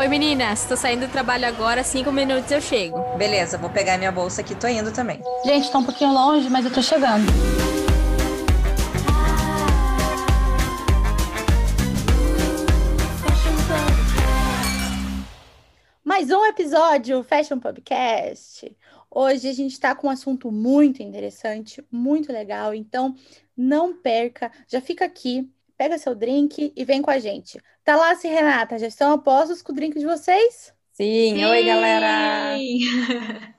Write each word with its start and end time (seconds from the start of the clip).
Oi 0.00 0.06
meninas, 0.06 0.64
tô 0.64 0.76
saindo 0.76 1.08
do 1.08 1.10
trabalho 1.10 1.44
agora, 1.44 1.82
cinco 1.82 2.12
minutos 2.12 2.48
eu 2.52 2.60
chego. 2.60 3.00
Beleza, 3.16 3.58
vou 3.58 3.68
pegar 3.68 3.98
minha 3.98 4.12
bolsa 4.12 4.42
aqui, 4.42 4.54
tô 4.54 4.68
indo 4.68 4.92
também. 4.92 5.20
Gente, 5.44 5.72
tá 5.72 5.78
um 5.78 5.84
pouquinho 5.84 6.12
longe, 6.12 6.48
mas 6.48 6.64
eu 6.64 6.72
tô 6.72 6.80
chegando. 6.80 7.26
Mais 16.04 16.30
um 16.30 16.44
episódio 16.44 17.24
Fashion 17.24 17.58
Podcast. 17.58 18.72
Hoje 19.10 19.48
a 19.48 19.52
gente 19.52 19.72
está 19.72 19.96
com 19.96 20.06
um 20.06 20.10
assunto 20.10 20.52
muito 20.52 21.02
interessante, 21.02 21.84
muito 21.90 22.32
legal, 22.32 22.72
então 22.72 23.16
não 23.56 23.92
perca, 23.96 24.52
já 24.68 24.80
fica 24.80 25.04
aqui, 25.04 25.50
pega 25.78 25.96
seu 25.96 26.14
drink 26.14 26.72
e 26.76 26.84
vem 26.84 27.00
com 27.00 27.10
a 27.10 27.20
gente. 27.20 27.58
Talassa 27.84 28.26
e 28.26 28.30
Renata, 28.30 28.78
já 28.78 28.88
estão 28.88 29.12
apostos 29.12 29.62
com 29.62 29.70
o 29.72 29.74
drink 29.74 29.96
de 29.96 30.04
vocês? 30.04 30.74
Sim, 30.92 31.36
Sim. 31.36 31.44
oi 31.44 31.64
galera! 31.64 32.58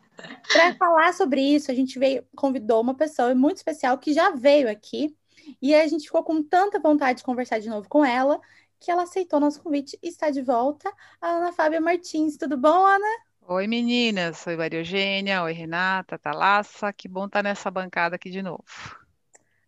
Para 0.51 0.75
falar 0.75 1.13
sobre 1.13 1.41
isso, 1.41 1.71
a 1.71 1.73
gente 1.73 1.97
veio, 1.97 2.25
convidou 2.35 2.81
uma 2.81 2.93
pessoa 2.93 3.33
muito 3.33 3.57
especial 3.57 3.97
que 3.97 4.11
já 4.11 4.31
veio 4.31 4.69
aqui 4.69 5.15
e 5.61 5.73
a 5.73 5.87
gente 5.87 6.05
ficou 6.05 6.23
com 6.23 6.43
tanta 6.43 6.77
vontade 6.77 7.19
de 7.19 7.23
conversar 7.23 7.59
de 7.59 7.69
novo 7.69 7.87
com 7.87 8.03
ela 8.03 8.39
que 8.79 8.91
ela 8.91 9.03
aceitou 9.03 9.39
nosso 9.39 9.61
convite 9.61 9.97
e 10.01 10.07
está 10.07 10.29
de 10.29 10.41
volta, 10.41 10.91
a 11.21 11.27
Ana 11.27 11.51
Fábia 11.51 11.81
Martins. 11.81 12.37
Tudo 12.37 12.57
bom, 12.57 12.85
Ana? 12.85 13.07
Oi, 13.47 13.67
meninas. 13.67 14.45
Oi, 14.47 14.55
Maria 14.55 14.79
Eugênia. 14.79 15.43
Oi, 15.43 15.51
Renata, 15.51 16.17
Talassa. 16.17 16.93
Que 16.93 17.07
bom 17.07 17.25
estar 17.25 17.43
nessa 17.43 17.69
bancada 17.69 18.15
aqui 18.15 18.29
de 18.29 18.41
novo. 18.41 18.63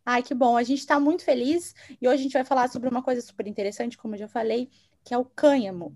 Ai, 0.05 0.23
que 0.23 0.33
bom. 0.33 0.57
A 0.57 0.63
gente 0.63 0.79
está 0.79 0.99
muito 0.99 1.23
feliz 1.23 1.75
e 2.01 2.07
hoje 2.07 2.19
a 2.19 2.23
gente 2.23 2.33
vai 2.33 2.43
falar 2.43 2.69
sobre 2.69 2.89
uma 2.89 3.03
coisa 3.03 3.21
super 3.21 3.47
interessante, 3.47 3.97
como 3.97 4.15
eu 4.15 4.19
já 4.19 4.27
falei, 4.27 4.69
que 5.03 5.13
é 5.13 5.17
o 5.17 5.25
cânhamo. 5.25 5.95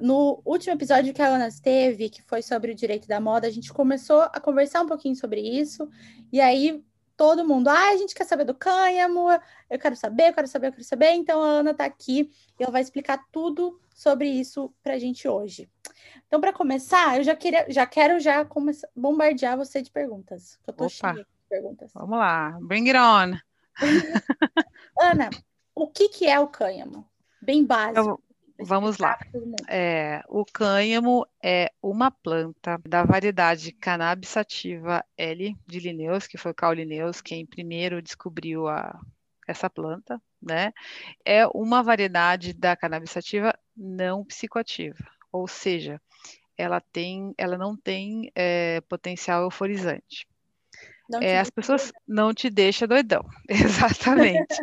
No 0.00 0.40
último 0.44 0.74
episódio 0.74 1.12
que 1.12 1.22
a 1.22 1.28
Ana 1.28 1.48
teve, 1.62 2.08
que 2.08 2.22
foi 2.22 2.42
sobre 2.42 2.72
o 2.72 2.74
direito 2.74 3.06
da 3.06 3.20
moda, 3.20 3.46
a 3.46 3.50
gente 3.50 3.72
começou 3.72 4.22
a 4.22 4.40
conversar 4.40 4.82
um 4.82 4.86
pouquinho 4.86 5.14
sobre 5.14 5.40
isso, 5.40 5.88
e 6.32 6.40
aí 6.40 6.82
todo 7.16 7.46
mundo, 7.46 7.68
ah, 7.68 7.90
a 7.90 7.96
gente 7.96 8.14
quer 8.14 8.24
saber 8.24 8.44
do 8.44 8.54
cânhamo, 8.54 9.26
eu 9.68 9.78
quero 9.78 9.94
saber, 9.94 10.28
eu 10.28 10.32
quero 10.32 10.48
saber, 10.48 10.68
eu 10.68 10.72
quero 10.72 10.84
saber. 10.84 11.10
Então 11.10 11.42
a 11.42 11.46
Ana 11.46 11.72
está 11.72 11.84
aqui 11.84 12.30
e 12.58 12.62
ela 12.62 12.72
vai 12.72 12.80
explicar 12.80 13.22
tudo 13.30 13.78
sobre 13.94 14.28
isso 14.28 14.72
para 14.82 14.94
a 14.94 14.98
gente 14.98 15.28
hoje. 15.28 15.68
Então, 16.26 16.40
para 16.40 16.52
começar, 16.52 17.18
eu 17.18 17.24
já, 17.24 17.36
queria, 17.36 17.66
já 17.68 17.84
quero 17.84 18.18
já 18.20 18.44
começar, 18.44 18.88
bombardear 18.96 19.56
você 19.56 19.82
de 19.82 19.90
perguntas. 19.90 20.58
Eu 20.66 20.72
tô 20.72 20.84
Opa. 20.84 21.14
cheia 21.14 21.26
perguntas. 21.50 21.90
Vamos 21.92 22.18
lá, 22.18 22.56
bring 22.62 22.88
it 22.88 22.98
on. 22.98 23.36
Ana, 25.00 25.28
o 25.74 25.88
que, 25.88 26.08
que 26.08 26.26
é 26.26 26.38
o 26.38 26.46
cânhamo? 26.46 27.04
Bem 27.42 27.66
básico. 27.66 28.22
Vamos 28.62 28.98
lá. 28.98 29.18
É, 29.68 30.22
o 30.28 30.44
cânhamo 30.44 31.26
é 31.42 31.72
uma 31.82 32.10
planta 32.10 32.78
da 32.86 33.02
variedade 33.04 33.72
cannabis 33.72 34.28
sativa 34.28 35.04
L 35.16 35.56
de 35.66 35.80
Linnaeus, 35.80 36.26
que 36.26 36.36
foi 36.36 36.52
Carl 36.52 36.74
Linnaeus 36.74 37.22
quem 37.22 37.46
primeiro 37.46 38.02
descobriu 38.02 38.68
a, 38.68 39.00
essa 39.48 39.70
planta, 39.70 40.20
né? 40.42 40.72
É 41.24 41.46
uma 41.48 41.82
variedade 41.82 42.52
da 42.52 42.76
cannabis 42.76 43.10
sativa 43.10 43.54
não 43.74 44.24
psicoativa, 44.24 45.06
ou 45.32 45.48
seja, 45.48 46.00
ela, 46.56 46.80
tem, 46.80 47.34
ela 47.38 47.56
não 47.56 47.74
tem 47.74 48.30
é, 48.34 48.82
potencial 48.82 49.42
euforizante. 49.42 50.28
É, 51.20 51.38
as 51.38 51.50
pessoas 51.50 51.92
não 52.06 52.32
te 52.32 52.50
deixam 52.50 52.86
doidão, 52.86 53.24
exatamente. 53.48 54.56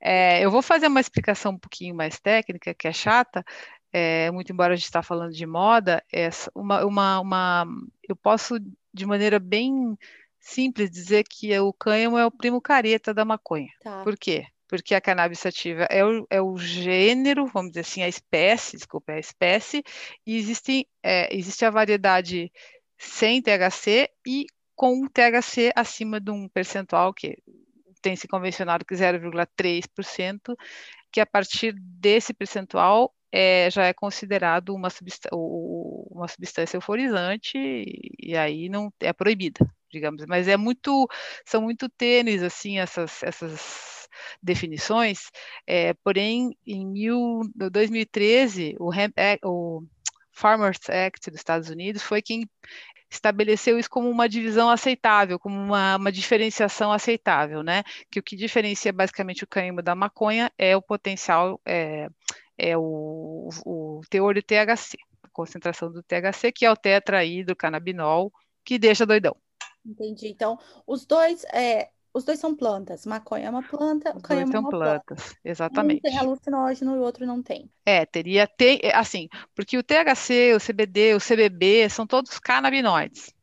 é, 0.00 0.44
eu 0.44 0.50
vou 0.50 0.62
fazer 0.62 0.88
uma 0.88 1.00
explicação 1.00 1.52
um 1.52 1.58
pouquinho 1.58 1.94
mais 1.94 2.18
técnica, 2.18 2.74
que 2.74 2.88
é 2.88 2.92
chata, 2.92 3.44
é, 3.92 4.30
muito 4.30 4.52
embora 4.52 4.74
a 4.74 4.76
gente 4.76 4.84
está 4.84 5.02
falando 5.02 5.32
de 5.32 5.46
moda, 5.46 6.02
é 6.12 6.28
uma, 6.54 6.84
uma, 6.84 7.20
uma, 7.20 7.66
eu 8.08 8.16
posso, 8.16 8.56
de 8.92 9.06
maneira 9.06 9.38
bem 9.38 9.96
simples, 10.40 10.90
dizer 10.90 11.24
que 11.24 11.58
o 11.58 11.72
cânhamo 11.72 12.18
é 12.18 12.26
o 12.26 12.30
primo 12.30 12.60
careta 12.60 13.14
da 13.14 13.24
maconha. 13.24 13.70
Tá. 13.82 14.02
Por 14.02 14.16
quê? 14.16 14.46
porque 14.68 14.94
a 14.94 15.00
cannabis 15.00 15.38
sativa 15.38 15.84
é 15.84 16.04
o, 16.04 16.26
é 16.28 16.42
o 16.42 16.56
gênero, 16.58 17.46
vamos 17.46 17.70
dizer 17.70 17.80
assim, 17.80 18.02
a 18.02 18.08
espécie, 18.08 18.76
desculpa, 18.76 19.12
é 19.12 19.16
a 19.16 19.20
espécie, 19.20 19.82
e 20.26 20.36
existe, 20.36 20.88
é, 21.02 21.34
existe 21.36 21.64
a 21.64 21.70
variedade 21.70 22.52
sem 22.98 23.42
THC 23.42 24.08
e 24.26 24.46
com 24.76 25.08
THC 25.08 25.72
acima 25.74 26.20
de 26.20 26.30
um 26.30 26.48
percentual 26.48 27.12
que 27.12 27.38
tem 28.02 28.14
se 28.14 28.28
convencionado 28.28 28.84
que 28.84 28.94
0,3%, 28.94 30.54
que 31.10 31.20
a 31.20 31.26
partir 31.26 31.74
desse 31.78 32.32
percentual 32.34 33.12
é, 33.32 33.68
já 33.70 33.86
é 33.86 33.92
considerado 33.92 34.74
uma, 34.74 34.90
substância, 34.90 35.30
uma 35.34 36.28
substância 36.28 36.76
euforizante 36.76 37.58
e, 37.58 38.12
e 38.20 38.36
aí 38.36 38.68
não 38.68 38.92
é 39.00 39.12
proibida, 39.12 39.66
digamos. 39.90 40.24
Mas 40.26 40.46
é 40.46 40.56
muito, 40.56 41.08
são 41.44 41.62
muito 41.62 41.88
tênues 41.88 42.42
assim 42.42 42.78
essas, 42.78 43.22
essas 43.22 44.08
definições, 44.42 45.30
é, 45.66 45.94
porém, 45.94 46.56
em 46.66 46.86
mil, 46.86 47.40
2013, 47.54 48.76
o, 48.78 48.90
é, 48.94 49.38
o 49.44 49.82
Farmers 50.32 50.88
Act 50.88 51.30
dos 51.30 51.40
Estados 51.40 51.70
Unidos 51.70 52.02
foi 52.02 52.22
quem 52.22 52.48
estabeleceu 53.10 53.78
isso 53.78 53.88
como 53.88 54.10
uma 54.10 54.28
divisão 54.28 54.68
aceitável, 54.68 55.38
como 55.38 55.56
uma, 55.56 55.96
uma, 55.96 56.12
diferenciação 56.12 56.92
aceitável, 56.92 57.62
né? 57.62 57.82
Que 58.10 58.18
o 58.18 58.22
que 58.22 58.36
diferencia 58.36 58.92
basicamente 58.92 59.44
o 59.44 59.46
cânhamo 59.46 59.82
da 59.82 59.94
maconha 59.94 60.52
é 60.58 60.76
o 60.76 60.82
potencial, 60.82 61.60
é, 61.64 62.08
é 62.58 62.76
o, 62.76 63.48
o, 63.64 64.00
teor 64.10 64.34
de 64.34 64.42
THC, 64.42 64.96
a 65.22 65.28
concentração 65.32 65.90
do 65.92 66.02
THC, 66.02 66.52
que 66.52 66.66
é 66.66 66.70
o 66.70 66.76
tetrahidrocannabinol, 66.76 68.32
que 68.64 68.78
deixa 68.78 69.06
doidão. 69.06 69.36
Entendi. 69.84 70.28
Então, 70.28 70.58
os 70.86 71.06
dois, 71.06 71.44
é, 71.52 71.88
os 72.16 72.24
dois 72.24 72.38
são 72.38 72.56
plantas. 72.56 73.04
Maconha 73.04 73.46
é 73.46 73.50
uma 73.50 73.62
planta, 73.62 74.16
Os 74.16 74.22
dois 74.22 74.48
são 74.48 74.64
plantas, 74.64 75.22
planta. 75.22 75.36
exatamente. 75.44 75.98
Um 75.98 76.10
tem 76.10 76.18
alucinógeno 76.18 76.96
e 76.96 76.98
o 76.98 77.02
outro 77.02 77.26
não 77.26 77.42
tem. 77.42 77.70
É, 77.84 78.06
teria, 78.06 78.46
ter, 78.46 78.80
é, 78.82 78.96
assim, 78.96 79.28
porque 79.54 79.76
o 79.76 79.82
THC, 79.82 80.54
o 80.54 80.60
CBD, 80.60 81.14
o 81.14 81.20
CBB 81.20 81.90
são 81.90 82.06
todos 82.06 82.38
canabinoides. 82.38 83.34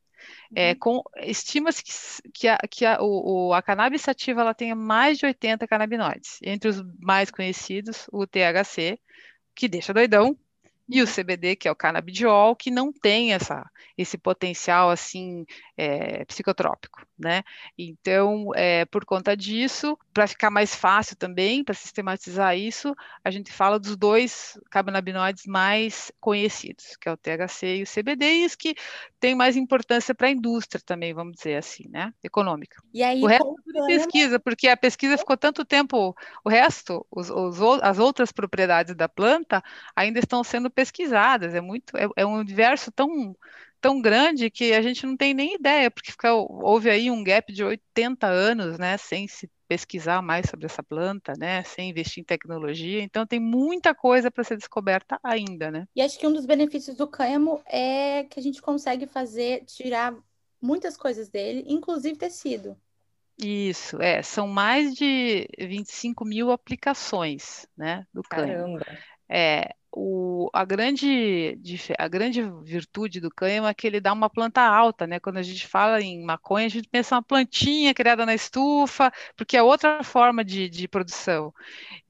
É, 0.56 0.72
uhum. 0.72 0.80
com, 0.80 1.04
estima-se 1.22 1.84
que, 1.84 1.92
que, 2.32 2.48
a, 2.48 2.58
que 2.70 2.86
a, 2.86 2.98
o, 3.00 3.54
a 3.54 3.62
cannabis 3.62 4.02
sativa 4.02 4.42
ela 4.42 4.56
tenha 4.56 4.76
mais 4.76 5.20
de 5.20 5.26
80 5.28 5.68
canabinoides. 5.68 6.40
Entre 6.42 6.68
os 6.68 6.82
mais 7.00 7.30
conhecidos, 7.30 8.08
o 8.12 8.26
THC, 8.26 9.00
que 9.56 9.68
deixa 9.68 9.94
doidão, 9.94 10.36
e 10.94 11.02
o 11.02 11.08
CBD, 11.08 11.56
que 11.56 11.68
é 11.68 11.72
o 11.72 11.76
canabidiol, 11.76 12.56
que 12.56 12.70
não 12.70 12.94
tem 12.94 13.34
essa, 13.34 13.68
esse 13.98 14.16
potencial 14.16 14.92
assim 14.92 15.44
é, 15.76 16.24
psicotrópico, 16.26 17.04
né? 17.18 17.42
Então, 17.76 18.52
é, 18.56 18.86
por 18.86 19.04
conta 19.04 19.36
disso, 19.36 19.98
para 20.14 20.28
ficar 20.28 20.52
mais 20.52 20.76
fácil 20.76 21.16
também, 21.16 21.64
para 21.64 21.74
sistematizar 21.74 22.56
isso, 22.56 22.96
a 23.24 23.32
gente 23.32 23.52
fala 23.52 23.80
dos 23.80 23.98
dois 23.98 24.56
canabinoides 24.70 25.48
mais 25.48 26.12
conhecidos, 26.20 26.96
que 27.02 27.10
é 27.10 27.12
o 27.12 27.18
THC 27.18 27.78
e 27.78 27.84
o 27.84 27.88
CBD, 27.88 28.44
e 28.44 28.46
os 28.46 28.56
que 28.56 28.76
têm 29.20 29.34
mais 29.34 29.58
importância 29.58 30.14
para 30.14 30.28
a 30.28 30.32
indústria 30.32 30.82
também, 30.86 31.12
vamos 31.12 31.38
dizer 31.38 31.56
assim, 31.56 31.90
né? 31.90 32.14
Econômica. 32.24 32.84
E 32.94 33.02
aí, 33.02 33.20
o 33.20 33.26
resto 33.26 33.56
é 33.76 33.86
pesquisa, 33.88 34.40
porque 34.40 34.68
a 34.68 34.78
pesquisa 34.78 35.18
ficou 35.18 35.36
tanto 35.38 35.66
tempo, 35.66 36.16
o 36.46 36.50
resto, 36.50 37.04
os, 37.10 37.32
os, 37.32 37.60
as 37.82 37.98
outras 37.98 38.32
propriedades 38.32 38.96
da 38.96 39.10
planta 39.10 39.64
ainda 39.96 40.20
estão 40.20 40.44
sendo 40.44 40.70
pesquisadas. 40.70 40.83
É 41.54 41.62
muito, 41.62 41.96
é, 41.98 42.08
é 42.18 42.26
um 42.26 42.40
universo 42.40 42.92
tão 42.92 43.36
tão 43.84 44.02
grande 44.02 44.50
que 44.50 44.72
a 44.72 44.82
gente 44.82 45.06
não 45.06 45.18
tem 45.18 45.34
nem 45.34 45.56
ideia, 45.56 45.92
porque 45.92 46.10
fica, 46.10 46.34
houve 46.34 46.90
aí 46.90 47.12
um 47.12 47.22
gap 47.22 47.52
de 47.52 47.66
80 47.66 48.28
anos, 48.28 48.80
né, 48.80 48.96
sem 48.98 49.28
se 49.28 49.52
pesquisar 49.68 50.22
mais 50.22 50.50
sobre 50.50 50.68
essa 50.68 50.82
planta, 50.82 51.34
né, 51.38 51.64
sem 51.64 51.90
investir 51.90 52.22
em 52.22 52.26
tecnologia. 52.26 53.02
Então 53.04 53.28
tem 53.28 53.42
muita 53.42 53.94
coisa 53.94 54.32
para 54.32 54.46
ser 54.46 54.56
descoberta 54.56 55.20
ainda, 55.22 55.70
né? 55.70 55.86
E 55.94 56.02
acho 56.02 56.18
que 56.18 56.26
um 56.26 56.32
dos 56.32 56.46
benefícios 56.46 56.96
do 56.96 57.06
cânhamo 57.06 57.62
é 57.66 58.24
que 58.24 58.40
a 58.40 58.44
gente 58.44 58.62
consegue 58.62 59.06
fazer 59.06 59.66
tirar 59.66 60.16
muitas 60.62 60.96
coisas 60.96 61.28
dele, 61.28 61.66
inclusive 61.68 62.16
tecido. 62.16 62.78
Isso, 63.38 64.02
é, 64.02 64.22
são 64.24 64.48
mais 64.48 64.96
de 64.96 65.46
25 65.60 66.24
mil 66.24 66.52
aplicações, 66.52 67.68
né, 67.76 68.08
do 68.14 68.24
cânhamo. 68.24 68.80
Caramba. 68.80 68.98
É, 69.28 69.76
o, 69.96 70.50
a, 70.54 70.66
grande, 70.66 71.60
a 72.00 72.08
grande 72.08 72.42
virtude 72.64 73.20
do 73.20 73.30
cânhamo 73.30 73.68
é 73.68 73.74
que 73.74 73.86
ele 73.86 74.02
dá 74.02 74.12
uma 74.12 74.30
planta 74.30 74.62
alta, 74.62 75.06
né? 75.06 75.20
Quando 75.20 75.38
a 75.38 75.44
gente 75.44 75.68
fala 75.68 76.02
em 76.02 76.24
maconha, 76.24 76.66
a 76.66 76.70
gente 76.70 76.90
pensa 76.90 77.16
uma 77.16 77.24
plantinha 77.24 77.94
criada 77.94 78.26
na 78.26 78.34
estufa, 78.34 79.12
porque 79.38 79.56
é 79.56 79.62
outra 79.64 80.04
forma 80.04 80.44
de, 80.44 80.68
de 80.70 80.88
produção. 80.88 81.54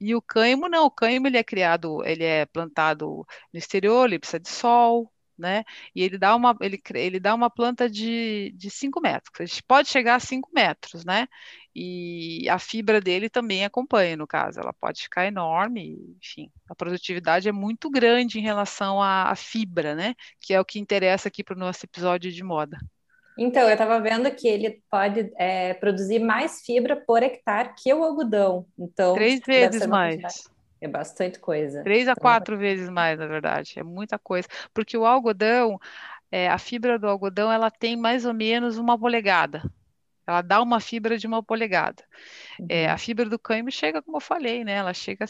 E 0.00 0.14
o 0.14 0.22
cânhamo 0.22 0.68
não, 0.68 0.86
o 0.86 0.90
cânhamo 0.90 1.26
ele 1.26 1.38
é 1.38 1.44
criado, 1.44 2.04
ele 2.04 2.24
é 2.24 2.46
plantado 2.46 3.26
no 3.52 3.58
exterior, 3.58 4.06
ele 4.06 4.18
precisa 4.18 4.40
de 4.40 4.48
sol, 4.48 5.12
né? 5.38 5.64
E 5.94 6.02
ele 6.02 6.18
dá 6.18 6.34
uma, 6.34 6.56
ele, 6.60 6.80
ele 6.94 7.20
dá 7.20 7.34
uma 7.34 7.50
planta 7.50 7.88
de, 7.88 8.52
de 8.56 8.70
5 8.70 9.00
metros, 9.00 9.32
a 9.40 9.44
gente 9.44 9.62
pode 9.62 9.88
chegar 9.88 10.16
a 10.16 10.20
5 10.20 10.50
metros, 10.54 11.04
né? 11.04 11.26
E 11.74 12.48
a 12.48 12.58
fibra 12.58 13.00
dele 13.00 13.28
também 13.28 13.64
acompanha, 13.64 14.16
no 14.16 14.26
caso, 14.26 14.60
ela 14.60 14.72
pode 14.72 15.02
ficar 15.02 15.26
enorme, 15.26 16.16
enfim, 16.22 16.50
a 16.70 16.74
produtividade 16.74 17.48
é 17.48 17.52
muito 17.52 17.90
grande 17.90 18.38
em 18.38 18.42
relação 18.42 19.02
à, 19.02 19.30
à 19.30 19.34
fibra, 19.36 19.94
né? 19.94 20.14
Que 20.40 20.54
é 20.54 20.60
o 20.60 20.64
que 20.64 20.78
interessa 20.78 21.28
aqui 21.28 21.42
para 21.42 21.56
o 21.56 21.58
nosso 21.58 21.84
episódio 21.84 22.30
de 22.30 22.44
moda. 22.44 22.78
Então, 23.36 23.64
eu 23.64 23.72
estava 23.72 24.00
vendo 24.00 24.30
que 24.30 24.46
ele 24.46 24.80
pode 24.88 25.32
é, 25.36 25.74
produzir 25.74 26.20
mais 26.20 26.60
fibra 26.64 26.96
por 26.96 27.22
hectare 27.22 27.74
que 27.76 27.92
o 27.92 28.04
algodão. 28.04 28.64
Então, 28.78 29.14
três 29.14 29.40
vezes 29.44 29.86
mais. 29.86 30.53
É 30.84 30.88
bastante 30.88 31.38
coisa. 31.38 31.82
Três 31.82 32.06
a 32.06 32.12
então, 32.12 32.20
quatro 32.20 32.58
vezes 32.58 32.90
mais, 32.90 33.18
na 33.18 33.26
verdade. 33.26 33.72
É 33.78 33.82
muita 33.82 34.18
coisa. 34.18 34.46
Porque 34.74 34.98
o 34.98 35.06
algodão, 35.06 35.80
é, 36.30 36.46
a 36.46 36.58
fibra 36.58 36.98
do 36.98 37.08
algodão, 37.08 37.50
ela 37.50 37.70
tem 37.70 37.96
mais 37.96 38.26
ou 38.26 38.34
menos 38.34 38.76
uma 38.76 38.98
polegada. 38.98 39.62
Ela 40.26 40.42
dá 40.42 40.60
uma 40.60 40.80
fibra 40.80 41.16
de 41.16 41.26
uma 41.26 41.42
polegada. 41.42 42.04
Uhum. 42.60 42.66
É, 42.68 42.86
a 42.86 42.98
fibra 42.98 43.24
do 43.24 43.38
cânhamo 43.38 43.70
chega, 43.70 44.02
como 44.02 44.18
eu 44.18 44.20
falei, 44.20 44.62
né? 44.62 44.72
Ela 44.72 44.92
chega 44.92 45.24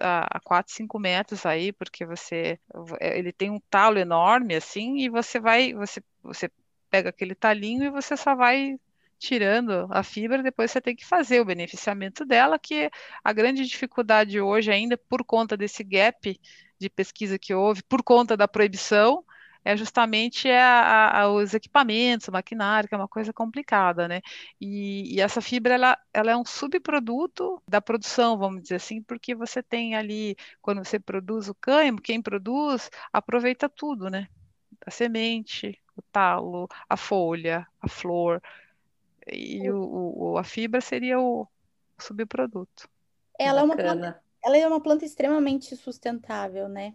a, 0.00 0.36
a 0.36 0.38
4, 0.38 0.72
5 0.72 0.96
metros 0.96 1.44
aí, 1.44 1.72
porque 1.72 2.06
você 2.06 2.56
é, 3.00 3.18
ele 3.18 3.32
tem 3.32 3.50
um 3.50 3.58
talo 3.68 3.98
enorme 3.98 4.54
assim, 4.54 4.98
e 4.98 5.08
você 5.08 5.40
vai, 5.40 5.74
você, 5.74 6.00
você 6.22 6.48
pega 6.88 7.08
aquele 7.08 7.34
talinho 7.34 7.82
e 7.82 7.90
você 7.90 8.16
só 8.16 8.36
vai 8.36 8.78
tirando 9.20 9.86
a 9.90 10.02
fibra, 10.02 10.42
depois 10.42 10.70
você 10.70 10.80
tem 10.80 10.96
que 10.96 11.06
fazer 11.06 11.40
o 11.40 11.44
beneficiamento 11.44 12.24
dela, 12.24 12.58
que 12.58 12.90
a 13.22 13.32
grande 13.32 13.66
dificuldade 13.66 14.40
hoje 14.40 14.72
ainda 14.72 14.96
por 14.96 15.22
conta 15.24 15.56
desse 15.56 15.84
gap 15.84 16.40
de 16.78 16.90
pesquisa 16.90 17.38
que 17.38 17.54
houve, 17.54 17.82
por 17.82 18.02
conta 18.02 18.36
da 18.36 18.48
proibição, 18.48 19.22
é 19.62 19.76
justamente 19.76 20.48
a, 20.48 21.20
a, 21.20 21.30
os 21.30 21.52
equipamentos, 21.52 22.28
o 22.28 22.32
maquinário, 22.32 22.88
que 22.88 22.94
é 22.94 22.98
uma 22.98 23.06
coisa 23.06 23.30
complicada, 23.30 24.08
né? 24.08 24.22
E, 24.58 25.14
e, 25.14 25.20
essa 25.20 25.42
fibra, 25.42 25.74
ela, 25.74 25.98
ela 26.14 26.30
é 26.30 26.36
um 26.36 26.44
subproduto 26.46 27.62
da 27.68 27.80
produção, 27.80 28.38
vamos 28.38 28.62
dizer 28.62 28.76
assim, 28.76 29.02
porque 29.02 29.34
você 29.34 29.62
tem 29.62 29.94
ali, 29.94 30.34
quando 30.62 30.82
você 30.82 30.98
produz 30.98 31.48
o 31.48 31.54
cânhamo, 31.54 32.00
quem 32.00 32.22
produz 32.22 32.90
aproveita 33.12 33.68
tudo, 33.68 34.08
né? 34.08 34.28
A 34.86 34.90
semente, 34.90 35.78
o 35.94 36.00
talo, 36.10 36.66
a 36.88 36.96
folha, 36.96 37.66
a 37.82 37.88
flor, 37.88 38.40
e 39.26 39.70
o, 39.70 40.32
o, 40.32 40.38
a 40.38 40.44
fibra 40.44 40.80
seria 40.80 41.20
o 41.20 41.46
subproduto. 41.98 42.88
Ela 43.38 43.60
é, 43.60 43.64
uma 43.64 43.76
planta, 43.76 44.22
ela 44.44 44.56
é 44.56 44.66
uma 44.66 44.80
planta 44.80 45.04
extremamente 45.04 45.76
sustentável, 45.76 46.68
né? 46.68 46.94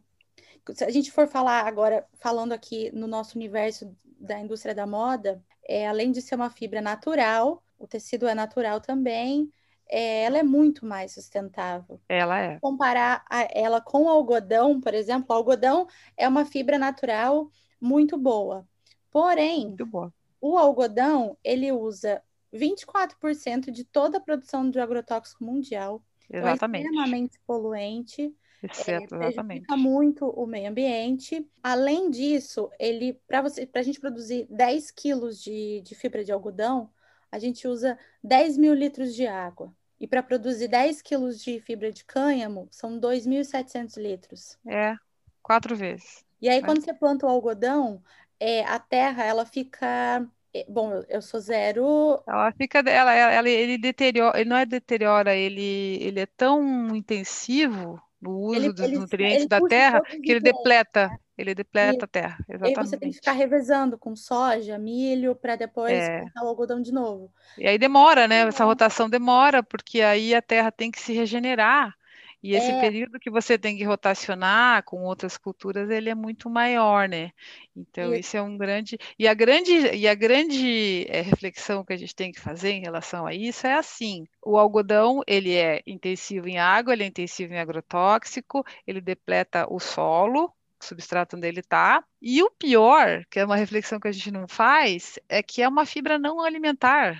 Se 0.74 0.83
a 0.83 0.89
gente 0.89 1.12
for 1.12 1.27
falar 1.27 1.68
agora, 1.68 2.06
falando 2.16 2.51
aqui 2.51 2.92
no 2.92 3.07
nosso 3.07 3.38
universo 3.38 3.95
da 4.19 4.39
indústria 4.39 4.74
da 4.74 4.88
moda, 4.88 5.44
é, 5.68 5.88
além 5.88 6.12
de 6.12 6.22
ser 6.22 6.36
uma 6.36 6.50
fibra 6.50 6.81
natural, 6.81 7.63
o 7.77 7.88
tecido 7.88 8.27
é 8.27 8.33
natural 8.33 8.81
também, 8.81 9.51
é, 9.88 10.24
ela 10.24 10.39
é 10.39 10.44
muito 10.44 10.86
mais 10.86 11.13
sustentável. 11.13 12.00
Ela 12.10 12.39
é. 12.39 12.60
Comparar 12.60 13.24
ela 13.51 13.80
com 13.80 14.06
o 14.06 14.10
algodão, 14.10 14.81
por 14.81 14.94
exemplo, 14.95 15.27
o 15.30 15.33
algodão 15.33 15.88
é 16.18 16.27
uma 16.27 16.45
fibra 16.45 16.80
natural 16.80 17.51
muito 17.80 18.18
boa. 18.18 18.68
Porém, 19.12 19.68
muito 19.68 19.86
boa 19.86 20.13
o 20.53 20.57
algodão, 20.57 21.38
ele 21.44 21.71
usa 21.71 22.21
24% 22.53 23.71
de 23.71 23.83
toda 23.83 24.18
a 24.18 24.21
produção 24.21 24.69
de 24.69 24.80
agrotóxico 24.80 25.44
mundial. 25.44 26.03
Exatamente. 26.30 26.86
Então 26.86 27.01
é 27.01 27.03
extremamente 27.03 27.39
poluente. 27.47 28.36
Exceto, 28.62 29.15
é, 29.15 29.27
exatamente. 29.27 29.65
muito 29.75 30.27
o 30.27 30.45
meio 30.45 30.69
ambiente. 30.69 31.47
Além 31.63 32.09
disso, 32.09 32.69
ele 32.80 33.19
para 33.27 33.42
você 33.42 33.65
para 33.65 33.81
a 33.81 33.83
gente 33.83 34.00
produzir 34.00 34.47
10 34.50 34.92
quilos 34.92 35.42
de, 35.42 35.81
de 35.81 35.94
fibra 35.95 36.24
de 36.24 36.31
algodão, 36.31 36.89
a 37.31 37.39
gente 37.39 37.68
usa 37.68 37.98
10 38.24 38.57
mil 38.57 38.74
litros 38.74 39.13
de 39.13 39.27
água. 39.27 39.74
E 40.00 40.07
para 40.07 40.21
produzir 40.21 40.68
10 40.68 41.01
quilos 41.01 41.41
de 41.41 41.59
fibra 41.59 41.91
de 41.91 42.03
cânhamo, 42.03 42.68
são 42.69 43.00
2.700 43.00 43.98
litros. 43.98 44.57
É, 44.68 44.95
quatro 45.41 45.75
vezes. 45.75 46.25
E 46.41 46.50
aí, 46.50 46.59
é. 46.59 46.62
quando 46.62 46.83
você 46.83 46.94
planta 46.94 47.25
o 47.25 47.30
algodão, 47.30 48.03
é, 48.39 48.63
a 48.63 48.79
terra 48.79 49.23
ela 49.23 49.45
fica 49.45 50.25
é, 50.55 50.65
bom, 50.69 51.03
eu 51.09 51.21
sou 51.21 51.39
zero. 51.39 52.23
Ela 52.25 52.51
fica, 52.53 52.79
ela, 52.79 53.13
ela, 53.13 53.49
ele 53.49 53.77
deteriora, 53.77 54.39
ele 54.39 54.49
não 54.49 54.55
é 54.55 54.65
deteriora, 54.65 55.35
ele, 55.35 55.97
ele 56.01 56.21
é 56.21 56.25
tão 56.25 56.95
intensivo 56.95 58.01
no 58.21 58.39
uso 58.39 58.55
ele, 58.55 58.73
dos 58.73 58.85
ele, 58.85 58.97
nutrientes 58.97 59.39
ele 59.39 59.47
da 59.47 59.59
terra 59.61 60.01
que 60.01 60.31
ele 60.31 60.39
depleta, 60.39 61.09
né? 61.09 61.17
ele 61.37 61.53
depleta 61.53 61.99
e, 61.99 62.03
a 62.05 62.07
terra. 62.07 62.37
Exatamente. 62.47 62.79
E 62.79 62.87
você 62.87 62.97
tem 62.97 63.09
que 63.09 63.15
ficar 63.15 63.33
revezando 63.33 63.97
com 63.97 64.15
soja, 64.15 64.77
milho, 64.77 65.35
para 65.35 65.57
depois 65.57 65.91
é. 65.91 66.23
o 66.41 66.47
algodão 66.47 66.81
de 66.81 66.93
novo. 66.93 67.29
E 67.57 67.67
aí 67.67 67.77
demora, 67.77 68.25
né? 68.25 68.47
Essa 68.47 68.63
rotação 68.63 69.09
demora, 69.09 69.61
porque 69.61 70.01
aí 70.01 70.33
a 70.33 70.41
terra 70.41 70.71
tem 70.71 70.89
que 70.89 71.01
se 71.01 71.11
regenerar. 71.11 71.93
E 72.45 72.53
esse 72.53 72.69
é. 72.69 72.80
período 72.80 73.19
que 73.19 73.31
você 73.31 73.57
tem 73.57 73.75
que 73.75 73.83
rotacionar 73.83 74.83
com 74.83 75.01
outras 75.01 75.36
culturas, 75.36 75.89
ele 75.89 76.12
é 76.12 76.13
muito 76.13 76.47
maior, 76.47 77.09
né? 77.09 77.31
Então, 77.75 78.13
e... 78.13 78.19
isso 78.19 78.38
é 78.38 78.42
um 78.42 78.56
grande. 78.56 79.00
E 79.18 79.27
a 79.27 79.33
grande, 79.33 79.71
e 79.71 80.07
a 80.07 80.13
grande 80.13 81.07
é, 81.09 81.21
reflexão 81.21 81.83
que 81.83 81.92
a 81.92 81.97
gente 81.97 82.13
tem 82.13 82.31
que 82.31 82.39
fazer 82.39 82.69
em 82.69 82.81
relação 82.81 83.25
a 83.25 83.33
isso 83.33 83.65
é 83.65 83.74
assim: 83.74 84.27
o 84.45 84.59
algodão 84.59 85.21
ele 85.25 85.56
é 85.56 85.81
intensivo 85.88 86.47
em 86.47 86.59
água, 86.59 86.94
ele 86.94 87.03
é 87.03 87.07
intensivo 87.07 87.51
em 87.51 87.57
agrotóxico, 87.57 88.63
ele 88.86 89.01
depleta 89.01 89.65
o 89.68 89.80
solo, 89.80 90.53
o 90.80 90.86
substrato 90.86 91.36
onde 91.38 91.48
ele 91.48 91.62
está. 91.62 92.03
E 92.21 92.44
o 92.44 92.51
pior, 92.51 93.25
que 93.31 93.39
é 93.39 93.45
uma 93.45 93.56
reflexão 93.56 94.00
que 94.00 94.07
a 94.07 94.12
gente 94.12 94.30
não 94.30 94.48
faz, 94.48 95.18
é 95.27 95.41
que 95.41 95.63
é 95.63 95.68
uma 95.68 95.83
fibra 95.83 96.19
não 96.19 96.39
alimentar. 96.41 97.19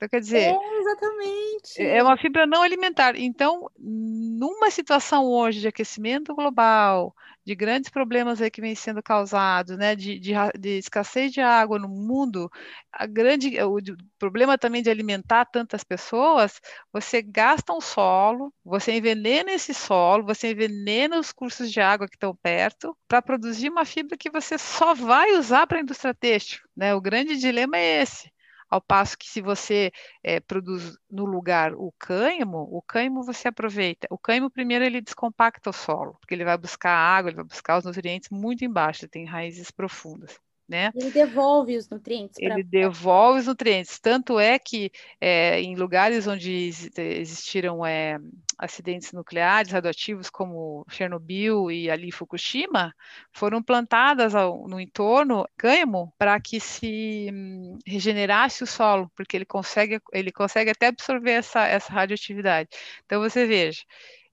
Então, 0.00 0.08
quer 0.08 0.20
dizer. 0.20 0.54
É, 0.54 0.78
exatamente. 0.80 1.82
É 1.82 2.02
uma 2.02 2.16
fibra 2.16 2.46
não 2.46 2.62
alimentar. 2.62 3.14
Então, 3.16 3.70
numa 3.78 4.70
situação 4.70 5.26
hoje 5.26 5.60
de 5.60 5.68
aquecimento 5.68 6.34
global, 6.34 7.14
de 7.44 7.54
grandes 7.54 7.90
problemas 7.90 8.40
aí 8.40 8.50
que 8.50 8.62
vêm 8.62 8.74
sendo 8.74 9.02
causados, 9.02 9.76
né, 9.76 9.94
de, 9.94 10.18
de, 10.18 10.32
de 10.58 10.78
escassez 10.78 11.32
de 11.32 11.42
água 11.42 11.78
no 11.78 11.86
mundo, 11.86 12.50
a 12.90 13.04
grande, 13.04 13.62
o, 13.62 13.76
problema 14.18 14.56
também 14.56 14.82
de 14.82 14.88
alimentar 14.88 15.44
tantas 15.44 15.84
pessoas, 15.84 16.62
você 16.90 17.20
gasta 17.20 17.70
um 17.74 17.80
solo, 17.80 18.54
você 18.64 18.92
envenena 18.92 19.52
esse 19.52 19.74
solo, 19.74 20.24
você 20.24 20.52
envenena 20.52 21.18
os 21.18 21.30
cursos 21.30 21.70
de 21.70 21.78
água 21.78 22.08
que 22.08 22.16
estão 22.16 22.34
perto, 22.34 22.96
para 23.06 23.20
produzir 23.20 23.68
uma 23.68 23.84
fibra 23.84 24.16
que 24.16 24.30
você 24.30 24.56
só 24.56 24.94
vai 24.94 25.32
usar 25.32 25.66
para 25.66 25.76
a 25.78 25.82
indústria 25.82 26.14
têxtil. 26.14 26.60
Né? 26.74 26.94
O 26.94 27.02
grande 27.02 27.36
dilema 27.36 27.76
é 27.76 28.02
esse. 28.02 28.30
Ao 28.70 28.80
passo 28.80 29.18
que 29.18 29.28
se 29.28 29.40
você 29.42 29.90
é, 30.22 30.40
produz 30.40 30.96
no 31.10 31.24
lugar 31.24 31.74
o 31.74 31.92
cânhamo, 31.98 32.58
o 32.70 32.80
cânhamo 32.82 33.24
você 33.24 33.48
aproveita. 33.48 34.06
O 34.10 34.18
cânhamo 34.18 34.50
primeiro 34.50 34.84
ele 34.84 35.00
descompacta 35.00 35.70
o 35.70 35.72
solo, 35.72 36.16
porque 36.20 36.34
ele 36.34 36.44
vai 36.44 36.56
buscar 36.56 36.92
água, 36.92 37.30
ele 37.30 37.36
vai 37.36 37.44
buscar 37.44 37.78
os 37.78 37.84
nutrientes 37.84 38.28
muito 38.30 38.64
embaixo, 38.64 39.08
tem 39.08 39.24
raízes 39.24 39.70
profundas 39.70 40.38
né? 40.70 40.92
Ele 40.94 41.10
devolve 41.10 41.76
os 41.76 41.88
nutrientes. 41.88 42.38
Pra... 42.38 42.54
Ele 42.54 42.62
devolve 42.62 43.40
os 43.40 43.46
nutrientes. 43.48 43.98
Tanto 43.98 44.38
é 44.38 44.56
que 44.56 44.92
é, 45.20 45.60
em 45.60 45.74
lugares 45.74 46.28
onde 46.28 46.70
existiram 46.96 47.84
é, 47.84 48.20
acidentes 48.56 49.12
nucleares 49.12 49.72
radioativos, 49.72 50.30
como 50.30 50.86
Chernobyl 50.88 51.72
e 51.72 51.90
ali 51.90 52.12
Fukushima, 52.12 52.94
foram 53.32 53.60
plantadas 53.60 54.36
ao, 54.36 54.68
no 54.68 54.78
entorno 54.78 55.44
cânhamo 55.56 56.14
para 56.16 56.40
que 56.40 56.60
se 56.60 57.28
hum, 57.32 57.76
regenerasse 57.84 58.62
o 58.62 58.66
solo, 58.66 59.10
porque 59.16 59.36
ele 59.36 59.44
consegue, 59.44 60.00
ele 60.12 60.30
consegue 60.30 60.70
até 60.70 60.86
absorver 60.86 61.32
essa, 61.32 61.66
essa 61.66 61.92
radioatividade. 61.92 62.68
Então 63.04 63.20
você 63.20 63.44
veja, 63.44 63.82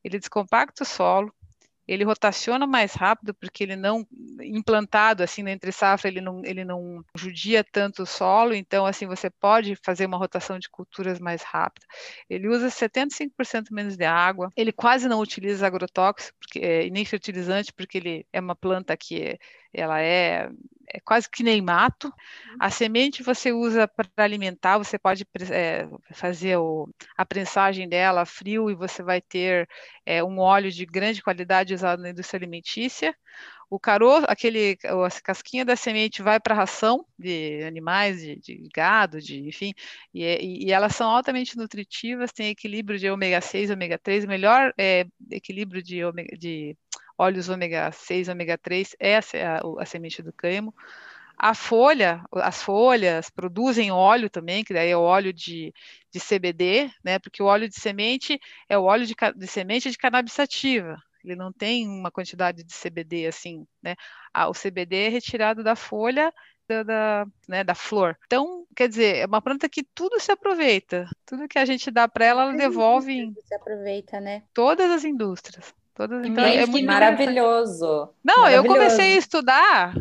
ele 0.04 0.20
descompacta 0.20 0.84
o 0.84 0.86
solo, 0.86 1.34
ele 1.88 2.04
rotaciona 2.04 2.68
mais 2.68 2.94
rápido 2.94 3.34
porque 3.34 3.64
ele 3.64 3.76
não 3.76 4.06
implantado 4.42 5.24
assim 5.24 5.42
na 5.42 5.52
entre 5.52 5.72
safra 5.72 6.10
ele 6.10 6.22
não 6.22 6.42
ele 6.44 6.66
não 6.66 7.04
judia 7.16 7.64
tanto 7.64 8.04
o 8.04 8.06
solo 8.06 8.54
então 8.54 8.86
assim 8.86 9.06
você 9.06 9.30
pode 9.30 9.76
fazer 9.84 10.06
uma 10.06 10.18
rotação 10.18 10.60
de 10.60 10.70
culturas 10.70 11.20
mais 11.20 11.42
rápida. 11.42 11.86
Ele 12.30 12.48
usa 12.48 12.70
75% 12.70 13.68
menos 13.72 13.96
de 13.96 14.06
água 14.06 14.52
ele 14.56 14.72
quase 14.72 15.08
não 15.08 15.20
utiliza 15.20 15.66
agrotóxico 15.66 16.38
porque, 16.40 16.60
é, 16.60 16.90
nem 16.90 17.06
fertilizante 17.06 17.74
porque 17.74 17.98
ele 17.98 18.28
é 18.34 18.40
uma 18.40 18.56
planta 18.56 18.96
que 18.98 19.40
ela 19.74 20.02
é 20.02 20.50
é 20.88 21.00
quase 21.00 21.30
que 21.30 21.44
nem 21.44 21.62
mato. 21.62 22.08
Uhum. 22.08 22.58
A 22.60 22.70
semente 22.70 23.24
você 23.24 23.52
usa 23.52 23.88
para 23.88 24.08
alimentar, 24.18 24.78
você 24.78 24.98
pode 24.98 25.26
é, 25.52 25.88
fazer 26.14 26.58
o, 26.58 26.90
a 27.18 27.26
prensagem 27.26 27.88
dela 27.88 28.26
frio 28.26 28.70
e 28.70 28.76
você 28.76 29.04
vai 29.04 29.22
ter 29.22 29.68
é, 30.06 30.24
um 30.24 30.40
óleo 30.40 30.72
de 30.72 30.86
grande 30.86 31.22
qualidade 31.22 31.74
usado 31.74 32.02
na 32.02 32.10
indústria 32.10 32.38
alimentícia. 32.38 33.16
O 33.70 33.78
caroço, 33.78 34.26
aquele, 34.30 34.78
a 34.86 35.22
casquinha 35.22 35.66
da 35.66 35.76
semente 35.76 36.22
vai 36.22 36.40
para 36.40 36.54
a 36.54 36.58
ração 36.58 37.06
de 37.20 37.62
animais, 37.64 38.22
de, 38.22 38.38
de 38.38 38.70
gado, 38.74 39.22
de, 39.22 39.46
enfim, 39.46 39.74
e, 40.14 40.66
e, 40.66 40.72
elas 40.72 40.96
são 40.96 41.10
altamente 41.10 41.58
nutritivas, 41.58 42.32
tem 42.32 42.48
equilíbrio 42.48 42.98
de 42.98 43.10
ômega 43.10 43.42
6, 43.42 43.70
ômega 43.70 43.98
3, 43.98 44.26
melhor 44.26 44.74
é, 44.78 45.06
equilíbrio 45.30 45.84
de, 45.84 46.02
ômega, 46.02 46.38
de 46.38 46.78
óleos 47.18 47.50
ômega 47.50 47.92
6, 47.92 48.30
ômega 48.30 48.58
3, 48.58 48.96
essa 49.00 49.38
é 49.38 49.46
a, 49.46 49.62
a 49.80 49.86
semente 49.86 50.22
do 50.22 50.32
cânhamo. 50.34 50.74
A 51.38 51.54
folha, 51.54 52.24
as 52.34 52.64
folhas 52.64 53.30
produzem 53.30 53.92
óleo 53.92 54.30
também, 54.30 54.64
que 54.64 54.74
daí 54.74 54.90
é 54.90 54.98
o 54.98 55.02
óleo 55.02 55.32
de, 55.32 55.72
de 56.12 56.20
CBD, 56.20 56.90
né? 57.04 57.20
Porque 57.20 57.44
o 57.44 57.46
óleo 57.46 57.70
de 57.70 57.80
semente 57.80 58.40
é 58.68 58.78
o 58.78 58.84
óleo 58.84 59.06
de, 59.06 59.16
de 59.36 59.48
semente 59.48 59.92
de 59.92 59.98
cannabis 59.98 60.34
sativa. 60.34 60.98
Ele 61.24 61.36
não 61.36 61.54
tem 61.54 61.88
uma 61.88 62.10
quantidade 62.10 62.64
de 62.64 62.74
CBD 62.74 63.28
assim, 63.28 63.68
né? 63.84 63.96
Ah, 64.34 64.50
o 64.50 64.54
CBD 64.54 65.08
é 65.08 65.10
retirado 65.10 65.64
da 65.64 65.76
folha 65.76 66.34
da, 66.68 66.84
da, 66.84 67.28
né, 67.48 67.64
da 67.64 67.74
flor. 67.74 68.18
Então, 68.26 68.66
quer 68.76 68.90
dizer, 68.90 69.18
é 69.18 69.26
uma 69.26 69.42
planta 69.42 69.70
que 69.70 69.84
tudo 69.84 70.20
se 70.20 70.32
aproveita. 70.32 71.08
Tudo 71.26 71.48
que 71.48 71.58
a 71.58 71.66
gente 71.66 71.90
dá 71.90 72.08
para 72.08 72.26
ela, 72.26 72.44
ela 72.44 72.54
devolve 72.54 73.12
em 73.12 73.34
se 73.46 73.56
aproveita, 73.56 74.20
né? 74.20 74.44
Todas 74.54 74.92
as 74.92 75.04
indústrias. 75.04 75.74
Todas, 75.98 76.26
então, 76.26 76.46
é 76.46 76.66
muito 76.66 76.86
maravilhoso. 76.86 78.10
Não, 78.24 78.44
maravilhoso. 78.44 78.68
eu 78.68 78.74
comecei 78.74 79.14
a 79.14 79.18
estudar 79.18 79.96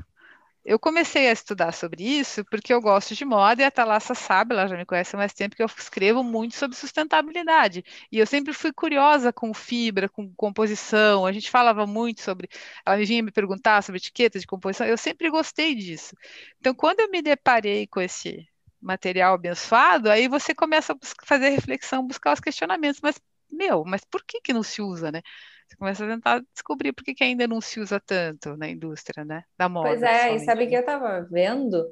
eu 0.67 0.81
comecei 0.81 1.29
a 1.29 1.33
estudar 1.33 1.73
sobre 1.73 2.03
isso 2.03 2.45
porque 2.45 2.75
eu 2.75 2.81
gosto 2.81 3.15
de 3.15 3.25
moda 3.25 3.63
e 3.63 3.65
a 3.65 3.71
Thalassa 3.71 4.15
sabe, 4.17 4.53
ela 4.53 4.67
já 4.67 4.77
me 4.77 4.85
conhece 4.85 5.15
há 5.15 5.19
mais 5.19 5.33
tempo, 5.33 5.55
que 5.55 5.63
eu 5.63 5.67
escrevo 5.67 6.25
muito 6.25 6.57
sobre 6.57 6.77
sustentabilidade. 6.77 7.85
E 8.11 8.19
eu 8.19 8.27
sempre 8.27 8.53
fui 8.53 8.73
curiosa 8.73 9.33
com 9.33 9.55
fibra, 9.55 10.09
com 10.09 10.29
composição. 10.35 11.25
A 11.25 11.31
gente 11.31 11.51
falava 11.51 11.87
muito 11.87 12.21
sobre. 12.21 12.49
Ela 12.85 12.97
vinha 12.97 13.23
me 13.23 13.31
perguntar 13.31 13.81
sobre 13.83 13.99
etiqueta 13.99 14.41
de 14.41 14.47
composição, 14.47 14.87
eu 14.87 14.99
sempre 14.99 15.31
gostei 15.31 15.73
disso. 15.77 16.17
Então, 16.59 16.75
quando 16.75 16.99
eu 16.99 17.11
me 17.11 17.23
deparei 17.23 17.87
com 17.87 18.01
esse 18.01 18.49
material 18.81 19.35
abençoado, 19.35 20.11
aí 20.11 20.27
você 20.27 20.53
começa 20.53 20.93
a 20.93 20.97
fazer 21.25 21.51
reflexão, 21.51 22.07
buscar 22.07 22.33
os 22.33 22.41
questionamentos. 22.41 23.01
Mas, 23.01 23.21
meu, 23.51 23.85
mas 23.85 24.05
por 24.05 24.25
que, 24.25 24.41
que 24.41 24.53
não 24.53 24.65
se 24.65 24.83
usa, 24.83 25.13
né? 25.13 25.23
Você 25.67 25.77
começa 25.77 26.05
a 26.05 26.09
tentar 26.09 26.43
descobrir 26.53 26.93
por 26.93 27.05
que, 27.05 27.15
que 27.15 27.25
ainda 27.25 27.47
não 27.47 27.61
se 27.61 27.81
usa 27.81 28.01
tanto 28.01 28.57
na 28.57 28.69
indústria, 28.69 29.25
né? 29.25 29.43
Da 29.59 29.69
moda. 29.69 29.89
Pois 29.89 30.03
é, 30.03 30.35
e 30.35 30.41
sabe 30.41 30.67
que 30.67 30.75
eu 30.77 30.81
estava 30.81 31.27
vendo 31.31 31.85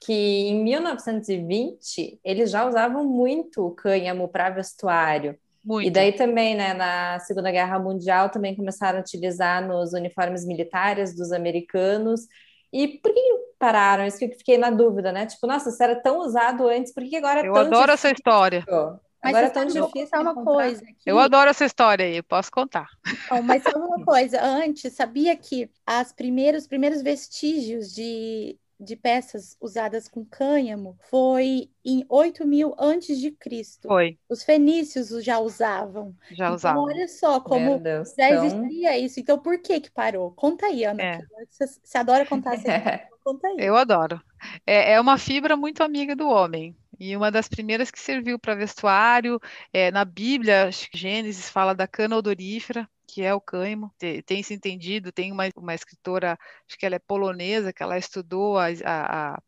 que 0.00 0.12
em 0.12 0.62
1920 0.62 2.20
eles 2.24 2.50
já 2.50 2.66
usavam 2.66 3.04
muito 3.04 3.66
o 3.66 3.74
cânhamo 3.74 4.28
para 4.28 4.50
vestuário. 4.50 5.36
Muito. 5.64 5.88
E 5.88 5.90
daí 5.90 6.12
também, 6.12 6.54
né, 6.54 6.74
na 6.74 7.18
Segunda 7.18 7.50
Guerra 7.50 7.78
Mundial 7.78 8.30
também 8.30 8.54
começaram 8.54 8.98
a 8.98 9.00
utilizar 9.00 9.66
nos 9.66 9.92
uniformes 9.92 10.46
militares 10.46 11.14
dos 11.14 11.32
americanos. 11.32 12.20
E 12.72 12.86
por 12.98 13.12
que 13.12 13.20
pararam? 13.58 14.06
Isso 14.06 14.18
que 14.18 14.26
eu 14.26 14.30
fiquei 14.30 14.58
na 14.58 14.70
dúvida, 14.70 15.10
né? 15.10 15.26
Tipo, 15.26 15.46
nossa, 15.48 15.70
se 15.70 15.82
era 15.82 16.00
tão 16.00 16.20
usado 16.20 16.68
antes, 16.68 16.94
por 16.94 17.02
que 17.02 17.16
agora 17.16 17.40
é 17.40 17.48
eu 17.48 17.52
tão 17.52 17.62
Eu 17.62 17.68
adoro 17.68 17.90
essa 17.90 18.10
história. 18.10 18.64
Mas 19.26 19.34
Agora 19.34 19.46
é 19.46 19.50
tão 19.50 19.66
difícil 19.66 20.20
uma 20.20 20.34
coisa. 20.44 20.84
Que... 20.84 21.10
Eu 21.10 21.18
adoro 21.18 21.50
essa 21.50 21.64
história 21.64 22.06
aí, 22.06 22.22
posso 22.22 22.50
contar. 22.50 22.86
Mas 23.44 23.64
sabe 23.64 23.78
uma 23.78 24.04
coisa, 24.06 24.40
antes, 24.40 24.92
sabia 24.92 25.36
que 25.36 25.68
as 25.84 26.12
primeiros, 26.12 26.62
os 26.62 26.68
primeiros 26.68 27.02
vestígios 27.02 27.92
de, 27.92 28.56
de 28.78 28.94
peças 28.94 29.56
usadas 29.60 30.06
com 30.06 30.24
cânhamo 30.24 30.96
foi 31.10 31.68
em 31.84 32.06
8 32.08 32.46
mil 32.46 32.72
antes 32.78 33.18
de 33.18 33.32
Cristo. 33.32 33.88
Foi. 33.88 34.16
Os 34.28 34.44
fenícios 34.44 35.08
já 35.24 35.40
usavam. 35.40 36.14
Já 36.30 36.46
então, 36.46 36.54
usavam. 36.54 36.82
olha 36.84 37.08
só 37.08 37.40
como 37.40 37.80
Deus, 37.80 38.14
já 38.16 38.30
então... 38.30 38.44
existia 38.44 38.96
isso. 38.96 39.18
Então, 39.18 39.38
por 39.38 39.58
que 39.58 39.80
que 39.80 39.90
parou? 39.90 40.30
Conta 40.30 40.66
aí, 40.66 40.84
Ana. 40.84 41.02
É. 41.02 41.20
Você, 41.50 41.66
você 41.66 41.98
adora 41.98 42.24
contar 42.24 42.54
essa 42.54 42.62
Conta 43.26 43.48
aí. 43.48 43.56
Eu 43.58 43.76
adoro. 43.76 44.22
É, 44.64 44.92
é 44.92 45.00
uma 45.00 45.18
fibra 45.18 45.56
muito 45.56 45.82
amiga 45.82 46.14
do 46.14 46.28
homem. 46.28 46.76
E 46.98 47.16
uma 47.16 47.30
das 47.30 47.48
primeiras 47.48 47.90
que 47.90 48.00
serviu 48.00 48.38
para 48.38 48.54
vestuário, 48.54 49.40
é, 49.72 49.90
na 49.90 50.04
Bíblia, 50.04 50.70
Gênesis 50.94 51.48
fala 51.50 51.74
da 51.74 51.86
cana 51.86 52.16
odorífera, 52.16 52.88
que 53.06 53.22
é 53.22 53.34
o 53.34 53.40
cânhamo. 53.40 53.92
Tem, 53.98 54.22
tem 54.22 54.42
se 54.42 54.54
entendido, 54.54 55.12
tem 55.12 55.32
uma, 55.32 55.44
uma 55.56 55.74
escritora, 55.74 56.38
acho 56.68 56.78
que 56.78 56.86
ela 56.86 56.96
é 56.96 56.98
polonesa, 56.98 57.72
que 57.72 57.82
ela 57.82 57.98
estudou 57.98 58.58
a, 58.58 58.66
a, 58.84 59.42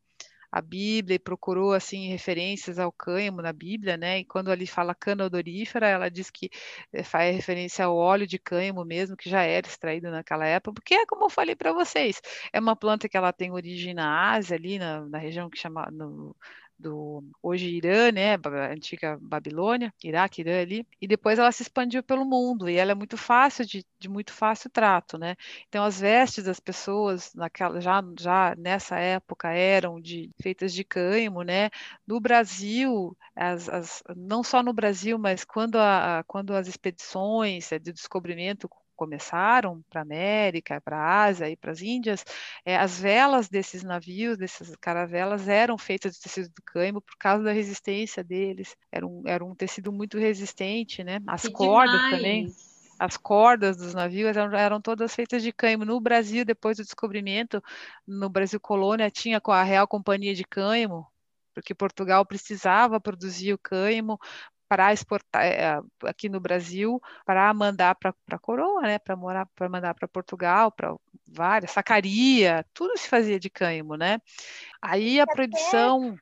a 0.50 0.62
Bíblia 0.62 1.16
e 1.16 1.18
procurou 1.18 1.72
assim 1.72 2.08
referências 2.08 2.78
ao 2.78 2.90
cânhamo 2.90 3.42
na 3.42 3.52
Bíblia, 3.52 3.96
né? 3.96 4.20
E 4.20 4.24
quando 4.24 4.50
ali 4.50 4.66
fala 4.66 4.94
cana 4.94 5.26
odorífera, 5.26 5.86
ela 5.88 6.10
diz 6.10 6.30
que 6.30 6.50
eh, 6.92 7.02
faz 7.02 7.34
referência 7.34 7.84
ao 7.84 7.96
óleo 7.96 8.26
de 8.26 8.38
cânhamo 8.38 8.84
mesmo, 8.84 9.16
que 9.16 9.28
já 9.28 9.42
era 9.42 9.66
extraído 9.66 10.10
naquela 10.10 10.46
época, 10.46 10.74
porque 10.74 10.94
é 10.94 11.06
como 11.06 11.24
eu 11.26 11.30
falei 11.30 11.54
para 11.54 11.72
vocês, 11.72 12.20
é 12.52 12.58
uma 12.60 12.76
planta 12.76 13.08
que 13.08 13.16
ela 13.16 13.32
tem 13.32 13.50
origem 13.52 13.94
na 13.94 14.32
Ásia, 14.32 14.56
ali 14.56 14.78
na, 14.78 15.00
na 15.06 15.18
região 15.18 15.50
que 15.50 15.58
chama 15.58 15.88
no, 15.92 16.34
do 16.78 17.24
hoje 17.42 17.68
Irã, 17.68 18.12
né, 18.12 18.38
antiga 18.70 19.18
Babilônia, 19.20 19.92
Iraque, 20.02 20.40
Irã 20.42 20.60
ali, 20.60 20.86
e 21.00 21.08
depois 21.08 21.38
ela 21.38 21.50
se 21.50 21.62
expandiu 21.62 22.02
pelo 22.02 22.24
mundo 22.24 22.68
e 22.68 22.76
ela 22.76 22.92
é 22.92 22.94
muito 22.94 23.16
fácil 23.16 23.64
de, 23.66 23.84
de 23.98 24.08
muito 24.08 24.32
fácil 24.32 24.70
trato, 24.70 25.18
né? 25.18 25.34
Então 25.68 25.84
as 25.84 26.00
vestes 26.00 26.44
das 26.44 26.60
pessoas 26.60 27.34
naquela 27.34 27.80
já 27.80 28.02
já 28.18 28.54
nessa 28.56 28.96
época 28.98 29.50
eram 29.50 30.00
de 30.00 30.30
feitas 30.40 30.72
de 30.72 30.84
cânhamo, 30.84 31.42
né? 31.42 31.70
No 32.06 32.20
Brasil, 32.20 33.16
as, 33.34 33.68
as, 33.68 34.02
não 34.16 34.42
só 34.42 34.62
no 34.62 34.72
Brasil, 34.72 35.18
mas 35.18 35.44
quando 35.44 35.76
a, 35.76 36.24
quando 36.26 36.54
as 36.54 36.68
expedições 36.68 37.68
de 37.70 37.92
descobrimento 37.92 38.68
começaram 38.98 39.80
para 39.88 40.00
a 40.00 40.02
América, 40.02 40.80
para 40.80 40.98
a 40.98 41.22
Ásia 41.22 41.48
e 41.48 41.56
para 41.56 41.70
as 41.70 41.80
Índias, 41.80 42.24
é, 42.64 42.76
as 42.76 42.98
velas 42.98 43.48
desses 43.48 43.84
navios, 43.84 44.36
dessas 44.36 44.74
caravelas, 44.76 45.46
eram 45.46 45.78
feitas 45.78 46.14
de 46.14 46.20
tecido 46.20 46.48
do 46.48 46.62
cânhamo 46.64 47.00
por 47.00 47.16
causa 47.16 47.44
da 47.44 47.52
resistência 47.52 48.24
deles. 48.24 48.76
Era 48.90 49.06
um, 49.06 49.22
era 49.24 49.44
um 49.44 49.54
tecido 49.54 49.92
muito 49.92 50.18
resistente, 50.18 51.04
né? 51.04 51.20
As 51.28 51.42
que 51.42 51.52
cordas 51.52 51.94
demais. 52.02 52.10
também. 52.10 52.54
As 52.98 53.16
cordas 53.16 53.76
dos 53.76 53.94
navios 53.94 54.36
eram, 54.36 54.52
eram, 54.52 54.80
todas 54.80 55.14
feitas 55.14 55.40
de 55.40 55.52
cânhamo. 55.52 55.84
No 55.84 56.00
Brasil, 56.00 56.44
depois 56.44 56.76
do 56.76 56.82
descobrimento, 56.82 57.62
no 58.04 58.28
Brasil 58.28 58.58
colônia, 58.58 59.08
tinha 59.08 59.40
a 59.40 59.62
Real 59.62 59.86
Companhia 59.86 60.34
de 60.34 60.42
Cânhamo, 60.42 61.06
porque 61.54 61.72
Portugal 61.72 62.26
precisava 62.26 63.00
produzir 63.00 63.52
o 63.52 63.58
cânhamo 63.58 64.18
para 64.68 64.92
exportar 64.92 65.44
é, 65.44 65.80
aqui 66.04 66.28
no 66.28 66.40
Brasil, 66.40 67.00
para 67.24 67.52
mandar 67.54 67.94
para 67.94 68.14
a 68.30 68.38
coroa, 68.38 68.82
né, 68.82 68.98
para 68.98 69.16
morar, 69.16 69.46
para 69.54 69.68
mandar 69.68 69.94
para 69.94 70.06
Portugal, 70.06 70.70
para 70.70 70.94
várias, 71.26 71.70
sacaria, 71.70 72.64
tudo 72.74 72.96
se 72.96 73.08
fazia 73.08 73.38
de 73.38 73.48
cânhamo, 73.48 73.96
né? 73.96 74.20
Aí 74.80 75.20
a 75.20 75.26
proibição 75.26 76.16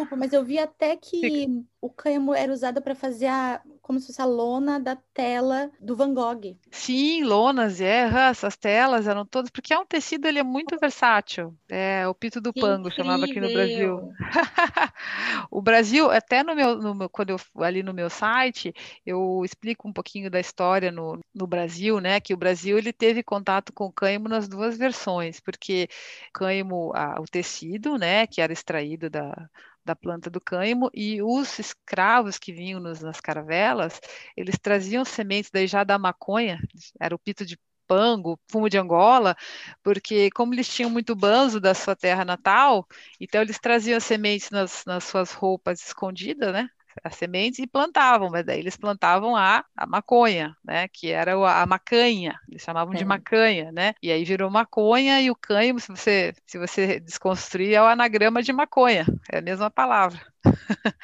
Desculpa, 0.00 0.16
mas 0.16 0.32
eu 0.32 0.42
vi 0.42 0.58
até 0.58 0.96
que 0.96 1.46
o 1.78 1.90
cânhamo 1.90 2.34
era 2.34 2.50
usado 2.50 2.80
para 2.80 2.94
fazer 2.94 3.26
a, 3.26 3.60
como 3.90 3.98
se 3.98 4.06
fosse 4.06 4.22
a 4.22 4.24
lona 4.24 4.78
da 4.78 4.94
tela 4.94 5.68
do 5.80 5.96
Van 5.96 6.14
Gogh. 6.14 6.56
Sim, 6.70 7.24
lonas, 7.24 7.80
é, 7.80 8.02
essas 8.30 8.56
telas 8.56 9.08
eram 9.08 9.26
todas, 9.26 9.50
porque 9.50 9.74
é 9.74 9.78
um 9.80 9.84
tecido, 9.84 10.28
ele 10.28 10.38
é 10.38 10.44
muito 10.44 10.78
versátil. 10.78 11.58
É 11.68 12.06
o 12.06 12.14
pito 12.14 12.40
do 12.40 12.52
que 12.52 12.60
pango, 12.60 12.86
incrível. 12.86 13.04
chamava 13.04 13.24
aqui 13.24 13.40
no 13.40 13.52
Brasil. 13.52 14.12
o 15.50 15.60
Brasil, 15.60 16.08
até 16.08 16.44
no 16.44 16.54
meu, 16.54 16.76
no 16.76 16.94
meu, 16.94 17.08
quando 17.08 17.30
eu 17.30 17.40
ali 17.56 17.82
no 17.82 17.92
meu 17.92 18.08
site, 18.08 18.72
eu 19.04 19.42
explico 19.44 19.88
um 19.88 19.92
pouquinho 19.92 20.30
da 20.30 20.38
história 20.38 20.92
no, 20.92 21.18
no 21.34 21.48
Brasil, 21.48 21.98
né? 21.98 22.20
Que 22.20 22.32
o 22.32 22.36
Brasil 22.36 22.78
ele 22.78 22.92
teve 22.92 23.24
contato 23.24 23.72
com 23.72 23.86
o 23.86 23.92
cânhamo 23.92 24.28
nas 24.28 24.46
duas 24.46 24.78
versões, 24.78 25.40
porque 25.40 25.88
cânhamo, 26.32 26.92
ah, 26.94 27.20
o 27.20 27.24
tecido, 27.24 27.98
né, 27.98 28.24
que 28.28 28.40
era 28.40 28.52
extraído 28.52 29.10
da 29.10 29.50
da 29.84 29.96
planta 29.96 30.30
do 30.30 30.40
cânhamo 30.40 30.90
e 30.94 31.22
os 31.22 31.58
escravos 31.58 32.38
que 32.38 32.52
vinham 32.52 32.80
nos, 32.80 33.00
nas 33.00 33.20
caravelas, 33.20 34.00
eles 34.36 34.56
traziam 34.60 35.04
sementes 35.04 35.50
daí 35.52 35.66
já 35.66 35.84
da 35.84 35.98
maconha, 35.98 36.58
era 37.00 37.14
o 37.14 37.18
pito 37.18 37.44
de 37.46 37.58
pango, 37.86 38.38
fumo 38.48 38.68
de 38.70 38.78
Angola, 38.78 39.36
porque 39.82 40.30
como 40.30 40.54
eles 40.54 40.68
tinham 40.68 40.90
muito 40.90 41.16
banzo 41.16 41.60
da 41.60 41.74
sua 41.74 41.96
terra 41.96 42.24
natal, 42.24 42.86
então 43.18 43.42
eles 43.42 43.58
traziam 43.58 43.96
as 43.96 44.04
sementes 44.04 44.50
nas, 44.50 44.84
nas 44.84 45.04
suas 45.04 45.32
roupas 45.32 45.80
escondidas, 45.84 46.52
né? 46.52 46.68
As 47.02 47.16
sementes 47.16 47.58
e 47.58 47.66
plantavam, 47.66 48.28
mas 48.30 48.44
daí 48.44 48.58
eles 48.58 48.76
plantavam 48.76 49.36
a, 49.36 49.64
a 49.76 49.86
maconha, 49.86 50.54
né? 50.64 50.88
Que 50.88 51.10
era 51.10 51.34
a, 51.36 51.62
a 51.62 51.66
macanha, 51.66 52.38
eles 52.48 52.62
chamavam 52.62 52.94
é. 52.94 52.96
de 52.96 53.04
macanha, 53.04 53.70
né? 53.72 53.94
E 54.02 54.10
aí 54.10 54.24
virou 54.24 54.50
maconha 54.50 55.20
e 55.20 55.30
o 55.30 55.36
cânhamo, 55.36 55.80
se 55.80 55.88
você, 55.88 56.34
se 56.46 56.58
você 56.58 57.00
desconstruir, 57.00 57.74
é 57.74 57.82
o 57.82 57.86
anagrama 57.86 58.42
de 58.42 58.52
maconha, 58.52 59.06
é 59.30 59.38
a 59.38 59.42
mesma 59.42 59.70
palavra. 59.70 60.20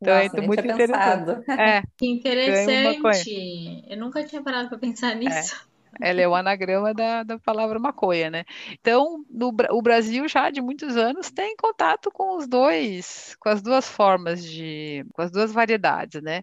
então 0.00 0.22
Nossa, 0.22 0.38
é 0.38 0.40
muito 0.40 0.66
interessante. 0.66 1.50
É, 1.50 1.82
que 1.96 2.06
interessante. 2.06 3.84
Eu 3.88 3.96
nunca 3.96 4.24
tinha 4.24 4.42
parado 4.42 4.68
para 4.68 4.78
pensar 4.78 5.12
é. 5.12 5.14
nisso. 5.14 5.54
É. 5.68 5.71
Ela 6.00 6.20
é 6.20 6.28
o 6.28 6.34
anagrama 6.34 6.94
da, 6.94 7.22
da 7.22 7.38
palavra 7.38 7.78
maconha, 7.78 8.30
né? 8.30 8.44
Então, 8.72 9.24
no, 9.28 9.54
o 9.70 9.82
Brasil 9.82 10.26
já 10.28 10.50
de 10.50 10.60
muitos 10.60 10.96
anos 10.96 11.30
tem 11.30 11.56
contato 11.56 12.10
com 12.10 12.36
os 12.36 12.46
dois, 12.46 13.36
com 13.38 13.48
as 13.48 13.60
duas 13.60 13.88
formas 13.88 14.44
de, 14.44 15.04
com 15.12 15.22
as 15.22 15.30
duas 15.30 15.52
variedades, 15.52 16.22
né? 16.22 16.42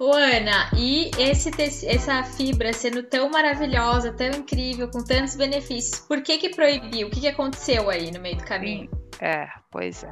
Ô, 0.00 0.12
Ana, 0.12 0.70
e 0.76 1.10
esse, 1.18 1.50
essa 1.86 2.24
fibra 2.24 2.72
sendo 2.72 3.04
tão 3.04 3.30
maravilhosa, 3.30 4.12
tão 4.12 4.28
incrível, 4.28 4.90
com 4.90 5.04
tantos 5.04 5.36
benefícios, 5.36 6.00
por 6.00 6.20
que 6.20 6.36
que 6.36 6.50
proibiu? 6.50 7.06
O 7.06 7.10
que, 7.10 7.20
que 7.20 7.28
aconteceu 7.28 7.88
aí 7.88 8.10
no 8.10 8.20
meio 8.20 8.36
do 8.36 8.44
caminho? 8.44 8.90
É, 9.20 9.48
pois 9.70 10.02
é 10.02 10.10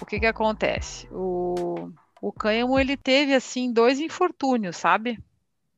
o 0.00 0.06
que 0.06 0.20
que 0.20 0.26
acontece? 0.26 1.08
O, 1.10 1.90
o 2.20 2.32
cânhamo 2.32 2.78
ele 2.78 2.96
teve 2.96 3.34
assim 3.34 3.72
dois 3.72 4.00
infortúnios, 4.00 4.76
sabe? 4.76 5.18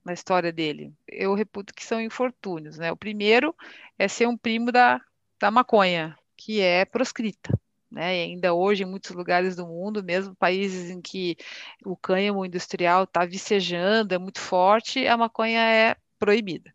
Na 0.04 0.12
história 0.12 0.52
dele. 0.52 0.92
Eu 1.06 1.34
reputo 1.34 1.74
que 1.74 1.84
são 1.84 2.00
infortúnios, 2.00 2.78
né? 2.78 2.90
O 2.90 2.96
primeiro 2.96 3.54
é 3.98 4.08
ser 4.08 4.26
um 4.26 4.36
primo 4.36 4.72
da, 4.72 5.00
da 5.38 5.50
maconha, 5.50 6.16
que 6.36 6.60
é 6.60 6.84
proscrita. 6.84 7.52
Né? 7.90 8.18
E 8.18 8.22
ainda 8.22 8.54
hoje, 8.54 8.84
em 8.84 8.86
muitos 8.86 9.10
lugares 9.10 9.56
do 9.56 9.66
mundo, 9.66 10.02
mesmo 10.02 10.34
países 10.36 10.90
em 10.90 11.00
que 11.00 11.36
o 11.84 11.96
cânhamo 11.96 12.46
industrial 12.46 13.04
está 13.04 13.24
vicejando, 13.24 14.14
é 14.14 14.18
muito 14.18 14.40
forte, 14.40 15.06
a 15.06 15.16
maconha 15.16 15.60
é 15.60 15.96
proibida. 16.18 16.72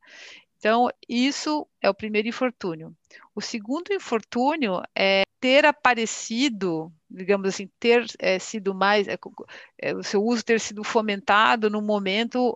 Então, 0.58 0.90
isso 1.08 1.66
é 1.82 1.90
o 1.90 1.94
primeiro 1.94 2.28
infortúnio. 2.28 2.94
O 3.34 3.42
segundo 3.42 3.94
infortúnio 3.94 4.82
é 4.96 5.24
ter 5.40 5.64
aparecido, 5.66 6.92
digamos 7.16 7.48
assim, 7.48 7.70
ter 7.80 8.06
é, 8.20 8.40
sido 8.40 8.74
mais, 8.76 9.08
é, 9.08 9.96
o 9.96 10.04
seu 10.04 10.24
uso 10.24 10.44
ter 10.44 10.60
sido 10.60 10.84
fomentado 10.84 11.70
no 11.70 11.82
momento 11.82 12.56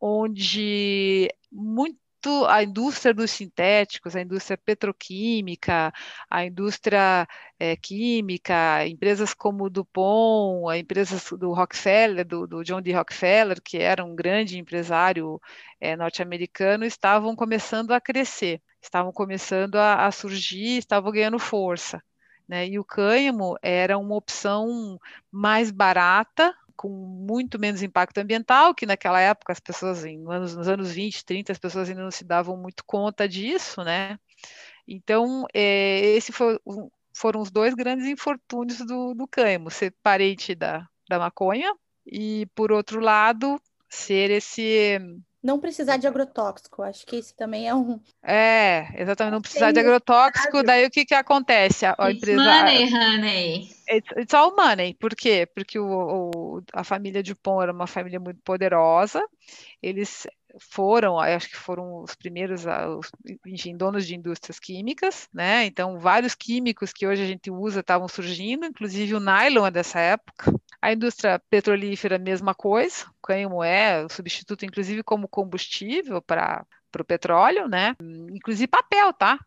onde 0.00 1.28
muito 1.50 1.98
a 2.48 2.62
indústria 2.62 3.14
dos 3.14 3.30
sintéticos, 3.30 4.16
a 4.16 4.20
indústria 4.20 4.58
petroquímica, 4.58 5.92
a 6.28 6.44
indústria 6.44 7.26
é, 7.58 7.76
química, 7.76 8.86
empresas 8.86 9.32
como 9.34 9.70
Dupont, 9.70 10.76
empresas 10.78 11.30
do 11.38 11.52
Rockefeller, 11.52 12.26
do, 12.26 12.46
do, 12.46 12.64
John 12.64 12.82
D. 12.82 12.92
Rockefeller, 12.92 13.60
que 13.62 13.78
era 13.78 14.04
um 14.04 14.14
grande 14.14 14.58
empresário 14.58 15.40
é, 15.80 15.96
norte-americano, 15.96 16.84
estavam 16.84 17.36
começando 17.36 17.92
a 17.92 18.00
crescer, 18.00 18.60
estavam 18.82 19.12
começando 19.12 19.76
a, 19.76 20.06
a 20.06 20.10
surgir, 20.12 20.78
estavam 20.78 21.12
ganhando 21.12 21.38
força. 21.38 22.02
Né? 22.48 22.66
E 22.66 22.78
o 22.78 22.84
cânhamo 22.84 23.56
era 23.62 23.98
uma 23.98 24.14
opção 24.14 24.98
mais 25.30 25.70
barata, 25.70 26.54
com 26.74 26.88
muito 26.88 27.58
menos 27.58 27.82
impacto 27.82 28.18
ambiental, 28.18 28.74
que 28.74 28.86
naquela 28.86 29.20
época 29.20 29.52
as 29.52 29.60
pessoas, 29.60 30.04
em, 30.04 30.18
nos, 30.18 30.56
nos 30.56 30.68
anos 30.68 30.92
20, 30.92 31.24
30, 31.24 31.52
as 31.52 31.58
pessoas 31.58 31.88
ainda 31.88 32.02
não 32.02 32.10
se 32.10 32.24
davam 32.24 32.56
muito 32.56 32.84
conta 32.84 33.28
disso, 33.28 33.82
né? 33.82 34.18
Então, 34.86 35.44
é, 35.52 36.00
esse 36.16 36.32
foi, 36.32 36.58
foram 37.14 37.40
os 37.40 37.50
dois 37.50 37.74
grandes 37.74 38.06
infortúnios 38.06 38.78
do, 38.78 39.12
do 39.12 39.26
cânhamo, 39.26 39.70
ser 39.70 39.94
parente 40.02 40.54
da, 40.54 40.88
da 41.08 41.18
maconha 41.18 41.74
e, 42.06 42.46
por 42.54 42.72
outro 42.72 43.00
lado, 43.00 43.60
ser 43.88 44.30
esse 44.30 44.98
não 45.42 45.58
precisar 45.58 45.96
de 45.96 46.06
agrotóxico. 46.06 46.82
Acho 46.82 47.06
que 47.06 47.16
esse 47.16 47.34
também 47.34 47.68
é 47.68 47.74
um. 47.74 48.00
É, 48.22 48.88
exatamente, 49.00 49.32
não 49.32 49.40
precisar 49.40 49.72
de 49.72 49.80
agrotóxico. 49.80 50.62
Daí 50.62 50.86
o 50.86 50.90
que, 50.90 51.04
que 51.04 51.14
acontece? 51.14 51.86
A, 51.86 51.94
a 51.98 52.10
empresa. 52.10 52.42
Money, 52.42 52.92
honey. 52.92 53.70
It's, 53.90 54.10
it's, 54.16 54.34
all 54.34 54.54
money. 54.54 54.94
Por 54.94 55.14
quê? 55.14 55.48
Porque 55.54 55.78
o, 55.78 55.86
o, 55.86 56.62
a 56.72 56.84
família 56.84 57.22
Dupont 57.22 57.62
era 57.62 57.72
uma 57.72 57.86
família 57.86 58.20
muito 58.20 58.40
poderosa. 58.42 59.24
Eles 59.82 60.26
foram, 60.60 61.18
acho 61.18 61.48
que 61.48 61.56
foram 61.56 62.02
os 62.02 62.14
primeiros, 62.14 62.64
os, 62.66 63.10
enfim, 63.46 63.76
donos 63.76 64.06
de 64.06 64.14
indústrias 64.14 64.58
químicas, 64.58 65.28
né? 65.32 65.64
Então, 65.66 65.98
vários 65.98 66.34
químicos 66.34 66.92
que 66.92 67.06
hoje 67.06 67.22
a 67.22 67.26
gente 67.26 67.50
usa 67.50 67.80
estavam 67.80 68.08
surgindo, 68.08 68.66
inclusive 68.66 69.14
o 69.14 69.20
nylon 69.20 69.66
é 69.66 69.70
dessa 69.70 70.00
época. 70.00 70.52
A 70.80 70.92
indústria 70.92 71.40
petrolífera, 71.50 72.18
mesma 72.18 72.54
coisa, 72.54 73.04
o 73.08 73.26
cânhamo 73.26 73.64
é 73.64 74.08
substituto, 74.08 74.64
inclusive, 74.64 75.02
como 75.02 75.28
combustível 75.28 76.22
para 76.22 76.64
o 76.98 77.04
petróleo, 77.04 77.68
né? 77.68 77.96
Inclusive 78.30 78.68
papel, 78.68 79.12
tá? 79.12 79.38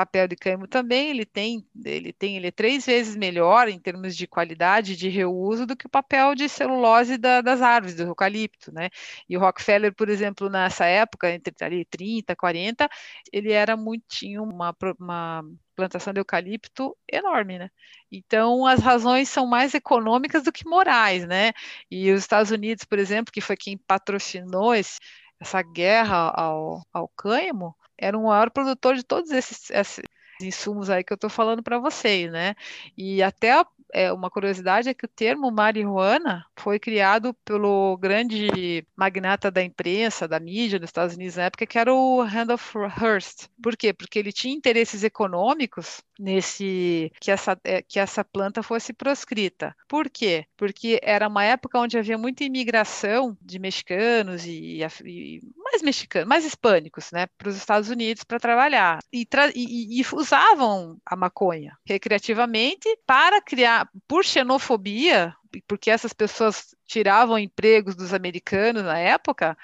Papel 0.00 0.26
de 0.26 0.36
cânhamo 0.36 0.66
também, 0.66 1.10
ele 1.10 1.26
tem, 1.26 1.66
ele 1.84 2.12
tem, 2.12 2.36
ele 2.36 2.46
é 2.46 2.50
três 2.50 2.86
vezes 2.86 3.14
melhor 3.16 3.68
em 3.68 3.78
termos 3.78 4.16
de 4.16 4.26
qualidade 4.26 4.96
de 4.96 5.08
reuso 5.08 5.66
do 5.66 5.76
que 5.76 5.86
o 5.86 5.90
papel 5.90 6.34
de 6.34 6.48
celulose 6.48 7.18
da, 7.18 7.42
das 7.42 7.60
árvores, 7.60 7.94
do 7.94 8.04
eucalipto, 8.04 8.72
né? 8.72 8.88
E 9.28 9.36
o 9.36 9.40
Rockefeller, 9.40 9.94
por 9.94 10.08
exemplo, 10.08 10.48
nessa 10.48 10.86
época, 10.86 11.30
entre 11.30 11.54
ali 11.60 11.84
30, 11.84 12.34
40, 12.34 12.88
ele 13.32 13.52
era 13.52 13.76
muito, 13.76 14.04
tinha 14.08 14.42
uma, 14.42 14.74
uma 14.98 15.44
plantação 15.76 16.12
de 16.14 16.20
eucalipto 16.20 16.96
enorme, 17.10 17.58
né? 17.58 17.70
Então, 18.10 18.66
as 18.66 18.80
razões 18.80 19.28
são 19.28 19.46
mais 19.46 19.74
econômicas 19.74 20.42
do 20.44 20.52
que 20.52 20.66
morais, 20.66 21.26
né? 21.26 21.52
E 21.90 22.10
os 22.10 22.20
Estados 22.20 22.50
Unidos, 22.50 22.84
por 22.84 22.98
exemplo, 22.98 23.32
que 23.32 23.40
foi 23.42 23.56
quem 23.56 23.76
patrocinou 23.76 24.74
esse, 24.74 24.98
essa 25.38 25.62
guerra 25.62 26.32
ao, 26.34 26.82
ao 26.92 27.08
cânhamo, 27.08 27.74
era 28.00 28.18
o 28.18 28.24
maior 28.24 28.50
produtor 28.50 28.96
de 28.96 29.04
todos 29.04 29.30
esses, 29.30 29.70
esses 29.70 30.02
insumos 30.40 30.88
aí 30.88 31.04
que 31.04 31.12
eu 31.12 31.16
estou 31.16 31.30
falando 31.30 31.62
para 31.62 31.78
vocês, 31.78 32.32
né? 32.32 32.54
E 32.96 33.22
até 33.22 33.62
é, 33.92 34.12
uma 34.12 34.30
curiosidade 34.30 34.88
é 34.88 34.94
que 34.94 35.04
o 35.04 35.08
termo 35.08 35.50
marihuana 35.50 36.46
foi 36.56 36.78
criado 36.78 37.34
pelo 37.44 37.96
grande 37.98 38.86
magnata 38.96 39.50
da 39.50 39.62
imprensa, 39.62 40.26
da 40.26 40.40
mídia 40.40 40.78
dos 40.78 40.88
Estados 40.88 41.14
Unidos 41.14 41.36
na 41.36 41.44
época, 41.44 41.66
que 41.66 41.78
era 41.78 41.92
o 41.92 42.22
Randolph 42.22 42.74
Hearst. 42.74 43.48
Por 43.62 43.76
quê? 43.76 43.92
Porque 43.92 44.18
ele 44.18 44.32
tinha 44.32 44.54
interesses 44.54 45.04
econômicos 45.04 46.02
nesse 46.20 47.10
que 47.20 47.30
essa, 47.30 47.58
é, 47.64 47.82
que 47.82 47.98
essa 47.98 48.22
planta 48.22 48.62
fosse 48.62 48.92
proscrita. 48.92 49.74
Por 49.88 50.10
quê? 50.10 50.44
Porque 50.56 51.00
era 51.02 51.26
uma 51.26 51.44
época 51.44 51.78
onde 51.78 51.98
havia 51.98 52.18
muita 52.18 52.44
imigração 52.44 53.36
de 53.40 53.58
mexicanos 53.58 54.44
e, 54.44 54.80
e 55.04 55.40
mais 55.56 55.82
mexicanos, 55.82 56.28
mais 56.28 56.44
hispânicos, 56.44 57.10
né, 57.12 57.26
para 57.38 57.48
os 57.48 57.56
Estados 57.56 57.88
Unidos 57.88 58.22
para 58.24 58.38
trabalhar 58.38 59.00
e, 59.12 59.24
tra 59.24 59.50
e, 59.54 60.00
e 60.00 60.04
usavam 60.12 60.98
a 61.06 61.16
maconha 61.16 61.76
recreativamente 61.84 62.88
para 63.06 63.40
criar, 63.40 63.88
por 64.06 64.24
xenofobia, 64.24 65.34
porque 65.66 65.90
essas 65.90 66.12
pessoas 66.12 66.74
tiravam 66.86 67.38
empregos 67.38 67.94
dos 67.94 68.12
americanos 68.12 68.82
na 68.82 68.98
época, 68.98 69.56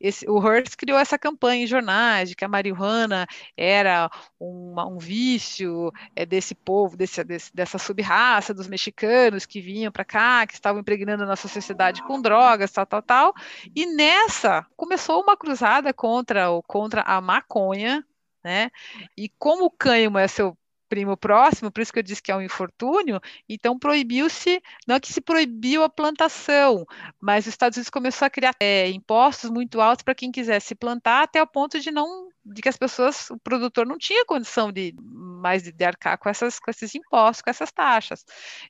esse, 0.00 0.28
o 0.28 0.38
Hearst 0.40 0.76
criou 0.76 0.98
essa 0.98 1.18
campanha 1.18 1.64
em 1.64 1.66
jornais 1.66 2.28
de 2.28 2.36
que 2.36 2.44
a 2.44 2.48
marihuana 2.48 3.26
era 3.56 4.10
uma, 4.38 4.86
um 4.86 4.98
vício 4.98 5.92
é, 6.14 6.26
desse 6.26 6.54
povo, 6.54 6.96
desse, 6.96 7.22
desse, 7.24 7.54
dessa 7.54 7.78
subraça 7.78 8.52
dos 8.54 8.68
mexicanos 8.68 9.46
que 9.46 9.60
vinham 9.60 9.92
para 9.92 10.04
cá, 10.04 10.46
que 10.46 10.54
estavam 10.54 10.80
impregnando 10.80 11.22
a 11.22 11.26
nossa 11.26 11.48
sociedade 11.48 12.02
com 12.02 12.20
drogas, 12.20 12.72
tal, 12.72 12.86
tal, 12.86 13.02
tal. 13.02 13.34
E 13.74 13.86
nessa 13.86 14.66
começou 14.76 15.22
uma 15.22 15.36
cruzada 15.36 15.92
contra, 15.92 16.46
contra 16.66 17.02
a 17.02 17.20
maconha, 17.20 18.04
né? 18.42 18.70
E 19.16 19.28
como 19.38 19.66
o 19.66 19.70
cânhamo 19.70 20.18
é 20.18 20.26
seu 20.26 20.56
primo 20.88 21.16
próximo, 21.16 21.70
por 21.70 21.80
isso 21.80 21.92
que 21.92 21.98
eu 21.98 22.02
disse 22.02 22.22
que 22.22 22.32
é 22.32 22.36
um 22.36 22.42
infortúnio, 22.42 23.20
então 23.48 23.78
proibiu-se, 23.78 24.62
não 24.86 24.96
é 24.96 25.00
que 25.00 25.12
se 25.12 25.20
proibiu 25.20 25.82
a 25.82 25.88
plantação, 25.88 26.86
mas 27.20 27.44
os 27.44 27.48
Estados 27.48 27.76
Unidos 27.76 27.90
começou 27.90 28.26
a 28.26 28.30
criar 28.30 28.54
é, 28.60 28.88
impostos 28.88 29.50
muito 29.50 29.80
altos 29.80 30.02
para 30.02 30.14
quem 30.14 30.32
quisesse 30.32 30.74
plantar, 30.74 31.22
até 31.22 31.42
o 31.42 31.46
ponto 31.46 31.78
de 31.78 31.90
não 31.90 32.28
de 32.52 32.62
que 32.62 32.68
as 32.68 32.76
pessoas, 32.76 33.30
o 33.30 33.38
produtor 33.38 33.86
não 33.86 33.98
tinha 33.98 34.24
condição 34.24 34.72
de 34.72 34.94
mais 35.38 35.62
de, 35.62 35.72
de 35.72 35.84
arcar 35.84 36.18
com, 36.18 36.28
essas, 36.28 36.58
com 36.58 36.70
esses 36.70 36.94
impostos, 36.94 37.42
com 37.42 37.50
essas 37.50 37.70
taxas, 37.70 38.24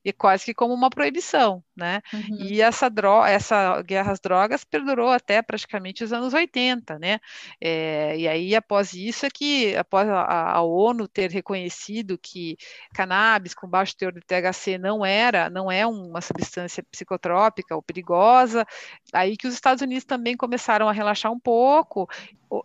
e 0.05 0.13
quase 0.13 0.45
que 0.45 0.55
como 0.55 0.75
uma 0.75 0.91
proibição, 0.91 1.63
né? 1.75 2.03
Uhum. 2.13 2.37
E 2.41 2.61
essa, 2.61 2.91
dro 2.91 3.25
essa 3.25 3.81
guerra 3.83 4.13
às 4.13 4.21
drogas 4.21 4.65
perdurou 4.65 5.11
até 5.11 5.41
praticamente 5.41 6.05
os 6.05 6.13
anos 6.13 6.35
80, 6.35 6.99
né? 6.99 7.19
É, 7.61 8.17
e 8.19 8.29
aí, 8.29 8.55
após 8.55 8.93
isso, 8.93 9.25
é 9.25 9.31
que, 9.31 9.75
após 9.77 10.09
a, 10.09 10.57
a, 10.57 10.63
ONU 10.63 11.09
ter 11.09 11.31
reconhecido 11.31 12.19
que 12.19 12.57
cannabis 12.95 13.55
com 13.55 13.69
baixo 13.69 13.97
teor 13.97 14.13
de 14.13 14.21
THC 14.21 14.79
não 14.79 15.05
era, 15.05 15.49
não 15.49 15.71
é 15.71 15.87
uma 15.87 16.21
substância 16.21 16.85
psicotrópica 16.91 17.75
ou 17.75 17.83
perigosa, 17.83 18.67
aí 19.13 19.37
que 19.37 19.47
os 19.47 19.55
Estados 19.55 19.83
Unidos 19.83 20.05
também 20.05 20.37
começaram 20.37 20.89
a 20.89 20.93
relaxar 20.93 21.33
um 21.33 21.41
pouco, 21.41 22.09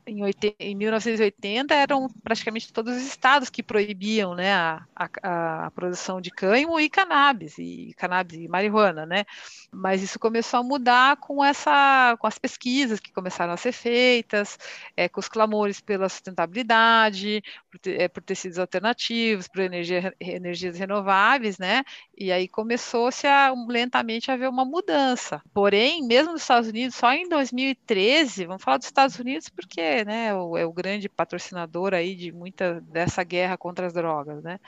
em, 0.08 0.24
80, 0.24 0.56
em 0.60 0.76
1980 1.06 1.74
eram 1.74 2.08
praticamente 2.24 2.72
todos 2.72 2.96
os 2.96 3.04
estados 3.04 3.50
que 3.50 3.64
proibiam 3.64 4.36
né, 4.36 4.54
a, 4.54 4.86
a, 4.96 5.66
a, 5.66 5.72
produção 5.72 6.22
de 6.22 6.32
cânhamo 6.32 6.80
e 6.80 6.90
cannabis, 6.90 7.58
e 7.58 7.94
cannabis 7.98 8.40
e 8.40 8.48
marihuana, 8.48 9.06
né? 9.06 9.26
Mas 9.72 10.02
isso 10.02 10.20
começou 10.20 10.60
a 10.60 10.64
mudar 10.64 11.18
com 11.18 11.44
essa, 11.44 12.16
com 12.20 12.28
as 12.28 12.38
pesquisas 12.38 13.00
que 13.00 13.12
começaram 13.12 13.54
a 13.54 13.58
ser 13.58 13.72
feitas, 13.72 14.58
é, 14.96 15.10
com 15.10 15.20
os 15.20 15.28
clamores 15.28 15.82
pela 15.82 16.10
sustentabilidade, 16.10 17.44
por, 17.70 17.80
é, 17.90 18.08
por 18.08 18.22
tecidos 18.24 18.60
alternativos, 18.60 19.48
por 19.48 19.62
energia, 19.62 20.14
energias 20.20 20.78
renováveis, 20.78 21.58
né? 21.58 21.84
E 22.18 22.32
aí 22.32 22.48
começou-se 22.48 23.28
lentamente 23.68 24.30
a 24.30 24.36
haver 24.36 24.50
uma 24.50 24.66
mudança. 24.66 25.42
Porém, 25.54 26.06
mesmo 26.06 26.34
nos 26.34 26.42
Estados 26.42 26.70
Unidos, 26.70 26.96
só 26.96 27.12
em 27.14 27.28
2013, 27.28 28.46
vamos 28.46 28.64
falar 28.64 28.78
dos 28.78 28.88
Estados 28.88 29.18
Unidos 29.20 29.50
porque, 29.50 30.04
né, 30.06 30.28
é 30.28 30.34
o, 30.34 30.58
é 30.58 30.66
o 30.66 30.72
grande 30.84 31.08
patrocinador 31.08 31.94
aí 31.94 32.14
de 32.14 32.32
muita 32.32 32.82
dessa 32.82 33.24
guerra 33.24 33.58
contra 33.58 33.88
as 33.88 33.94
drogas, 33.94 34.44
né? 34.44 34.60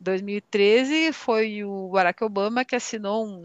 2013 0.00 1.12
foi 1.12 1.64
o 1.64 1.88
Barack 1.88 2.22
Obama 2.24 2.64
que 2.64 2.74
assinou 2.74 3.24
um, 3.24 3.42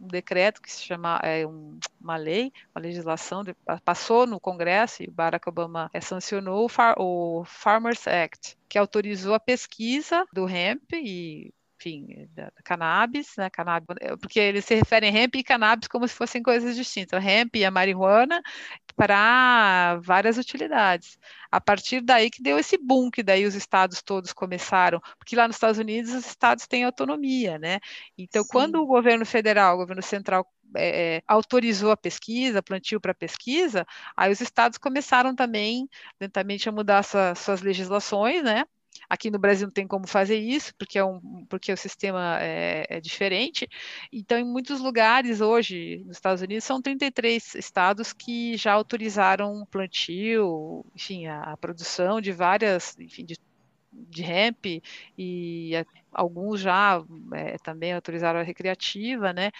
um 0.00 0.08
decreto 0.08 0.62
que 0.62 0.72
se 0.72 0.82
chama 0.82 1.20
é, 1.22 1.46
um, 1.46 1.78
uma 2.00 2.16
lei, 2.16 2.50
uma 2.74 2.80
legislação, 2.80 3.44
de, 3.44 3.54
passou 3.84 4.26
no 4.26 4.40
Congresso 4.40 5.02
e 5.02 5.10
Barack 5.10 5.46
Obama 5.48 5.90
é, 5.92 6.00
sancionou 6.00 6.64
o, 6.64 6.68
Far, 6.68 6.94
o 6.98 7.44
Farmers 7.44 8.08
Act, 8.08 8.56
que 8.66 8.78
autorizou 8.78 9.34
a 9.34 9.40
pesquisa 9.40 10.24
do 10.32 10.48
hemp 10.48 10.94
e 10.94 11.52
enfim, 11.80 12.28
da 12.34 12.52
cannabis, 12.62 13.34
né, 13.38 13.48
cannabis, 13.48 13.86
porque 14.20 14.38
eles 14.38 14.64
se 14.64 14.74
referem 14.74 15.16
hemp 15.16 15.34
e 15.36 15.42
cannabis 15.42 15.88
como 15.88 16.06
se 16.06 16.14
fossem 16.14 16.42
coisas 16.42 16.76
distintas. 16.76 17.24
hemp 17.24 17.56
e 17.56 17.64
a 17.64 17.70
marihuana 17.70 18.42
para 18.94 19.98
várias 20.02 20.36
utilidades. 20.36 21.18
A 21.50 21.60
partir 21.60 22.02
daí 22.02 22.30
que 22.30 22.42
deu 22.42 22.58
esse 22.58 22.76
boom, 22.76 23.10
que 23.10 23.22
daí 23.22 23.46
os 23.46 23.54
estados 23.54 24.02
todos 24.02 24.32
começaram, 24.32 25.00
porque 25.18 25.34
lá 25.34 25.46
nos 25.48 25.56
Estados 25.56 25.78
Unidos 25.78 26.12
os 26.12 26.26
estados 26.26 26.66
têm 26.66 26.84
autonomia, 26.84 27.58
né? 27.58 27.80
Então, 28.16 28.42
Sim. 28.42 28.48
quando 28.50 28.76
o 28.76 28.86
governo 28.86 29.24
federal, 29.24 29.74
o 29.74 29.78
governo 29.78 30.02
central 30.02 30.46
é, 30.76 31.16
é 31.16 31.22
autorizou 31.26 31.90
a 31.90 31.96
pesquisa, 31.96 32.62
plantio 32.62 33.00
para 33.00 33.14
pesquisa, 33.14 33.86
aí 34.16 34.30
os 34.30 34.40
estados 34.40 34.78
começaram 34.78 35.34
também 35.34 35.88
lentamente 36.20 36.68
a 36.68 36.72
mudar 36.72 37.02
sua, 37.02 37.34
suas 37.34 37.62
legislações, 37.62 38.42
né? 38.42 38.64
Aqui 39.08 39.30
no 39.30 39.38
Brasil 39.38 39.66
não 39.66 39.72
tem 39.72 39.86
como 39.86 40.06
fazer 40.06 40.38
isso, 40.38 40.74
porque, 40.76 40.98
é 40.98 41.04
um, 41.04 41.44
porque 41.48 41.72
o 41.72 41.76
sistema 41.76 42.38
é, 42.40 42.86
é, 42.88 43.00
diferente. 43.00 43.68
Então, 44.12 44.38
em 44.38 44.44
muitos 44.44 44.80
lugares 44.80 45.40
hoje, 45.40 46.02
nos 46.06 46.16
Estados 46.16 46.42
Unidos, 46.42 46.64
são 46.64 46.80
33 46.80 47.54
estados 47.56 48.12
que 48.12 48.56
já 48.56 48.72
autorizaram 48.72 49.66
plantio, 49.70 50.84
enfim, 50.94 51.26
a, 51.26 51.52
a 51.52 51.56
produção 51.56 52.20
de 52.20 52.32
várias, 52.32 52.96
enfim, 52.98 53.24
de, 53.24 53.36
de 53.92 54.22
hemp 54.22 54.82
e 55.18 55.72
alguns 56.12 56.60
já 56.60 57.02
é, 57.34 57.58
também 57.58 57.92
autorizaram 57.92 58.40
a 58.40 58.44
recreativa, 58.44 59.32
né? 59.32 59.50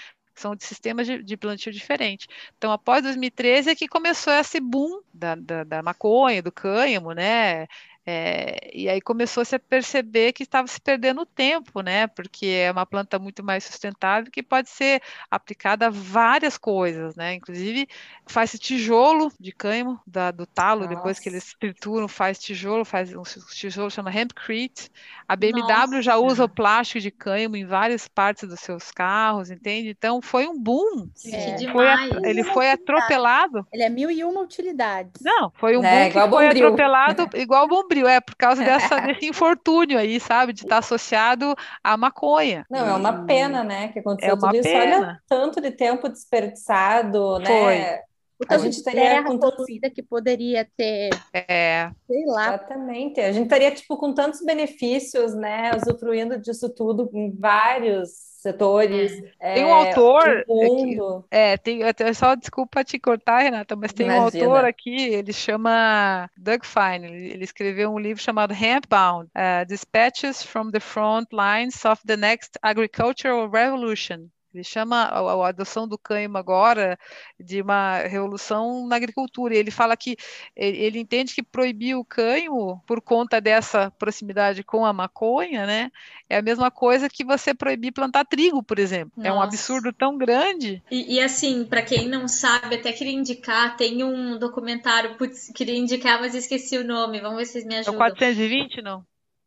são 0.40 0.56
de 0.56 0.64
sistemas 0.64 1.06
de, 1.06 1.22
de, 1.22 1.36
plantio 1.36 1.72
diferente. 1.72 2.26
Então, 2.56 2.72
após 2.72 3.02
2013 3.02 3.70
é 3.70 3.74
que 3.74 3.86
começou 3.86 4.32
esse 4.32 4.58
boom 4.58 5.02
da, 5.12 5.34
da, 5.34 5.64
da 5.64 5.82
maconha, 5.82 6.42
do 6.42 6.50
cânhamo, 6.50 7.12
né? 7.12 7.66
É, 8.06 8.70
e 8.72 8.88
aí 8.88 9.00
começou-se 9.00 9.54
a 9.54 9.58
perceber 9.58 10.32
que 10.32 10.42
estava 10.42 10.66
se 10.66 10.80
perdendo 10.80 11.26
tempo, 11.26 11.82
né? 11.82 12.06
Porque 12.06 12.46
é 12.46 12.72
uma 12.72 12.86
planta 12.86 13.18
muito 13.18 13.44
mais 13.44 13.64
sustentável 13.64 14.30
que 14.32 14.42
pode 14.42 14.70
ser 14.70 15.02
aplicada 15.30 15.86
a 15.86 15.90
várias 15.90 16.56
coisas, 16.56 17.14
né? 17.14 17.34
Inclusive 17.34 17.86
faz 18.26 18.52
tijolo 18.58 19.30
de 19.38 19.52
cânhamo 19.52 20.00
da, 20.06 20.30
do 20.30 20.46
talo, 20.46 20.82
Nossa. 20.82 20.94
depois 20.94 21.18
que 21.18 21.28
eles 21.28 21.54
trituram, 21.58 22.08
faz 22.08 22.38
tijolo, 22.38 22.84
faz 22.84 23.14
um 23.14 23.22
tijolo 23.22 23.90
chama 23.90 24.10
hempcrete. 24.10 24.90
A 25.28 25.36
BMW 25.36 25.60
Nossa. 25.60 26.02
já 26.02 26.16
usa 26.16 26.44
o 26.44 26.48
plástico 26.48 27.00
de 27.00 27.10
cânhamo 27.10 27.56
em 27.56 27.66
várias 27.66 28.08
partes 28.08 28.48
dos 28.48 28.60
seus 28.60 28.90
carros, 28.90 29.50
entende? 29.50 29.90
Então 29.90 30.22
foi 30.22 30.46
um 30.48 30.58
boom. 30.58 31.08
É. 31.26 31.70
Foi, 31.70 31.86
ele 32.24 32.44
foi 32.44 32.70
atropelado. 32.70 33.66
Ele 33.72 33.82
é 33.82 33.90
mil 33.90 34.10
e 34.10 34.24
uma 34.24 34.40
utilidades. 34.40 35.20
Não, 35.20 35.52
foi 35.56 35.76
um 35.76 35.84
é, 35.84 36.04
boom 36.04 36.12
que 36.12 36.30
foi 36.30 36.48
atropelado 36.48 37.28
igual 37.34 37.66
o 37.66 37.89
bombril, 37.90 38.08
é 38.08 38.20
por 38.20 38.36
causa 38.36 38.62
dessa, 38.62 39.00
desse 39.00 39.26
infortúnio 39.26 39.98
aí, 39.98 40.20
sabe? 40.20 40.52
De 40.52 40.62
estar 40.62 40.78
associado 40.78 41.54
à 41.82 41.96
maconha. 41.96 42.64
Não, 42.70 42.86
é 42.86 42.94
uma 42.94 43.24
pena, 43.24 43.64
né? 43.64 43.88
Que 43.88 43.98
aconteceu 43.98 44.34
é 44.34 44.38
tudo 44.38 44.54
isso. 44.54 44.62
Pena. 44.62 44.96
Olha 44.96 45.20
tanto 45.28 45.60
de 45.60 45.70
tempo 45.72 46.08
desperdiçado, 46.08 47.38
né? 47.40 48.02
Foi. 48.38 48.46
a 48.48 48.58
gente 48.58 48.82
teria 48.82 49.22
com 49.24 49.38
poluída 49.38 49.90
que 49.90 50.02
poderia 50.02 50.66
ter. 50.76 51.10
É. 51.34 51.90
Sei 52.06 52.24
lá. 52.26 52.48
Exatamente. 52.48 53.20
A 53.20 53.32
gente 53.32 53.44
estaria, 53.44 53.70
tipo, 53.70 53.96
com 53.96 54.14
tantos 54.14 54.40
benefícios, 54.44 55.34
né? 55.34 55.72
Usufruindo 55.76 56.38
disso 56.38 56.68
tudo 56.70 57.10
em 57.12 57.30
vários 57.36 58.29
setores. 58.40 59.12
É. 59.38 59.54
Tem 59.54 59.64
um 59.64 59.72
autor. 59.72 60.44
Mundo. 60.48 61.24
É, 61.30 61.56
tem, 61.56 61.82
é, 61.82 62.12
só 62.12 62.34
desculpa 62.34 62.82
te 62.82 62.98
cortar, 62.98 63.40
Renata, 63.40 63.76
mas 63.76 63.92
tem 63.92 64.06
Imagina. 64.06 64.44
um 64.44 64.50
autor 64.50 64.64
aqui, 64.64 64.96
ele 64.96 65.32
chama 65.32 66.28
Doug 66.36 66.64
Fine. 66.64 67.06
Ele, 67.06 67.32
ele 67.32 67.44
escreveu 67.44 67.90
um 67.90 67.98
livro 67.98 68.22
chamado 68.22 68.54
Handbound: 68.54 69.28
uh, 69.28 69.66
Dispatches 69.66 70.42
from 70.42 70.70
the 70.70 70.80
Front 70.80 71.28
Lines 71.32 71.84
of 71.84 72.00
the 72.06 72.16
Next 72.16 72.58
Agricultural 72.62 73.48
Revolution. 73.48 74.28
Ele 74.52 74.64
chama 74.64 75.04
a, 75.04 75.20
a, 75.20 75.48
adoção 75.48 75.86
do 75.86 75.96
cânhamo 75.96 76.36
agora 76.36 76.98
de 77.38 77.62
uma 77.62 77.98
revolução 77.98 78.86
na 78.86 78.96
agricultura. 78.96 79.54
Ele 79.54 79.70
fala 79.70 79.96
que 79.96 80.16
ele, 80.56 80.78
ele, 80.78 80.98
entende 80.98 81.34
que 81.34 81.42
proibir 81.42 81.94
o 81.94 82.04
cânhamo 82.04 82.82
por 82.86 83.00
conta 83.00 83.40
dessa 83.40 83.90
proximidade 83.92 84.64
com 84.64 84.84
a 84.84 84.92
maconha, 84.92 85.66
né, 85.66 85.90
é 86.28 86.36
a 86.38 86.42
mesma 86.42 86.70
coisa 86.70 87.08
que 87.08 87.24
você 87.24 87.54
proibir 87.54 87.92
plantar 87.92 88.24
trigo, 88.24 88.62
por 88.62 88.78
exemplo. 88.78 89.12
Nossa. 89.16 89.28
É 89.28 89.32
um 89.32 89.40
absurdo 89.40 89.92
tão 89.92 90.18
grande. 90.18 90.82
E, 90.90 91.16
e 91.16 91.20
assim, 91.20 91.64
para 91.64 91.82
quem 91.82 92.08
não 92.08 92.26
sabe, 92.26 92.76
até 92.76 92.92
queria 92.92 93.12
indicar, 93.12 93.76
tem 93.76 94.02
um 94.02 94.38
documentário, 94.38 95.16
putz, 95.16 95.50
queria 95.54 95.76
indicar, 95.76 96.20
mas 96.20 96.34
esqueci 96.34 96.76
o 96.76 96.84
nome. 96.84 97.20
Vamos 97.20 97.38
ver 97.38 97.46
se 97.46 97.52
vocês 97.52 97.64
me 97.64 97.76
ajudam. 97.76 97.94
É 97.94 97.96
o 97.96 97.98
420, 97.98 98.82
não? 98.82 99.04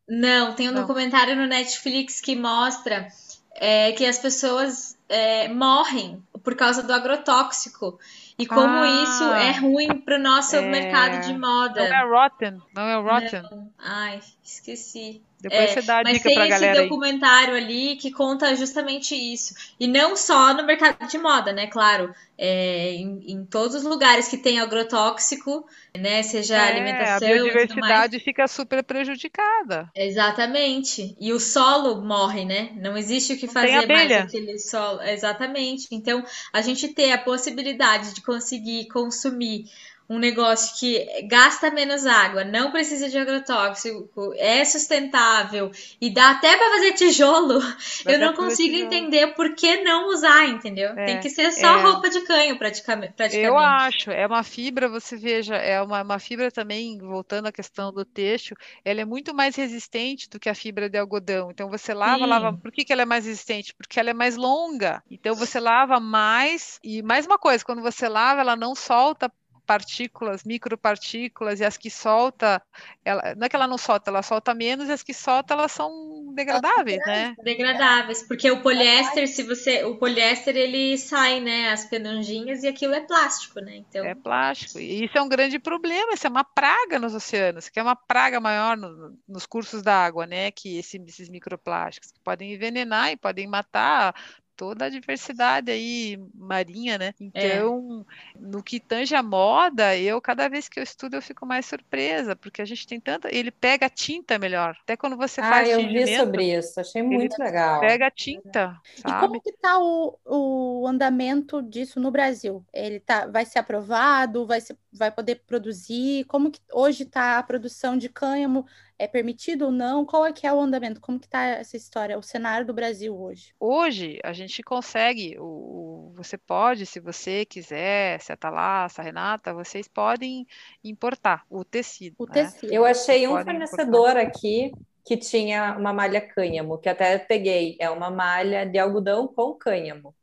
Não, 0.08 0.54
tem 0.54 0.68
um 0.68 0.72
não. 0.72 0.82
documentário 0.82 1.34
no 1.34 1.46
Netflix 1.46 2.20
que 2.20 2.36
mostra 2.36 3.08
é, 3.54 3.92
que 3.92 4.04
as 4.04 4.18
pessoas 4.18 4.93
é, 5.08 5.48
morrem 5.48 6.22
por 6.42 6.54
causa 6.54 6.82
do 6.82 6.92
agrotóxico. 6.92 7.98
E 8.36 8.46
como 8.46 8.66
ah, 8.66 9.02
isso 9.04 9.24
é 9.24 9.52
ruim 9.52 10.00
para 10.00 10.16
o 10.16 10.22
nosso 10.22 10.56
é... 10.56 10.62
mercado 10.62 11.24
de 11.24 11.38
moda. 11.38 11.88
Não 11.88 11.96
é 11.96 12.04
Rotten, 12.04 12.62
não 12.74 12.82
é 12.82 12.96
Rotten. 12.96 13.42
Não. 13.42 13.70
Ai, 13.78 14.20
esqueci. 14.42 15.22
Depois 15.44 15.60
é, 15.60 15.66
você 15.74 15.82
dá 15.82 15.98
a 15.98 16.02
dica 16.02 16.30
pra 16.32 16.46
galera. 16.46 16.50
Mas 16.50 16.60
tem 16.60 16.70
esse 16.70 16.82
documentário 16.82 17.54
aí. 17.54 17.62
ali 17.62 17.96
que 17.96 18.10
conta 18.10 18.56
justamente 18.56 19.14
isso. 19.14 19.54
E 19.78 19.86
não 19.86 20.16
só 20.16 20.54
no 20.54 20.64
mercado 20.64 21.06
de 21.06 21.18
moda, 21.18 21.52
né? 21.52 21.66
Claro, 21.66 22.14
é, 22.38 22.92
em, 22.92 23.22
em, 23.28 23.44
todos 23.44 23.76
os 23.76 23.84
lugares 23.84 24.26
que 24.26 24.38
tem 24.38 24.58
agrotóxico, 24.58 25.66
né? 25.94 26.22
Seja 26.22 26.56
é, 26.56 26.68
alimentação. 26.70 27.28
A 27.28 27.32
biodiversidade 27.32 28.18
fica 28.20 28.48
super 28.48 28.82
prejudicada. 28.82 29.90
Exatamente. 29.94 31.14
E 31.20 31.30
o 31.30 31.38
solo 31.38 32.02
morre, 32.02 32.46
né? 32.46 32.70
Não 32.76 32.96
existe 32.96 33.34
o 33.34 33.36
que 33.36 33.46
não 33.46 33.52
fazer 33.52 33.86
mais 33.86 34.10
aquele 34.10 34.58
solo. 34.58 35.02
Exatamente. 35.02 35.88
Então, 35.90 36.24
a 36.54 36.62
gente 36.62 36.88
ter 36.88 37.12
a 37.12 37.18
possibilidade 37.18 38.14
de 38.14 38.22
conseguir 38.24 38.88
consumir 38.88 39.70
um 40.08 40.18
negócio 40.18 40.78
que 40.78 41.22
gasta 41.28 41.70
menos 41.70 42.06
água, 42.06 42.44
não 42.44 42.70
precisa 42.70 43.08
de 43.08 43.16
agrotóxico, 43.16 44.34
é 44.36 44.64
sustentável 44.64 45.70
e 46.00 46.12
dá 46.12 46.30
até 46.30 46.56
para 46.56 46.70
fazer 46.70 46.92
tijolo, 46.92 47.60
eu 48.04 48.18
não 48.18 48.34
consigo 48.34 48.76
entender 48.76 49.28
por 49.28 49.54
que 49.54 49.82
não 49.82 50.08
usar, 50.08 50.46
entendeu? 50.46 50.90
É, 50.90 51.06
Tem 51.06 51.20
que 51.20 51.30
ser 51.30 51.50
só 51.52 51.78
é. 51.78 51.82
roupa 51.82 52.10
de 52.10 52.20
canho 52.22 52.58
praticamente, 52.58 53.14
praticamente. 53.14 53.46
Eu 53.46 53.58
acho, 53.58 54.10
é 54.10 54.26
uma 54.26 54.42
fibra, 54.42 54.88
você 54.88 55.16
veja, 55.16 55.56
é 55.56 55.80
uma, 55.80 56.02
uma 56.02 56.18
fibra 56.18 56.50
também, 56.50 56.98
voltando 56.98 57.46
à 57.46 57.52
questão 57.52 57.92
do 57.92 58.04
texto, 58.04 58.54
ela 58.84 59.00
é 59.00 59.04
muito 59.04 59.34
mais 59.34 59.56
resistente 59.56 60.28
do 60.28 60.38
que 60.38 60.48
a 60.48 60.54
fibra 60.54 60.88
de 60.88 60.98
algodão. 60.98 61.50
Então 61.50 61.68
você 61.68 61.94
lava, 61.94 62.24
Sim. 62.24 62.30
lava. 62.30 62.52
Por 62.52 62.70
que, 62.70 62.84
que 62.84 62.92
ela 62.92 63.02
é 63.02 63.06
mais 63.06 63.24
resistente? 63.24 63.74
Porque 63.74 63.98
ela 63.98 64.10
é 64.10 64.14
mais 64.14 64.36
longa. 64.36 65.02
Então 65.10 65.34
você 65.34 65.58
lava 65.58 65.98
mais. 65.98 66.78
E 66.82 67.02
mais 67.02 67.26
uma 67.26 67.38
coisa, 67.38 67.64
quando 67.64 67.82
você 67.82 68.08
lava, 68.08 68.40
ela 68.40 68.56
não 68.56 68.74
solta 68.74 69.32
partículas, 69.64 70.44
micropartículas, 70.44 71.60
e 71.60 71.64
as 71.64 71.76
que 71.76 71.90
solta, 71.90 72.62
ela, 73.04 73.34
não 73.34 73.46
é 73.46 73.48
que 73.48 73.56
ela 73.56 73.66
não 73.66 73.78
solta, 73.78 74.10
ela 74.10 74.22
solta 74.22 74.54
menos, 74.54 74.88
e 74.88 74.92
as 74.92 75.02
que 75.02 75.14
solta, 75.14 75.54
elas 75.54 75.72
são 75.72 76.32
degradáveis, 76.34 76.98
né? 77.06 77.34
Degradáveis, 77.42 78.22
porque 78.22 78.50
o 78.50 78.62
poliéster, 78.62 79.28
se 79.28 79.42
você. 79.42 79.84
O 79.84 79.96
poliéster 79.96 80.56
ele 80.56 80.96
sai, 80.98 81.40
né? 81.40 81.70
As 81.70 81.84
penanginhas 81.84 82.62
e 82.62 82.68
aquilo 82.68 82.94
é 82.94 83.00
plástico, 83.00 83.60
né? 83.60 83.76
Então... 83.76 84.04
É 84.04 84.14
plástico. 84.14 84.78
E 84.78 85.04
isso 85.04 85.16
é 85.16 85.22
um 85.22 85.28
grande 85.28 85.58
problema, 85.58 86.14
isso 86.14 86.26
é 86.26 86.30
uma 86.30 86.44
praga 86.44 86.98
nos 86.98 87.14
oceanos, 87.14 87.68
que 87.68 87.78
é 87.78 87.82
uma 87.82 87.96
praga 87.96 88.40
maior 88.40 88.76
no, 88.76 89.18
nos 89.28 89.46
cursos 89.46 89.82
da 89.82 90.04
água, 90.04 90.26
né? 90.26 90.50
Que 90.50 90.78
esse, 90.78 91.02
esses 91.06 91.28
microplásticos 91.28 92.12
que 92.12 92.20
podem 92.20 92.52
envenenar 92.52 93.10
e 93.10 93.16
podem 93.16 93.46
matar 93.46 94.14
toda 94.56 94.86
a 94.86 94.88
diversidade 94.88 95.70
aí 95.70 96.18
marinha, 96.34 96.98
né? 96.98 97.06
É. 97.08 97.12
Então, 97.20 98.04
é. 98.34 98.38
no 98.38 98.62
que 98.62 98.80
tange 98.80 99.14
a 99.14 99.22
moda, 99.22 99.96
eu 99.96 100.20
cada 100.20 100.48
vez 100.48 100.68
que 100.68 100.78
eu 100.78 100.82
estudo 100.82 101.14
eu 101.14 101.22
fico 101.22 101.46
mais 101.46 101.66
surpresa, 101.66 102.36
porque 102.36 102.62
a 102.62 102.64
gente 102.64 102.86
tem 102.86 103.00
tanta, 103.00 103.34
ele 103.34 103.50
pega 103.50 103.86
a 103.86 103.90
tinta 103.90 104.38
melhor. 104.38 104.76
Até 104.82 104.96
quando 104.96 105.16
você 105.16 105.40
ah, 105.40 105.48
faz 105.48 105.68
eu 105.68 105.78
vi 105.86 106.16
sobre 106.16 106.56
isso, 106.56 106.80
achei 106.80 107.02
muito 107.02 107.38
legal. 107.38 107.80
Pega 107.80 108.06
a 108.06 108.10
tinta, 108.10 108.80
sabe? 108.96 109.16
E 109.16 109.20
como 109.20 109.40
que 109.40 109.52
tá 109.52 109.78
o, 109.78 110.18
o 110.24 110.86
andamento 110.86 111.62
disso 111.62 112.00
no 112.00 112.10
Brasil? 112.10 112.64
Ele 112.72 113.00
tá 113.00 113.26
vai 113.26 113.44
ser 113.44 113.58
aprovado, 113.58 114.46
vai 114.46 114.60
ser, 114.60 114.76
vai 114.92 115.10
poder 115.10 115.42
produzir? 115.46 116.24
Como 116.24 116.50
que 116.50 116.60
hoje 116.72 117.02
está 117.04 117.38
a 117.38 117.42
produção 117.42 117.96
de 117.96 118.08
cânhamo 118.08 118.66
é 118.98 119.06
permitido 119.06 119.66
ou 119.66 119.72
não? 119.72 120.04
Qual 120.04 120.24
é 120.24 120.32
que 120.32 120.46
é 120.46 120.52
o 120.52 120.60
andamento? 120.60 121.00
Como 121.00 121.18
que 121.18 121.26
está 121.26 121.44
essa 121.44 121.76
história, 121.76 122.18
o 122.18 122.22
cenário 122.22 122.66
do 122.66 122.72
Brasil 122.72 123.16
hoje? 123.18 123.52
Hoje 123.58 124.18
a 124.22 124.32
gente 124.32 124.62
consegue, 124.62 125.36
o, 125.38 126.12
você 126.14 126.38
pode, 126.38 126.86
se 126.86 127.00
você 127.00 127.44
quiser, 127.44 128.20
se 128.20 128.32
a 128.32 128.36
Thalassa, 128.36 129.02
a 129.02 129.04
Renata, 129.04 129.52
vocês 129.52 129.88
podem 129.88 130.46
importar 130.82 131.44
o 131.50 131.64
tecido. 131.64 132.14
O 132.18 132.26
né? 132.26 132.32
tecido. 132.32 132.72
Eu 132.72 132.84
achei 132.84 133.26
um 133.26 133.42
fornecedor 133.42 134.10
importar. 134.10 134.20
aqui 134.20 134.72
que 135.04 135.16
tinha 135.16 135.76
uma 135.78 135.92
malha 135.92 136.20
cânhamo, 136.20 136.78
que 136.78 136.88
até 136.88 137.18
peguei. 137.18 137.76
É 137.78 137.90
uma 137.90 138.10
malha 138.10 138.64
de 138.64 138.78
algodão 138.78 139.28
com 139.28 139.52
cânhamo. 139.54 140.14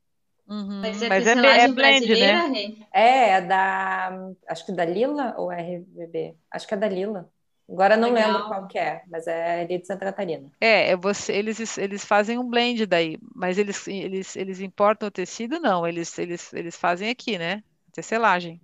Uhum. 0.48 0.82
Mas 0.82 1.02
é, 1.02 1.08
Mas 1.08 1.28
é, 1.28 1.32
é 1.32 1.68
blend, 1.68 2.20
né? 2.20 2.76
É, 2.92 3.30
é 3.30 3.42
da. 3.42 4.12
Acho 4.50 4.66
que 4.66 4.72
da 4.74 4.84
Lila 4.84 5.36
ou 5.38 5.50
RVB? 5.50 6.36
Acho 6.50 6.68
que 6.68 6.74
é 6.74 6.78
da 6.78 6.90
Lila. 6.90 7.30
Agora 7.72 7.96
não 7.96 8.12
Legal. 8.12 8.32
lembro 8.32 8.48
qual 8.48 8.68
que 8.68 8.78
é, 8.78 9.02
mas 9.08 9.28
é 9.28 9.62
ali 9.62 9.80
de 9.80 9.88
Santa 9.88 10.04
Catarina. 10.06 10.52
É, 10.60 10.90
é 10.90 10.96
você, 10.98 11.32
eles, 11.34 11.78
eles 11.78 12.04
fazem 12.04 12.38
um 12.38 12.50
blend 12.50 12.86
daí, 12.86 13.18
mas 13.34 13.58
eles, 13.58 13.88
eles, 13.88 14.36
eles 14.36 14.60
importam 14.60 15.08
o 15.08 15.12
tecido? 15.12 15.58
Não, 15.60 15.88
eles, 15.88 16.20
eles, 16.20 16.54
eles 16.54 16.76
fazem 16.76 17.10
aqui, 17.10 17.38
né? 17.38 17.64
Tecelagem. 17.94 18.60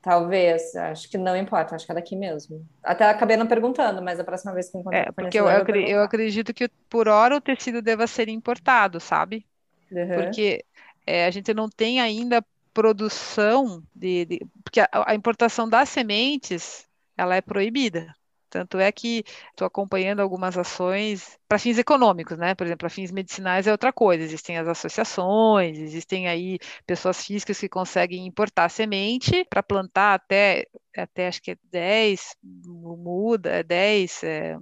Talvez, 0.00 0.76
acho 0.76 1.10
que 1.10 1.18
não 1.18 1.36
importa, 1.36 1.74
acho 1.74 1.84
que 1.84 1.90
é 1.90 1.94
daqui 1.94 2.14
mesmo. 2.14 2.64
Até 2.84 3.04
acabei 3.04 3.36
não 3.36 3.48
perguntando, 3.48 4.00
mas 4.00 4.20
a 4.20 4.24
próxima 4.24 4.54
vez 4.54 4.70
que 4.70 4.78
encontrar. 4.78 5.08
É, 5.08 5.12
porque 5.12 5.38
eu, 5.38 5.48
eu, 5.48 5.66
eu, 5.86 6.02
acredito 6.02 6.54
que 6.54 6.68
por 6.88 7.08
hora 7.08 7.36
o 7.36 7.40
tecido 7.40 7.82
deva 7.82 8.06
ser 8.06 8.28
importado, 8.28 9.00
sabe? 9.00 9.44
Uhum. 9.90 10.14
Porque 10.14 10.64
é, 11.04 11.26
a 11.26 11.30
gente 11.30 11.52
não 11.52 11.68
tem 11.68 12.00
ainda 12.00 12.44
produção 12.72 13.82
de, 13.92 14.24
de 14.24 14.46
porque 14.62 14.80
a, 14.80 14.88
a, 14.92 15.14
importação 15.16 15.68
das 15.68 15.88
sementes 15.88 16.87
ela 17.18 17.36
é 17.36 17.40
proibida. 17.42 18.14
Tanto 18.50 18.78
é 18.78 18.90
que 18.90 19.24
estou 19.50 19.66
acompanhando 19.66 20.20
algumas 20.20 20.56
ações 20.56 21.38
para 21.46 21.58
fins 21.58 21.76
econômicos, 21.78 22.38
né? 22.38 22.54
Por 22.54 22.66
exemplo, 22.66 22.78
para 22.78 22.90
fins 22.90 23.10
medicinais 23.10 23.66
é 23.66 23.72
outra 23.72 23.92
coisa. 23.92 24.24
Existem 24.24 24.56
as 24.56 24.66
associações, 24.66 25.78
existem 25.78 26.28
aí 26.28 26.58
pessoas 26.86 27.22
físicas 27.24 27.58
que 27.58 27.68
conseguem 27.68 28.26
importar 28.26 28.68
semente 28.70 29.44
para 29.50 29.62
plantar 29.62 30.14
até, 30.14 30.66
até 30.96 31.28
acho 31.28 31.42
que 31.42 31.52
é 31.52 31.56
10 31.64 32.36
muda, 32.42 33.62
10 33.62 34.24
é, 34.24 34.56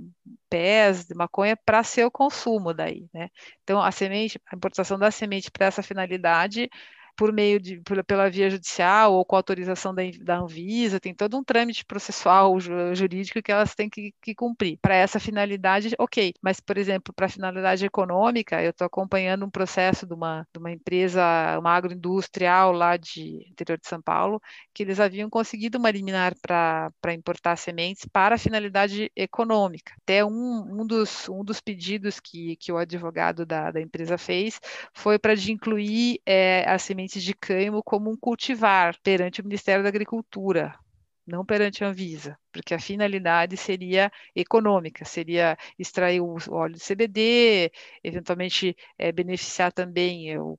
pés 0.50 1.06
de 1.06 1.14
maconha 1.14 1.56
para 1.56 1.84
seu 1.84 2.10
consumo 2.10 2.74
daí, 2.74 3.08
né? 3.14 3.28
Então 3.62 3.80
a 3.80 3.92
semente, 3.92 4.40
a 4.50 4.56
importação 4.56 4.98
da 4.98 5.10
semente 5.12 5.50
para 5.50 5.66
essa 5.66 5.82
finalidade 5.82 6.68
por 7.16 7.32
meio 7.32 7.58
de 7.58 7.80
pela 8.06 8.30
via 8.30 8.50
judicial 8.50 9.14
ou 9.14 9.24
com 9.24 9.36
autorização 9.36 9.94
da, 9.94 10.02
da 10.20 10.38
Anvisa, 10.38 11.00
tem 11.00 11.14
todo 11.14 11.36
um 11.36 11.42
trâmite 11.44 11.84
processual 11.84 12.58
jurídico 12.60 13.42
que 13.42 13.50
elas 13.50 13.74
têm 13.74 13.88
que, 13.88 14.12
que 14.20 14.34
cumprir. 14.34 14.78
Para 14.80 14.94
essa 14.94 15.18
finalidade, 15.18 15.94
ok. 15.98 16.34
Mas, 16.42 16.60
por 16.60 16.76
exemplo, 16.76 17.14
para 17.14 17.28
finalidade 17.28 17.84
econômica, 17.84 18.62
eu 18.62 18.70
estou 18.70 18.86
acompanhando 18.86 19.46
um 19.46 19.50
processo 19.50 20.06
de 20.06 20.14
uma, 20.14 20.46
de 20.52 20.58
uma 20.58 20.70
empresa, 20.70 21.22
uma 21.58 21.72
agroindustrial 21.72 22.72
lá 22.72 22.96
de 22.96 23.46
interior 23.50 23.78
de 23.78 23.88
São 23.88 24.00
Paulo, 24.00 24.40
que 24.74 24.82
eles 24.82 25.00
haviam 25.00 25.30
conseguido 25.30 25.78
uma 25.78 25.90
liminar 25.90 26.34
para 26.40 27.14
importar 27.14 27.56
sementes 27.56 28.04
para 28.12 28.38
finalidade 28.38 29.10
econômica. 29.16 29.92
Até 30.02 30.24
um, 30.24 30.80
um, 30.82 30.86
dos, 30.86 31.28
um 31.28 31.42
dos 31.42 31.60
pedidos 31.60 32.20
que, 32.20 32.56
que 32.56 32.70
o 32.70 32.76
advogado 32.76 33.46
da, 33.46 33.70
da 33.70 33.80
empresa 33.80 34.18
fez 34.18 34.60
foi 34.92 35.18
para 35.18 35.34
de 35.34 35.52
incluir 35.52 36.20
é, 36.26 36.64
as 36.68 36.82
sementes 36.82 37.05
sementes 37.06 37.22
de 37.22 37.34
cânhamo 37.34 37.82
como 37.82 38.10
um 38.10 38.16
cultivar 38.16 38.96
perante 39.02 39.40
o 39.40 39.44
Ministério 39.44 39.82
da 39.82 39.88
Agricultura, 39.88 40.78
não 41.26 41.44
perante 41.44 41.82
a 41.84 41.88
Anvisa, 41.88 42.38
porque 42.52 42.74
a 42.74 42.78
finalidade 42.78 43.56
seria 43.56 44.10
econômica, 44.34 45.04
seria 45.04 45.56
extrair 45.78 46.20
o 46.20 46.36
óleo 46.50 46.74
de 46.74 46.80
CBD, 46.80 47.72
eventualmente 48.02 48.76
é, 48.98 49.10
beneficiar 49.12 49.72
também 49.72 50.38
o, 50.38 50.58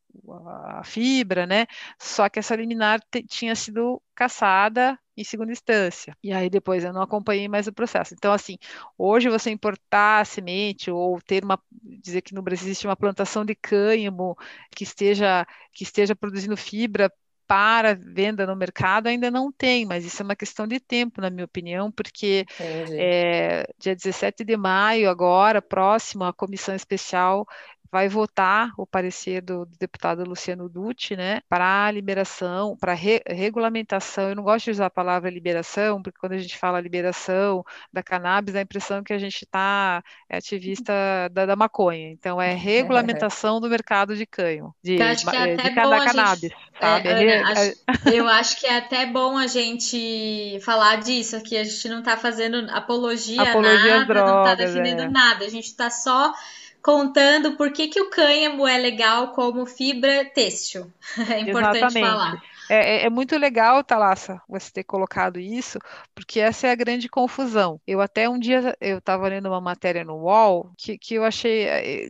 a 0.66 0.84
fibra, 0.84 1.46
né? 1.46 1.68
Só 2.00 2.28
que 2.30 2.40
essa 2.40 2.56
liminar 2.56 3.00
tinha 3.28 3.56
sido 3.56 4.02
caçada 4.16 5.00
em 5.18 5.24
segunda 5.24 5.52
instância. 5.52 6.16
E 6.24 6.32
aí 6.32 6.50
depois 6.50 6.84
eu 6.84 6.94
não 6.94 7.02
acompanhei 7.02 7.48
mais 7.48 7.68
o 7.68 7.74
processo. 7.74 8.14
Então, 8.14 8.32
assim, 8.32 8.58
hoje 8.98 9.30
você 9.30 9.50
importar 9.50 10.26
semente 10.26 10.92
ou 10.92 11.20
ter 11.22 11.44
uma 11.44 11.60
dizer 11.82 12.22
que 12.22 12.36
no 12.36 12.42
Brasil 12.42 12.68
existe 12.68 12.88
uma 12.88 12.96
plantação 12.96 13.44
de 13.44 13.56
cânhamo 13.56 14.38
que 14.76 14.84
esteja 14.84 15.46
que 15.74 15.84
esteja 15.84 16.16
produzindo 16.16 16.56
fibra 16.56 17.12
para 17.48 17.96
venda 17.96 18.46
no 18.46 18.56
mercado 18.56 19.08
ainda 19.08 19.32
não 19.32 19.52
tem, 19.52 19.86
mas 19.86 20.06
isso 20.06 20.22
é 20.22 20.26
uma 20.26 20.36
questão 20.36 20.68
de 20.68 20.80
tempo, 20.82 21.22
na 21.22 21.30
minha 21.30 21.46
opinião, 21.46 21.90
porque 21.90 22.46
é, 22.60 23.66
dia 23.80 23.96
17 23.96 24.44
de 24.44 24.58
maio, 24.58 25.10
agora, 25.10 25.62
próximo, 25.62 26.26
a 26.26 26.34
comissão 26.34 26.76
especial 26.76 27.48
vai 27.92 28.10
votar 28.10 28.72
o 28.78 28.86
parecer 28.86 29.42
do, 29.42 29.66
do 29.66 29.78
deputado 29.78 30.24
Luciano 30.24 30.70
Dutti, 30.70 31.16
né, 31.16 31.42
para 31.50 31.86
a 31.86 31.92
liberação, 31.92 32.76
para 32.78 32.94
re, 32.94 33.22
regulamentação. 33.28 34.30
Eu 34.30 34.36
não 34.36 34.44
gosto 34.44 34.66
de 34.66 34.72
usar 34.72 34.88
a 34.88 34.92
palavra 34.92 35.30
liberação, 35.30 36.02
porque 36.02 36.20
quando 36.20 36.34
a 36.34 36.38
gente 36.38 36.58
fala 36.58 36.82
liberação 36.82 37.64
da 37.92 38.04
cannabis, 38.04 38.54
dá 38.54 38.60
a 38.60 38.64
impressão 38.64 39.04
que 39.04 39.14
a 39.14 39.18
gente 39.18 39.44
está 39.44 40.04
é 40.30 40.38
ativista 40.38 40.94
da, 41.32 41.46
da, 41.46 41.56
maconha. 41.56 42.10
Então, 42.12 42.40
é 42.42 42.54
regulamentação 42.54 43.60
do 43.60 43.70
mercado 43.70 44.16
de 44.16 44.26
canho, 44.26 44.74
de, 44.84 44.96
eu 44.96 45.06
acho 45.06 45.30
que 45.30 45.36
é 45.36 45.54
até 45.54 45.70
de, 45.70 45.76
bom 45.76 45.90
da 45.90 46.06
cannabis. 46.06 46.42
Gente, 46.42 46.56
sabe? 46.80 47.08
É, 47.08 47.40
Ana, 47.40 47.52
acho, 47.52 47.74
eu 48.14 48.28
acho 48.28 48.60
que 48.60 48.68
é 48.68 48.78
até 48.78 49.06
bom 49.06 49.38
a 49.38 49.48
gente 49.48 50.60
falar 50.62 50.98
disso 50.98 51.36
aqui. 51.36 51.58
A 51.58 51.64
gente 51.64 51.90
não 51.90 52.00
está 52.00 52.18
fazendo 52.18 52.70
apologia, 52.72 53.42
apologia 53.42 54.00
nada, 54.00 54.06
drogas, 54.06 54.32
não 54.32 54.44
está 54.44 54.56
defendendo 54.56 55.02
é. 55.02 55.10
nada. 55.10 55.46
A 55.46 55.50
gente 55.50 55.66
está 55.66 55.90
só 55.90 56.34
contando 56.82 57.58
por 57.58 57.72
que, 57.72 57.88
que 57.88 58.02
o 58.02 58.10
cânhamo 58.10 58.68
é 58.68 58.78
legal 58.78 59.32
como 59.32 59.66
fibra 59.66 60.26
têxtil. 60.26 60.92
É 61.30 61.40
importante 61.40 61.78
Exatamente. 61.78 62.00
falar. 62.00 62.42
É, 62.70 62.76
é, 62.76 63.06
é, 63.06 63.10
muito 63.10 63.38
legal, 63.38 63.82
Thalassa, 63.84 64.42
você 64.48 64.70
ter 64.72 64.84
colocado 64.84 65.40
isso, 65.40 65.80
porque 66.14 66.40
essa 66.40 66.68
é 66.68 66.72
a 66.72 66.76
grande 66.76 67.08
confusão. 67.08 67.80
Eu 67.88 68.02
até 68.02 68.28
um 68.30 68.38
dia 68.38 68.76
eu 68.82 68.98
estava 68.98 69.28
lendo 69.28 69.48
uma 69.48 69.62
matéria 69.62 70.04
no 70.04 70.16
UOL 70.16 70.72
que, 70.78 70.98
que 70.98 71.16
eu 71.16 71.24
achei 71.24 71.64
é, 71.64 72.10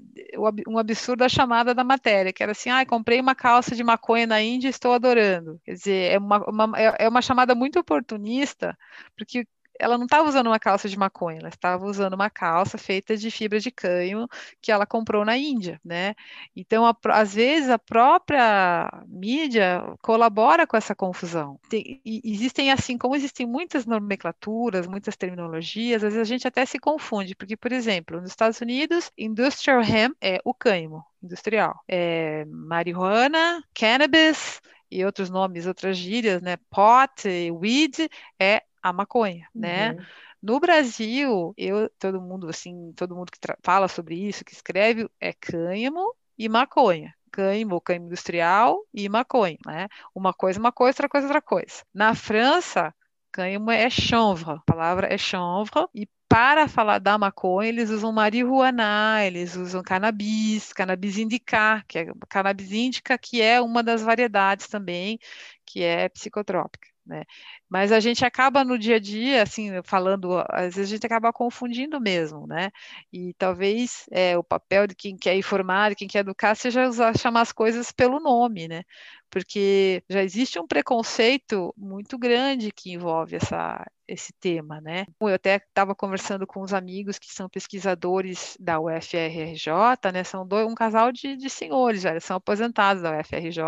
um 0.67 0.77
absurdo 0.77 1.23
a 1.23 1.29
chamada 1.29 1.75
da 1.75 1.83
matéria, 1.83 2.33
que 2.33 2.41
era 2.41 2.53
assim, 2.53 2.69
ah, 2.69 2.85
comprei 2.85 3.19
uma 3.19 3.35
calça 3.35 3.75
de 3.75 3.83
maconha 3.83 4.25
na 4.25 4.41
Índia 4.41 4.67
e 4.67 4.71
estou 4.71 4.93
adorando. 4.93 5.61
Quer 5.63 5.73
dizer, 5.73 6.11
é 6.13 6.17
uma, 6.17 6.37
uma, 6.49 6.79
é, 6.79 7.05
é 7.05 7.09
uma 7.09 7.21
chamada 7.21 7.53
muito 7.53 7.79
oportunista, 7.79 8.75
porque 9.15 9.47
ela 9.79 9.97
não 9.97 10.05
estava 10.05 10.27
usando 10.27 10.47
uma 10.47 10.59
calça 10.59 10.89
de 10.89 10.97
maconha, 10.97 11.39
ela 11.39 11.49
estava 11.49 11.85
usando 11.85 12.13
uma 12.13 12.29
calça 12.29 12.77
feita 12.77 13.15
de 13.15 13.29
fibra 13.31 13.59
de 13.59 13.71
canho 13.71 14.27
que 14.61 14.71
ela 14.71 14.85
comprou 14.85 15.23
na 15.25 15.37
Índia, 15.37 15.79
né? 15.83 16.15
Então, 16.55 16.85
a, 16.85 16.95
às 17.11 17.33
vezes, 17.33 17.69
a 17.69 17.79
própria 17.79 18.89
mídia 19.07 19.81
colabora 20.01 20.65
com 20.67 20.77
essa 20.77 20.95
confusão. 20.95 21.59
Tem, 21.69 22.01
existem, 22.05 22.71
assim, 22.71 22.97
como 22.97 23.15
existem 23.15 23.45
muitas 23.45 23.85
nomenclaturas, 23.85 24.87
muitas 24.87 25.15
terminologias, 25.15 26.03
às 26.03 26.13
vezes 26.13 26.27
a 26.27 26.31
gente 26.31 26.47
até 26.47 26.65
se 26.65 26.79
confunde, 26.79 27.35
porque, 27.35 27.57
por 27.57 27.71
exemplo, 27.71 28.19
nos 28.21 28.29
Estados 28.29 28.59
Unidos, 28.61 29.11
industrial 29.17 29.81
hemp 29.81 30.15
é 30.21 30.39
o 30.43 30.53
cânhamo 30.53 31.05
industrial, 31.21 31.81
é 31.87 32.45
marihuana, 32.45 33.63
cannabis, 33.73 34.61
e 34.89 35.03
outros 35.03 35.29
nomes, 35.29 35.67
outras 35.67 35.97
gírias, 35.97 36.41
né? 36.41 36.57
Pot, 36.69 37.27
weed 37.27 38.09
é 38.39 38.63
a 38.89 38.93
maconha, 38.93 39.47
né? 39.53 39.91
Uhum. 39.91 40.05
No 40.41 40.59
Brasil, 40.59 41.53
eu, 41.57 41.89
todo 41.99 42.21
mundo 42.21 42.47
assim, 42.47 42.93
todo 42.95 43.15
mundo 43.15 43.31
que 43.31 43.39
fala 43.63 43.87
sobre 43.87 44.15
isso, 44.15 44.45
que 44.45 44.53
escreve, 44.53 45.09
é 45.19 45.33
cânhamo 45.33 46.13
e 46.37 46.47
maconha. 46.47 47.13
Cânhamo, 47.31 47.81
cânhamo 47.81 48.05
industrial 48.07 48.79
e 48.93 49.09
maconha, 49.09 49.57
né? 49.65 49.87
Uma 50.13 50.33
coisa, 50.33 50.59
uma 50.59 50.71
coisa, 50.71 50.95
outra 50.95 51.09
coisa, 51.09 51.27
outra 51.27 51.41
coisa. 51.41 51.83
Na 51.93 52.15
França, 52.15 52.93
cânhamo 53.31 53.71
é 53.71 53.89
chanvre, 53.89 54.51
a 54.51 54.59
palavra 54.65 55.13
é 55.13 55.17
chanvre, 55.17 55.85
e 55.93 56.07
para 56.29 56.67
falar 56.67 56.99
da 56.99 57.17
maconha, 57.17 57.69
eles 57.69 57.89
usam 57.89 58.11
marihuana, 58.11 59.25
eles 59.25 59.55
usam 59.55 59.81
cannabis, 59.81 60.73
cannabis 60.73 61.17
indica, 61.17 61.83
que 61.87 61.99
é 61.99 62.07
cannabis 62.29 62.71
indica, 62.71 63.17
que 63.17 63.41
é 63.41 63.61
uma 63.61 63.81
das 63.81 64.01
variedades 64.01 64.67
também, 64.67 65.19
que 65.65 65.83
é 65.83 66.09
psicotrópica. 66.09 66.89
Né? 67.07 67.23
Mas 67.69 67.91
a 67.91 67.99
gente 67.99 68.25
acaba 68.25 68.63
no 68.65 68.77
dia 68.77 68.97
a 68.97 68.99
dia, 68.99 69.41
assim, 69.43 69.69
falando, 69.83 70.43
às 70.49 70.75
vezes 70.75 70.91
a 70.91 70.95
gente 70.95 71.05
acaba 71.05 71.31
confundindo 71.31 71.99
mesmo, 72.01 72.45
né? 72.45 72.69
E 73.11 73.33
talvez 73.35 74.05
é, 74.11 74.37
o 74.37 74.43
papel 74.43 74.87
de 74.87 74.95
quem 74.95 75.17
quer 75.17 75.35
informar, 75.35 75.89
de 75.89 75.95
quem 75.95 76.07
quer 76.07 76.19
educar, 76.19 76.55
seja 76.55 76.87
usar, 76.87 77.17
chamar 77.17 77.41
as 77.41 77.51
coisas 77.53 77.91
pelo 77.91 78.19
nome, 78.19 78.67
né? 78.67 78.83
Porque 79.29 80.03
já 80.09 80.21
existe 80.23 80.59
um 80.59 80.67
preconceito 80.67 81.73
muito 81.77 82.17
grande 82.17 82.71
que 82.71 82.91
envolve 82.91 83.37
essa, 83.37 83.85
esse 84.07 84.33
tema, 84.39 84.79
né? 84.81 85.05
Eu 85.19 85.33
até 85.33 85.57
estava 85.57 85.93
conversando 85.93 86.47
com 86.47 86.61
os 86.61 86.73
amigos 86.73 87.19
que 87.19 87.31
são 87.31 87.49
pesquisadores 87.49 88.55
da 88.59 88.79
UFRJ, 88.79 90.11
né? 90.13 90.23
São 90.23 90.47
dois, 90.47 90.67
um 90.67 90.75
casal 90.75 91.11
de, 91.11 91.35
de 91.35 91.49
senhores, 91.49 92.01
já, 92.01 92.11
eles 92.11 92.23
são 92.23 92.37
aposentados 92.37 93.03
da 93.03 93.19
UFRJ, 93.19 93.61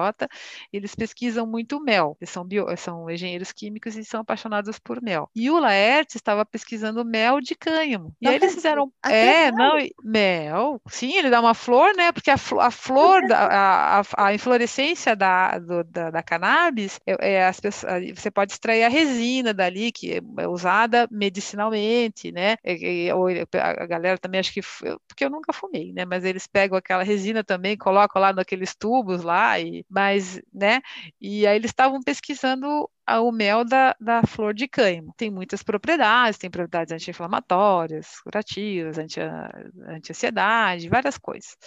e 0.72 0.78
eles 0.78 0.96
pesquisam 0.96 1.46
muito 1.46 1.82
mel, 1.82 2.16
eles 2.20 2.30
são, 2.30 2.46
bio, 2.46 2.66
são 2.78 3.10
engenheiros 3.10 3.52
químicos 3.52 3.96
e 3.96 4.06
são 4.06 4.22
apaixonados 4.22 4.80
por 4.80 5.02
mel. 5.02 5.30
E 5.36 5.50
o 5.50 5.60
Laerte 5.60 6.18
estava 6.18 6.46
pesquisando 6.46 7.04
mel 7.04 7.42
de 7.42 7.56
cânhamo. 7.56 8.16
E 8.22 8.26
não 8.26 8.32
aí 8.32 8.38
eles 8.38 8.54
fizeram, 8.54 8.92
é, 9.06 9.52
mel. 9.52 9.56
não, 9.56 9.88
mel, 10.04 10.82
sim, 10.88 11.16
ele 11.16 11.30
dá 11.30 11.40
uma 11.40 11.54
flor, 11.54 11.94
né? 11.96 12.12
Porque 12.12 12.32
a, 12.32 12.36
a 12.36 12.72
flor, 12.72 13.22
a, 13.32 14.00
a, 14.00 14.26
a 14.26 14.34
inflorescência 14.34 15.16
da, 15.16 15.60
do, 15.60 15.84
da, 15.84 16.12
da 16.12 16.24
cannabis, 16.24 17.00
é, 17.06 17.34
é 17.34 17.46
as 17.46 17.60
pessoas, 17.60 17.92
você 18.16 18.32
pode 18.32 18.54
extrair 18.54 18.84
a 18.84 18.90
resina 18.90 19.54
dali, 19.54 19.92
que 19.92 20.14
é 20.14 20.22
usada 20.48 21.08
medicinalmente, 21.12 22.32
né? 22.32 22.58
E, 22.64 23.12
ou 23.14 23.28
a 23.28 23.86
galera 23.86 24.18
também 24.18 24.40
acho 24.40 24.54
que 24.54 24.62
porque 25.08 25.26
eu 25.26 25.30
nunca 25.30 25.54
fumei, 25.54 25.92
né? 25.94 26.06
Mas 26.06 26.24
eles 26.24 26.48
pegam 26.48 26.78
aquela 26.78 27.04
resina 27.04 27.44
também, 27.44 27.78
colocam 27.78 28.22
lá 28.22 28.34
naqueles 28.34 28.76
tubos 28.76 29.24
lá 29.24 29.60
e 29.60 29.86
mas, 29.90 30.42
né? 30.54 30.82
E 31.20 31.46
aí 31.48 31.56
eles 31.56 31.72
estavam 31.72 32.02
pesquisando 32.02 32.90
o 33.18 33.32
mel 33.32 33.64
da, 33.66 33.96
da 34.00 34.22
flor 34.24 34.54
de 34.54 34.68
cânhamo. 34.68 35.14
Tem 35.18 35.30
muitas 35.30 35.64
propriedades, 35.64 36.38
tem 36.38 36.50
propriedades 36.50 36.94
anti-inflamatórias, 36.94 38.20
curativas, 38.22 38.98
anti-ansiedade, 38.98 40.86
anti 40.86 40.90
várias 40.90 41.18
coisas. 41.18 41.58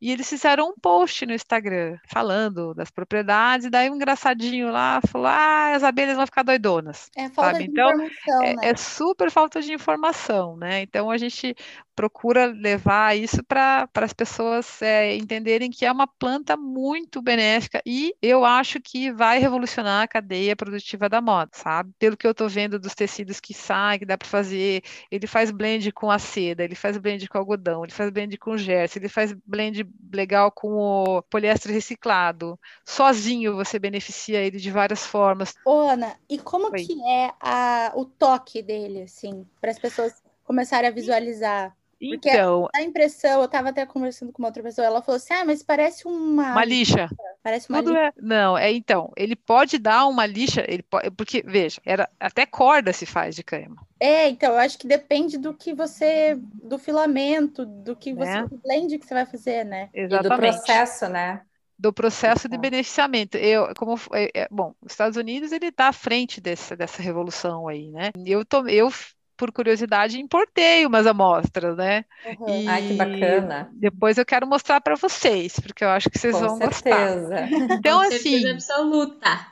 E 0.00 0.10
eles 0.10 0.28
fizeram 0.28 0.68
um 0.68 0.74
post 0.74 1.24
no 1.24 1.32
Instagram 1.32 1.96
falando 2.06 2.74
das 2.74 2.90
propriedades, 2.90 3.66
e 3.66 3.70
daí 3.70 3.88
um 3.90 3.94
engraçadinho 3.94 4.70
lá 4.70 5.00
falou: 5.06 5.26
ah, 5.26 5.72
as 5.74 5.82
abelhas 5.82 6.16
vão 6.16 6.26
ficar 6.26 6.42
doidonas. 6.42 7.10
É 7.16 7.30
falta 7.30 7.52
sabe? 7.52 7.64
de 7.64 7.70
então, 7.70 7.90
informação, 7.90 8.42
é, 8.42 8.54
né? 8.54 8.62
é 8.62 8.76
super 8.76 9.30
falta 9.30 9.62
de 9.62 9.72
informação, 9.72 10.56
né? 10.56 10.82
Então 10.82 11.10
a 11.10 11.16
gente 11.16 11.56
procura 11.94 12.44
levar 12.44 13.16
isso 13.16 13.42
para 13.42 13.88
as 13.94 14.12
pessoas 14.12 14.82
é, 14.82 15.16
entenderem 15.16 15.70
que 15.70 15.86
é 15.86 15.90
uma 15.90 16.06
planta 16.06 16.54
muito 16.54 17.22
benéfica 17.22 17.80
e 17.86 18.14
eu 18.20 18.44
acho 18.44 18.78
que 18.80 19.10
vai 19.10 19.38
revolucionar 19.38 20.02
a 20.02 20.08
cadeia 20.08 20.54
produtiva 20.54 20.85
da 21.08 21.20
moda, 21.20 21.50
sabe? 21.52 21.92
Pelo 21.98 22.16
que 22.16 22.26
eu 22.26 22.30
estou 22.30 22.48
vendo 22.48 22.78
dos 22.78 22.94
tecidos 22.94 23.40
que 23.40 23.52
saem, 23.52 23.98
que 23.98 24.06
dá 24.06 24.16
para 24.16 24.28
fazer, 24.28 24.82
ele 25.10 25.26
faz 25.26 25.50
blend 25.50 25.90
com 25.92 26.10
a 26.10 26.18
seda, 26.18 26.62
ele 26.62 26.74
faz 26.74 26.96
blend 26.98 27.28
com 27.28 27.38
algodão, 27.38 27.82
ele 27.84 27.92
faz 27.92 28.10
blend 28.10 28.36
com 28.38 28.56
jersey, 28.56 29.00
ele 29.00 29.08
faz 29.08 29.32
blend 29.44 29.88
legal 30.12 30.52
com 30.52 30.74
o 30.74 31.22
poliéster 31.22 31.72
reciclado. 31.72 32.58
Sozinho 32.84 33.56
você 33.56 33.78
beneficia 33.78 34.40
ele 34.40 34.58
de 34.58 34.70
várias 34.70 35.06
formas. 35.06 35.54
Ô, 35.64 35.80
Ana, 35.80 36.14
e 36.28 36.38
como 36.38 36.70
Oi. 36.70 36.84
que 36.84 37.00
é 37.08 37.32
a, 37.40 37.92
o 37.96 38.04
toque 38.04 38.62
dele, 38.62 39.02
assim, 39.02 39.46
para 39.60 39.70
as 39.70 39.78
pessoas 39.78 40.22
começarem 40.44 40.88
a 40.88 40.92
visualizar? 40.92 41.74
Porque 41.98 42.28
então, 42.28 42.68
a 42.74 42.82
impressão, 42.82 43.40
eu 43.40 43.46
estava 43.46 43.70
até 43.70 43.86
conversando 43.86 44.30
com 44.30 44.42
uma 44.42 44.48
outra 44.48 44.62
pessoa, 44.62 44.86
ela 44.86 45.00
falou 45.00 45.16
assim: 45.16 45.32
ah, 45.32 45.44
mas 45.44 45.62
parece 45.62 46.06
uma. 46.06 46.52
Uma 46.52 46.64
lixa. 46.64 47.08
Parece 47.46 47.70
uma 47.70 47.78
Tudo 47.78 47.92
lixa. 47.92 48.06
É... 48.06 48.12
Não, 48.20 48.58
é 48.58 48.72
então, 48.72 49.12
ele 49.16 49.36
pode 49.36 49.78
dar 49.78 50.08
uma 50.08 50.26
lixa, 50.26 50.64
ele 50.66 50.82
pode... 50.82 51.12
porque, 51.12 51.44
veja, 51.46 51.80
era... 51.86 52.10
até 52.18 52.44
corda 52.44 52.92
se 52.92 53.06
faz 53.06 53.36
de 53.36 53.44
cânhamo. 53.44 53.76
É, 54.00 54.28
então, 54.28 54.54
eu 54.54 54.58
acho 54.58 54.76
que 54.76 54.84
depende 54.84 55.38
do 55.38 55.54
que 55.54 55.72
você. 55.72 56.36
do 56.36 56.76
filamento, 56.76 57.64
do 57.64 57.94
que 57.94 58.12
você. 58.12 58.32
Né? 58.32 58.46
do 58.48 58.58
blend 58.58 58.98
que 58.98 59.06
você 59.06 59.14
vai 59.14 59.26
fazer, 59.26 59.64
né? 59.64 59.88
Exatamente. 59.94 60.26
E 60.26 60.28
do 60.28 60.36
processo, 60.36 61.08
né? 61.08 61.40
do 61.78 61.92
processo 61.92 62.48
de 62.48 62.58
beneficiamento. 62.58 63.36
Eu, 63.36 63.72
como, 63.76 63.94
é, 64.12 64.30
é, 64.34 64.48
bom, 64.50 64.74
os 64.82 64.90
Estados 64.90 65.16
Unidos 65.16 65.52
ele 65.52 65.66
está 65.66 65.88
à 65.88 65.92
frente 65.92 66.40
dessa, 66.40 66.74
dessa 66.74 67.00
revolução 67.00 67.68
aí, 67.68 67.92
né? 67.92 68.10
Eu, 68.24 68.44
tô, 68.44 68.66
eu 68.66 68.90
por 69.36 69.52
curiosidade, 69.52 70.20
importei 70.20 70.86
umas 70.86 71.06
amostras, 71.06 71.76
né? 71.76 72.04
Uhum. 72.24 72.62
E 72.62 72.68
Ai, 72.68 72.82
que 72.88 72.94
bacana. 72.94 73.70
Depois 73.72 74.18
eu 74.18 74.24
quero 74.24 74.46
mostrar 74.46 74.80
para 74.80 74.96
vocês, 74.96 75.58
porque 75.60 75.84
eu 75.84 75.88
acho 75.88 76.08
que 76.10 76.18
vocês 76.18 76.34
Com 76.34 76.40
vão 76.40 76.56
certeza. 76.58 77.46
gostar. 77.46 77.48
Então, 77.76 77.98
Com 78.00 78.06
assim. 78.06 78.48
absoluta. 78.48 79.46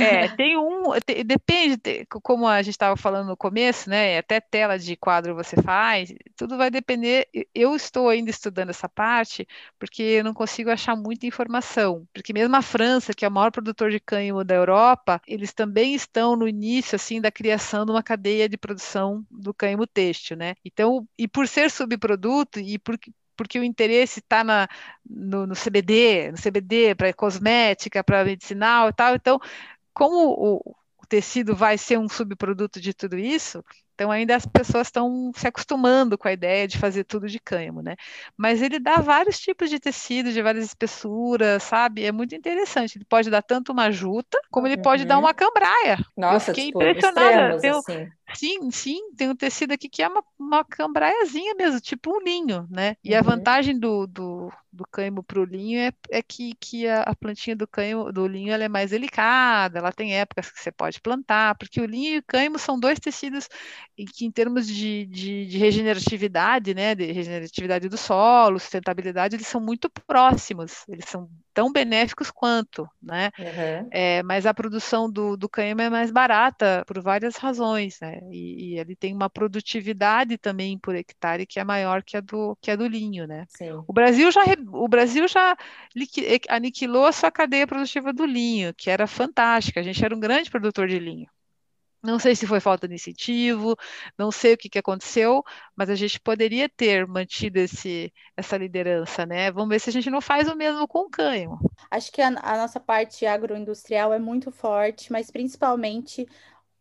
É, 0.00 0.28
tem 0.28 0.56
um. 0.56 0.84
Tem, 1.04 1.24
depende, 1.24 1.78
como 2.22 2.46
a 2.46 2.62
gente 2.62 2.74
estava 2.74 2.96
falando 2.96 3.28
no 3.28 3.36
começo, 3.36 3.90
né? 3.90 4.18
Até 4.18 4.40
tela 4.40 4.78
de 4.78 4.96
quadro 4.96 5.34
você 5.34 5.60
faz, 5.60 6.12
tudo 6.36 6.56
vai 6.56 6.70
depender. 6.70 7.28
Eu 7.54 7.74
estou 7.74 8.08
ainda 8.08 8.30
estudando 8.30 8.70
essa 8.70 8.88
parte, 8.88 9.46
porque 9.78 10.02
eu 10.02 10.24
não 10.24 10.32
consigo 10.34 10.70
achar 10.70 10.96
muita 10.96 11.26
informação. 11.26 12.06
Porque 12.12 12.32
mesmo 12.32 12.54
a 12.56 12.62
França, 12.62 13.12
que 13.12 13.24
é 13.24 13.28
o 13.28 13.30
maior 13.30 13.50
produtor 13.50 13.90
de 13.90 14.00
cânhamo 14.00 14.44
da 14.44 14.54
Europa, 14.54 15.20
eles 15.26 15.52
também 15.52 15.94
estão 15.94 16.36
no 16.36 16.48
início, 16.48 16.96
assim, 16.96 17.20
da 17.20 17.30
criação 17.30 17.84
de 17.84 17.90
uma 17.90 18.02
cadeia 18.02 18.48
de 18.48 18.56
produção 18.56 19.23
do 19.30 19.54
cânhamo 19.54 19.86
têxtil, 19.86 20.36
né? 20.36 20.54
Então, 20.64 21.06
e 21.18 21.28
por 21.28 21.48
ser 21.48 21.70
subproduto 21.70 22.58
e 22.60 22.78
por, 22.78 22.98
porque 23.36 23.58
o 23.58 23.64
interesse 23.64 24.20
está 24.20 24.44
no, 24.44 25.46
no, 25.46 25.54
CBD, 25.54 26.32
no 26.32 26.38
CBD 26.38 26.94
para 26.94 27.12
cosmética, 27.12 28.02
para 28.04 28.24
medicinal 28.24 28.88
e 28.88 28.92
tal, 28.92 29.14
então, 29.14 29.40
como 29.92 30.16
o, 30.16 30.76
o 31.02 31.06
tecido 31.06 31.54
vai 31.54 31.78
ser 31.78 31.98
um 31.98 32.08
subproduto 32.08 32.80
de 32.80 32.94
tudo 32.94 33.18
isso, 33.18 33.64
então 33.94 34.10
ainda 34.10 34.34
as 34.34 34.44
pessoas 34.44 34.88
estão 34.88 35.30
se 35.36 35.46
acostumando 35.46 36.18
com 36.18 36.26
a 36.26 36.32
ideia 36.32 36.66
de 36.66 36.78
fazer 36.78 37.04
tudo 37.04 37.28
de 37.28 37.38
cânhamo, 37.38 37.80
né? 37.80 37.94
Mas 38.36 38.60
ele 38.60 38.80
dá 38.80 38.96
vários 38.96 39.38
tipos 39.38 39.70
de 39.70 39.78
tecido, 39.78 40.32
de 40.32 40.42
várias 40.42 40.64
espessuras, 40.64 41.62
sabe? 41.62 42.04
É 42.04 42.10
muito 42.10 42.34
interessante. 42.34 42.98
Ele 42.98 43.04
pode 43.04 43.30
dar 43.30 43.42
tanto 43.42 43.70
uma 43.70 43.92
juta, 43.92 44.38
como 44.50 44.66
ele 44.66 44.76
uhum. 44.76 44.82
pode 44.82 45.04
dar 45.04 45.16
uhum. 45.16 45.24
uma 45.24 45.32
cambraia. 45.34 45.98
Nossa, 46.16 46.50
Eu 46.50 46.54
fiquei 46.54 46.66
tipo, 46.66 46.82
impressionada. 46.82 47.60
Tem, 47.60 47.70
assim. 47.70 48.08
Sim, 48.32 48.70
sim, 48.70 49.12
tem 49.16 49.28
um 49.28 49.36
tecido 49.36 49.72
aqui 49.72 49.88
que 49.88 50.02
é 50.02 50.08
uma, 50.08 50.24
uma 50.38 50.64
cambraiazinha 50.64 51.54
mesmo, 51.54 51.80
tipo 51.80 52.10
um 52.10 52.20
linho, 52.20 52.66
né? 52.70 52.96
E 53.04 53.12
uhum. 53.12 53.18
a 53.18 53.22
vantagem 53.22 53.78
do, 53.78 54.06
do, 54.06 54.50
do 54.72 54.84
cânhamo 54.90 55.22
para 55.22 55.40
o 55.40 55.44
linho 55.44 55.78
é, 55.78 55.92
é 56.10 56.22
que, 56.22 56.54
que 56.54 56.88
a, 56.88 57.02
a, 57.02 57.14
plantinha 57.14 57.54
do 57.54 57.68
cânhamo, 57.68 58.10
do 58.12 58.26
linho 58.26 58.52
ela 58.52 58.64
é 58.64 58.68
mais 58.68 58.90
delicada, 58.90 59.78
ela 59.78 59.92
tem 59.92 60.18
épocas 60.18 60.50
que 60.50 60.58
você 60.60 60.72
pode 60.72 61.00
plantar, 61.00 61.56
porque 61.56 61.80
o 61.80 61.84
linho 61.84 62.14
e 62.14 62.18
o 62.18 62.24
cânhamo 62.26 62.58
são 62.58 62.80
dois 62.80 62.98
tecidos 62.98 63.48
que, 64.14 64.24
em 64.24 64.30
termos 64.30 64.66
de, 64.66 65.06
de, 65.06 65.46
de 65.46 65.58
regeneratividade, 65.58 66.74
né, 66.74 66.94
de 66.94 67.12
regeneratividade 67.12 67.88
do 67.88 67.96
solo, 67.98 68.58
sustentabilidade, 68.58 69.36
eles 69.36 69.46
são 69.46 69.60
muito 69.60 69.88
próximos, 70.06 70.84
eles 70.88 71.04
são 71.08 71.28
tão 71.54 71.72
benéficos 71.72 72.30
quanto, 72.30 72.86
né? 73.00 73.30
Uhum. 73.38 73.88
É, 73.92 74.22
mas 74.24 74.44
a 74.44 74.52
produção 74.52 75.10
do, 75.10 75.36
do 75.36 75.48
cânhamo 75.48 75.80
é 75.80 75.88
mais 75.88 76.10
barata 76.10 76.82
por 76.86 77.00
várias 77.00 77.36
razões, 77.36 77.98
né? 78.02 78.18
E, 78.30 78.74
e, 78.74 78.78
ele 78.78 78.96
tem 78.96 79.14
uma 79.14 79.30
produtividade 79.30 80.36
também 80.36 80.76
por 80.76 80.96
hectare 80.96 81.46
que 81.46 81.60
é 81.60 81.64
maior 81.64 82.02
que 82.02 82.16
a 82.16 82.20
do, 82.20 82.58
que 82.60 82.70
a 82.70 82.76
do 82.76 82.86
linho, 82.86 83.26
né? 83.26 83.44
Sim. 83.48 83.70
O 83.86 83.92
Brasil 83.92 84.30
já, 84.32 84.42
o 84.72 84.88
Brasil 84.88 85.28
já 85.28 85.56
aniquilou 86.48 87.06
a 87.06 87.12
sua 87.12 87.30
cadeia 87.30 87.66
produtiva 87.66 88.12
do 88.12 88.26
linho, 88.26 88.74
que 88.74 88.90
era 88.90 89.06
fantástica. 89.06 89.78
A 89.78 89.82
gente 89.82 90.04
era 90.04 90.14
um 90.14 90.20
grande 90.20 90.50
produtor 90.50 90.88
de 90.88 90.98
linho. 90.98 91.28
Não 92.04 92.18
sei 92.18 92.36
se 92.36 92.46
foi 92.46 92.60
falta 92.60 92.86
de 92.86 92.94
incentivo, 92.94 93.74
não 94.18 94.30
sei 94.30 94.52
o 94.52 94.58
que, 94.58 94.68
que 94.68 94.78
aconteceu, 94.78 95.42
mas 95.74 95.88
a 95.88 95.94
gente 95.94 96.20
poderia 96.20 96.68
ter 96.68 97.06
mantido 97.06 97.58
esse, 97.58 98.12
essa 98.36 98.58
liderança, 98.58 99.24
né? 99.24 99.50
Vamos 99.50 99.70
ver 99.70 99.80
se 99.80 99.88
a 99.88 99.92
gente 99.92 100.10
não 100.10 100.20
faz 100.20 100.46
o 100.46 100.54
mesmo 100.54 100.86
com 100.86 101.00
o 101.00 101.10
cânhamo. 101.10 101.58
Acho 101.90 102.12
que 102.12 102.20
a, 102.20 102.28
a 102.28 102.58
nossa 102.58 102.78
parte 102.78 103.24
agroindustrial 103.24 104.12
é 104.12 104.18
muito 104.18 104.52
forte, 104.52 105.10
mas 105.10 105.30
principalmente 105.30 106.26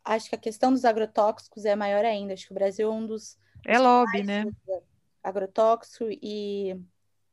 acho 0.04 0.28
que 0.28 0.36
a 0.36 0.40
questão 0.40 0.74
dos 0.74 0.84
agrotóxicos 0.84 1.64
é 1.64 1.76
maior 1.76 2.04
ainda. 2.04 2.34
Acho 2.34 2.48
que 2.48 2.52
o 2.52 2.56
Brasil 2.56 2.90
é 2.90 2.94
um 2.94 3.06
dos. 3.06 3.38
É 3.66 3.80
lobby, 3.80 4.24
né? 4.24 4.46
Agrotóxico 5.24 6.06
e 6.10 6.78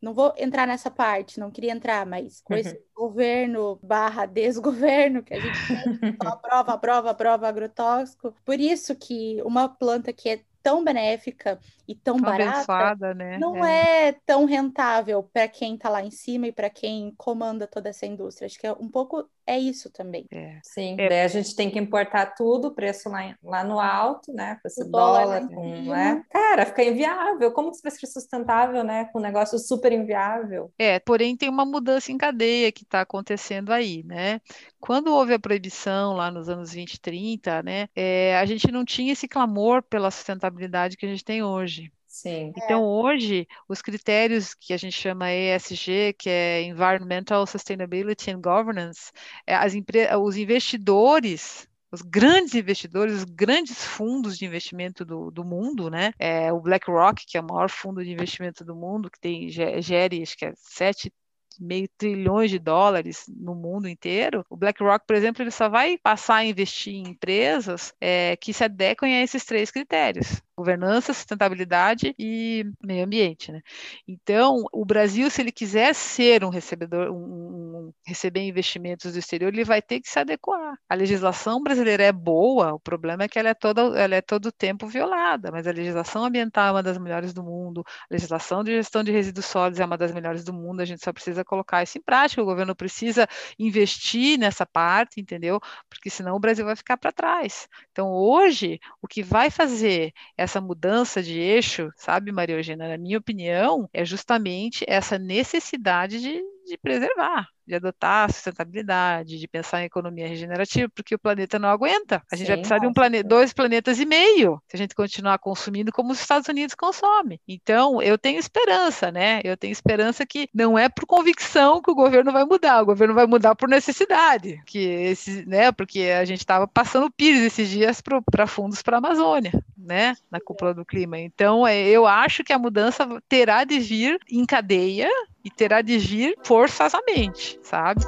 não 0.01 0.15
vou 0.15 0.33
entrar 0.37 0.67
nessa 0.67 0.91
parte, 0.91 1.39
não 1.39 1.51
queria 1.51 1.73
entrar, 1.73 2.07
mas 2.07 2.41
com 2.43 2.55
esse 2.55 2.81
governo 2.95 3.79
barra 3.83 4.27
desgoverno 4.27 5.23
que 5.23 5.35
a 5.35 5.41
gente 5.41 5.59
tem, 5.67 6.17
aprova, 6.25 6.73
aprova, 6.73 7.11
aprova 7.11 7.49
agrotóxico, 7.49 8.35
por 8.45 8.59
isso 8.59 8.95
que 8.97 9.43
uma 9.43 9.69
planta 9.69 10.13
que 10.13 10.29
é 10.29 10.41
tão 10.63 10.85
benéfica 10.85 11.59
e 11.89 11.95
tão, 11.95 12.17
tão 12.17 12.25
barata, 12.25 13.15
né? 13.15 13.39
não 13.39 13.65
é. 13.65 14.09
é 14.09 14.13
tão 14.27 14.45
rentável 14.45 15.23
para 15.23 15.49
quem 15.49 15.75
está 15.75 15.89
lá 15.89 16.03
em 16.03 16.11
cima 16.11 16.47
e 16.47 16.53
para 16.53 16.71
quem 16.71 17.15
comanda 17.17 17.67
toda 17.67 17.89
essa 17.89 18.07
indústria. 18.07 18.47
Acho 18.47 18.59
que 18.59 18.67
é 18.67 18.73
um 18.73 18.89
pouco 18.89 19.29
é 19.47 19.59
isso 19.59 19.91
também. 19.91 20.27
É. 20.31 20.59
Sim, 20.63 20.97
é. 20.99 21.09
daí 21.09 21.21
a 21.23 21.29
gente 21.29 21.55
tem 21.55 21.71
que 21.71 21.79
importar 21.79 22.35
tudo, 22.35 22.69
o 22.69 22.75
preço 22.75 23.09
lá, 23.09 23.37
lá 23.43 23.65
no 23.65 23.81
alto, 23.81 24.33
né? 24.33 24.59
Com 24.63 24.69
esse 24.69 24.83
o 24.83 24.91
dólar, 24.91 25.41
dólar 25.41 25.49
com, 25.49 25.83
né? 25.83 26.23
Cara, 26.31 26.67
fica 26.67 26.85
inviável. 26.85 27.53
Como 27.53 27.71
que 27.71 27.77
isso 27.77 27.83
vai 27.83 27.93
ser 27.93 28.07
sustentável, 28.07 28.85
né? 28.85 29.07
Com 29.07 29.19
um 29.19 29.23
negócio 29.23 29.59
super 29.59 29.93
inviável. 29.93 30.73
É, 30.79 30.99
porém 30.99 31.37
tem 31.37 31.49
uma 31.49 31.65
mudança 31.65 32.13
em 32.13 32.19
cadeia 32.19 32.71
que 32.73 32.85
está 32.85 33.01
acontecendo 33.01 33.73
aí, 33.73 34.03
né? 34.05 34.41
Quando 34.79 35.13
houve 35.13 35.35
a 35.35 35.39
proibição 35.39 36.15
lá 36.15 36.31
nos 36.31 36.49
anos 36.49 36.73
20 36.73 36.95
e 36.95 37.01
30, 37.01 37.63
né? 37.63 37.89
É, 37.95 38.37
a 38.37 38.47
gente 38.47 38.71
não 38.71 38.85
tinha 38.85 39.13
esse 39.13 39.29
clamor 39.29 39.83
pela 39.83 40.11
sustentabilidade 40.11 40.97
que 40.97 41.07
a 41.07 41.09
gente 41.09 41.25
tem 41.25 41.43
hoje. 41.43 41.93
Sim. 42.11 42.53
Então, 42.57 42.83
hoje, 42.85 43.47
os 43.69 43.81
critérios 43.81 44.53
que 44.53 44.73
a 44.73 44.77
gente 44.77 45.01
chama 45.01 45.33
ESG, 45.33 46.13
que 46.19 46.29
é 46.29 46.63
Environmental 46.63 47.47
Sustainability 47.47 48.33
and 48.33 48.41
Governance, 48.41 49.13
é 49.47 49.55
as 49.55 49.73
os 50.21 50.37
investidores 50.37 51.69
os 51.93 52.03
grandes 52.03 52.55
investidores, 52.55 53.15
os 53.15 53.25
grandes 53.25 53.85
fundos 53.85 54.39
de 54.39 54.45
investimento 54.45 55.05
do, 55.05 55.29
do 55.31 55.45
mundo, 55.45 55.91
né? 55.91 56.13
É, 56.21 56.53
o 56.53 56.61
BlackRock, 56.61 57.27
que 57.27 57.37
é 57.37 57.41
o 57.41 57.45
maior 57.45 57.69
fundo 57.69 58.05
de 58.05 58.13
investimento 58.13 58.65
do 58.65 58.77
mundo, 58.77 59.11
que 59.11 59.19
tem 59.19 59.49
gere, 59.49 60.23
acho 60.23 60.37
que 60.37 60.45
é 60.45 60.53
7 60.57 61.13
meio 61.59 61.89
trilhões 61.99 62.51
de 62.51 62.59
dólares 62.59 63.25
no 63.29 63.55
mundo 63.55 63.89
inteiro, 63.89 64.45
o 64.49 64.57
BlackRock, 64.57 65.05
por 65.07 65.15
exemplo, 65.15 65.43
ele 65.43 65.51
só 65.51 65.69
vai 65.69 65.99
passar 65.99 66.37
a 66.37 66.45
investir 66.45 66.95
em 66.95 67.09
empresas 67.09 67.93
é, 68.01 68.37
que 68.37 68.53
se 68.53 68.65
adequem 68.65 69.17
a 69.17 69.23
esses 69.23 69.45
três 69.45 69.71
critérios. 69.71 70.41
Governança, 70.61 71.15
sustentabilidade 71.15 72.15
e 72.19 72.65
meio 72.83 73.05
ambiente, 73.05 73.51
né? 73.51 73.63
Então, 74.07 74.65
o 74.73 74.85
Brasil, 74.85 75.31
se 75.31 75.41
ele 75.41 75.51
quiser 75.51 75.95
ser 75.95 76.45
um 76.45 76.51
recebedor, 76.51 77.11
um, 77.11 77.17
um, 77.17 77.93
receber 78.07 78.47
investimentos 78.47 79.13
do 79.13 79.19
exterior, 79.19 79.53
ele 79.53 79.65
vai 79.65 79.81
ter 79.81 80.01
que 80.01 80.09
se 80.09 80.19
adequar. 80.19 80.75
A 80.89 80.95
legislação 80.95 81.63
brasileira 81.63 82.03
é 82.05 82.13
boa, 82.13 82.75
o 82.75 82.81
problema 82.81 83.25
é 83.25 83.29
que 83.29 83.39
ela 83.39 83.49
é 83.49 83.55
toda, 83.55 83.83
ela 83.99 84.15
é 84.15 84.21
todo 84.21 84.53
tempo 84.53 84.87
violada, 84.87 85.51
mas 85.51 85.67
a 85.67 85.73
legislação 85.73 86.25
ambiental 86.25 86.69
é 86.69 86.73
uma 86.73 86.83
das 86.83 86.99
melhores 86.99 87.33
do 87.33 87.43
mundo, 87.43 87.83
a 87.87 88.15
legislação 88.15 88.63
de 88.63 88.73
gestão 88.73 89.03
de 89.03 89.13
resíduos 89.13 89.47
sólidos 89.47 89.81
é 89.81 89.85
uma 89.85 89.97
das 89.97 90.13
melhores 90.13 90.45
do 90.45 90.53
mundo, 90.53 90.81
a 90.81 90.85
gente 90.85 91.03
só 91.03 91.13
precisa 91.13 91.45
colocar 91.45 91.83
isso 91.83 91.97
em 91.99 92.03
prática, 92.03 92.43
o 92.43 92.45
governo 92.45 92.75
precisa 92.75 93.27
investir 93.59 94.39
nessa 94.39 94.67
parte, 94.67 95.21
entendeu? 95.21 95.61
Porque 95.89 96.11
senão 96.11 96.37
o 96.37 96.41
Brasil 96.41 96.65
vai 96.65 96.77
ficar 96.77 96.97
para 96.97 97.13
trás. 97.13 97.69
Então, 97.93 98.09
hoje, 98.13 98.81
o 99.01 99.09
que 99.09 99.23
vai 99.23 99.51
fazer 99.51 100.13
essa 100.37 100.50
mudança 100.59 101.23
de 101.23 101.39
eixo, 101.39 101.93
sabe, 101.95 102.33
Maria 102.33 102.57
Eugênia, 102.57 102.89
na 102.89 102.97
minha 102.97 103.19
opinião, 103.19 103.87
é 103.93 104.07
justamente 104.07 104.87
essa 104.89 105.19
necessidade 105.19 106.19
de, 106.19 106.43
de 106.71 106.79
preservar, 106.79 107.49
de 107.67 107.75
adotar 107.75 108.29
a 108.29 108.33
sustentabilidade, 108.33 109.39
de 109.39 109.49
pensar 109.49 109.83
em 109.83 109.87
economia 109.87 110.27
regenerativa, 110.27 110.91
porque 110.95 111.15
o 111.15 111.19
planeta 111.19 111.59
não 111.59 111.69
aguenta. 111.69 112.23
A 112.31 112.37
gente 112.37 112.47
Sim, 112.47 112.53
vai 112.53 112.57
precisar 112.59 112.79
de 112.79 112.87
um 112.87 112.93
planeta, 112.93 113.29
dois 113.29 113.53
planetas 113.53 113.99
e 113.99 114.07
meio, 114.07 114.61
se 114.69 114.77
a 114.77 114.79
gente 114.79 114.95
continuar 114.95 115.39
consumindo 115.39 115.93
como 115.93 116.13
os 116.13 116.21
Estados 116.21 116.49
Unidos 116.49 116.75
consomem. 116.75 117.41
Então, 117.47 118.01
eu 118.01 118.17
tenho 118.17 118.39
esperança, 118.39 119.11
né? 119.11 119.41
Eu 119.45 119.57
tenho 119.57 119.73
esperança 119.73 120.25
que 120.25 120.49
não 120.55 120.79
é 120.79 120.89
por 120.89 121.07
convicção 121.07 121.83
que 121.83 121.91
o 121.91 121.95
governo 121.95 122.33
vai 122.33 122.45
mudar, 122.45 122.83
o 122.83 122.87
governo 122.87 123.15
vai 123.15 123.27
mudar 123.27 123.55
por 123.55 123.69
necessidade, 123.69 124.61
que 124.67 124.79
esse, 124.79 125.45
né? 125.47 125.73
Porque 125.73 126.03
a 126.03 126.25
gente 126.25 126.41
estava 126.41 126.67
passando 126.67 127.11
pires 127.11 127.43
esses 127.43 127.69
dias 127.69 128.01
para 128.01 128.47
fundos 128.47 128.83
para 128.83 128.97
a 128.97 128.99
Amazônia, 128.99 129.53
né? 129.77 130.15
Na 130.31 130.41
cúpula 130.41 130.73
do 130.73 130.85
clima. 130.85 131.19
Então, 131.19 131.67
é, 131.67 131.89
eu 131.89 132.07
acho 132.07 132.45
que 132.45 132.53
a 132.53 132.59
mudança 132.59 133.07
terá 133.29 133.65
de 133.65 133.79
vir 133.79 134.19
em 134.31 134.45
cadeia 134.45 135.09
e 135.45 135.51
terá 135.51 135.81
de 135.83 135.99
vir 135.99 136.35
forçosamente, 136.45 137.59
sabe? 137.63 138.05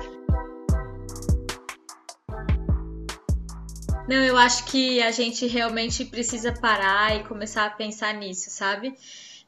Não, 4.09 4.17
eu 4.17 4.37
acho 4.37 4.65
que 4.65 5.01
a 5.01 5.11
gente 5.11 5.47
realmente 5.47 6.05
precisa 6.05 6.53
parar 6.53 7.17
e 7.17 7.25
começar 7.25 7.67
a 7.67 7.71
pensar 7.71 8.13
nisso, 8.15 8.51
sabe? 8.51 8.95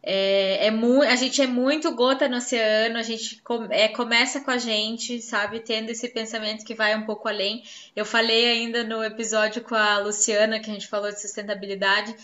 É, 0.06 0.66
é 0.66 1.08
a 1.08 1.16
gente 1.16 1.40
é 1.40 1.46
muito 1.46 1.90
gota 1.94 2.28
no 2.28 2.36
oceano, 2.36 2.98
a 2.98 3.02
gente 3.02 3.42
é, 3.70 3.88
começa 3.88 4.40
com 4.40 4.50
a 4.50 4.58
gente, 4.58 5.20
sabe? 5.22 5.60
Tendo 5.60 5.90
esse 5.90 6.08
pensamento 6.08 6.64
que 6.64 6.74
vai 6.74 6.94
um 6.94 7.06
pouco 7.06 7.26
além. 7.26 7.64
Eu 7.96 8.04
falei 8.04 8.46
ainda 8.46 8.84
no 8.84 9.02
episódio 9.02 9.62
com 9.62 9.74
a 9.74 9.98
Luciana, 9.98 10.60
que 10.60 10.70
a 10.70 10.74
gente 10.74 10.88
falou 10.88 11.10
de 11.10 11.20
sustentabilidade, 11.20 12.14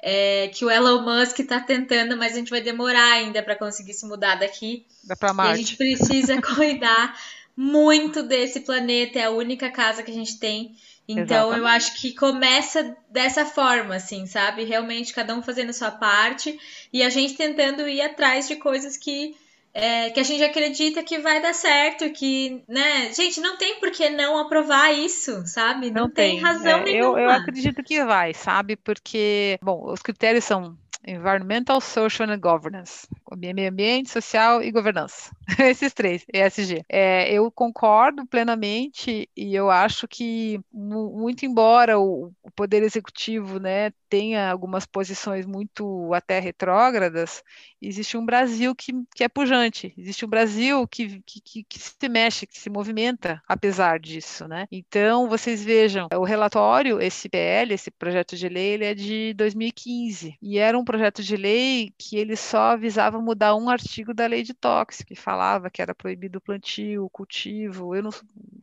é, 0.00 0.48
que 0.48 0.64
o 0.64 0.70
Elon 0.70 1.02
Musk 1.02 1.40
está 1.40 1.60
tentando, 1.60 2.16
mas 2.16 2.32
a 2.32 2.36
gente 2.36 2.50
vai 2.50 2.60
demorar 2.60 3.12
ainda 3.12 3.42
para 3.42 3.56
conseguir 3.56 3.94
se 3.94 4.06
mudar 4.06 4.36
daqui. 4.36 4.84
Dá 5.02 5.16
para 5.16 5.32
Marte. 5.32 5.50
E 5.50 5.54
a 5.54 5.56
gente 5.56 5.76
precisa 5.76 6.40
cuidar 6.54 7.18
muito 7.56 8.22
desse 8.22 8.60
planeta, 8.60 9.18
é 9.18 9.24
a 9.24 9.30
única 9.30 9.70
casa 9.70 10.02
que 10.02 10.10
a 10.10 10.14
gente 10.14 10.38
tem. 10.38 10.76
Então 11.06 11.48
Exatamente. 11.48 11.58
eu 11.58 11.66
acho 11.66 12.00
que 12.00 12.14
começa 12.14 12.96
dessa 13.10 13.44
forma, 13.44 13.96
assim, 13.96 14.26
sabe? 14.26 14.64
Realmente 14.64 15.12
cada 15.12 15.34
um 15.34 15.42
fazendo 15.42 15.72
sua 15.72 15.90
parte 15.90 16.58
e 16.92 17.02
a 17.02 17.10
gente 17.10 17.34
tentando 17.34 17.86
ir 17.86 18.00
atrás 18.00 18.48
de 18.48 18.56
coisas 18.56 18.96
que 18.96 19.36
é, 19.74 20.10
que 20.10 20.20
a 20.20 20.22
gente 20.22 20.44
acredita 20.44 21.02
que 21.02 21.18
vai 21.18 21.42
dar 21.42 21.52
certo, 21.52 22.08
que, 22.10 22.62
né, 22.68 23.12
gente, 23.12 23.40
não 23.40 23.58
tem 23.58 23.80
por 23.80 23.90
que 23.90 24.08
não 24.08 24.38
aprovar 24.38 24.92
isso, 24.92 25.44
sabe? 25.46 25.90
Não, 25.90 26.02
não 26.02 26.10
tem. 26.10 26.36
tem, 26.36 26.40
razão 26.40 26.78
é, 26.78 26.84
nenhuma. 26.84 27.18
Eu, 27.20 27.24
eu 27.24 27.30
acredito 27.30 27.82
que 27.82 28.04
vai, 28.04 28.32
sabe? 28.32 28.76
Porque, 28.76 29.58
bom, 29.60 29.90
os 29.92 30.00
critérios 30.00 30.44
são 30.44 30.76
Environmental, 31.06 31.80
Social 31.80 32.30
and 32.30 32.38
Governance. 32.38 33.06
Meio 33.36 33.70
ambiente, 33.70 34.10
social 34.10 34.62
e 34.62 34.70
governança. 34.70 35.30
Esses 35.58 35.92
três, 35.92 36.24
ESG. 36.32 36.84
É, 36.88 37.32
eu 37.32 37.50
concordo 37.50 38.26
plenamente 38.26 39.28
e 39.36 39.54
eu 39.54 39.70
acho 39.70 40.06
que, 40.08 40.60
muito 40.72 41.44
embora 41.44 41.98
o, 41.98 42.32
Poder 42.54 42.82
Executivo 42.82 43.58
né, 43.58 43.90
tenha 44.08 44.50
algumas 44.50 44.86
posições 44.86 45.44
muito 45.44 46.12
até 46.14 46.38
retrógradas, 46.38 47.42
existe 47.82 48.16
um 48.16 48.24
Brasil 48.24 48.74
que, 48.74 48.92
que 49.14 49.24
é 49.24 49.28
pujante, 49.28 49.92
existe 49.98 50.24
um 50.24 50.28
Brasil 50.28 50.86
que, 50.86 51.20
que, 51.26 51.64
que, 51.64 51.78
se 51.78 52.08
mexe, 52.08 52.46
que 52.46 52.58
se 52.58 52.70
movimenta, 52.70 53.42
apesar 53.48 53.98
disso. 53.98 54.46
Né? 54.46 54.66
Então, 54.70 55.28
vocês 55.28 55.64
vejam, 55.64 56.08
o 56.14 56.24
relatório, 56.24 57.00
esse 57.00 57.28
PL, 57.28 57.74
esse 57.74 57.90
projeto 57.90 58.36
de 58.36 58.48
lei, 58.48 58.74
ele 58.74 58.84
é 58.84 58.94
de 58.94 59.34
2015 59.34 60.38
e 60.40 60.58
era 60.58 60.78
um 60.78 60.84
projeto 60.84 61.22
de 61.22 61.36
lei 61.36 61.92
que 61.98 62.16
ele 62.16 62.36
só 62.36 62.76
visava 62.76 63.20
mudar 63.24 63.56
um 63.56 63.68
artigo 63.68 64.12
da 64.12 64.26
lei 64.26 64.42
de 64.42 64.54
tóxico, 64.54 65.08
que 65.08 65.16
falava 65.16 65.70
que 65.70 65.82
era 65.82 65.94
proibido 65.94 66.38
o 66.38 66.40
plantio, 66.40 67.04
o 67.04 67.10
cultivo. 67.10 67.94
Eu 67.94 68.02
não, 68.02 68.10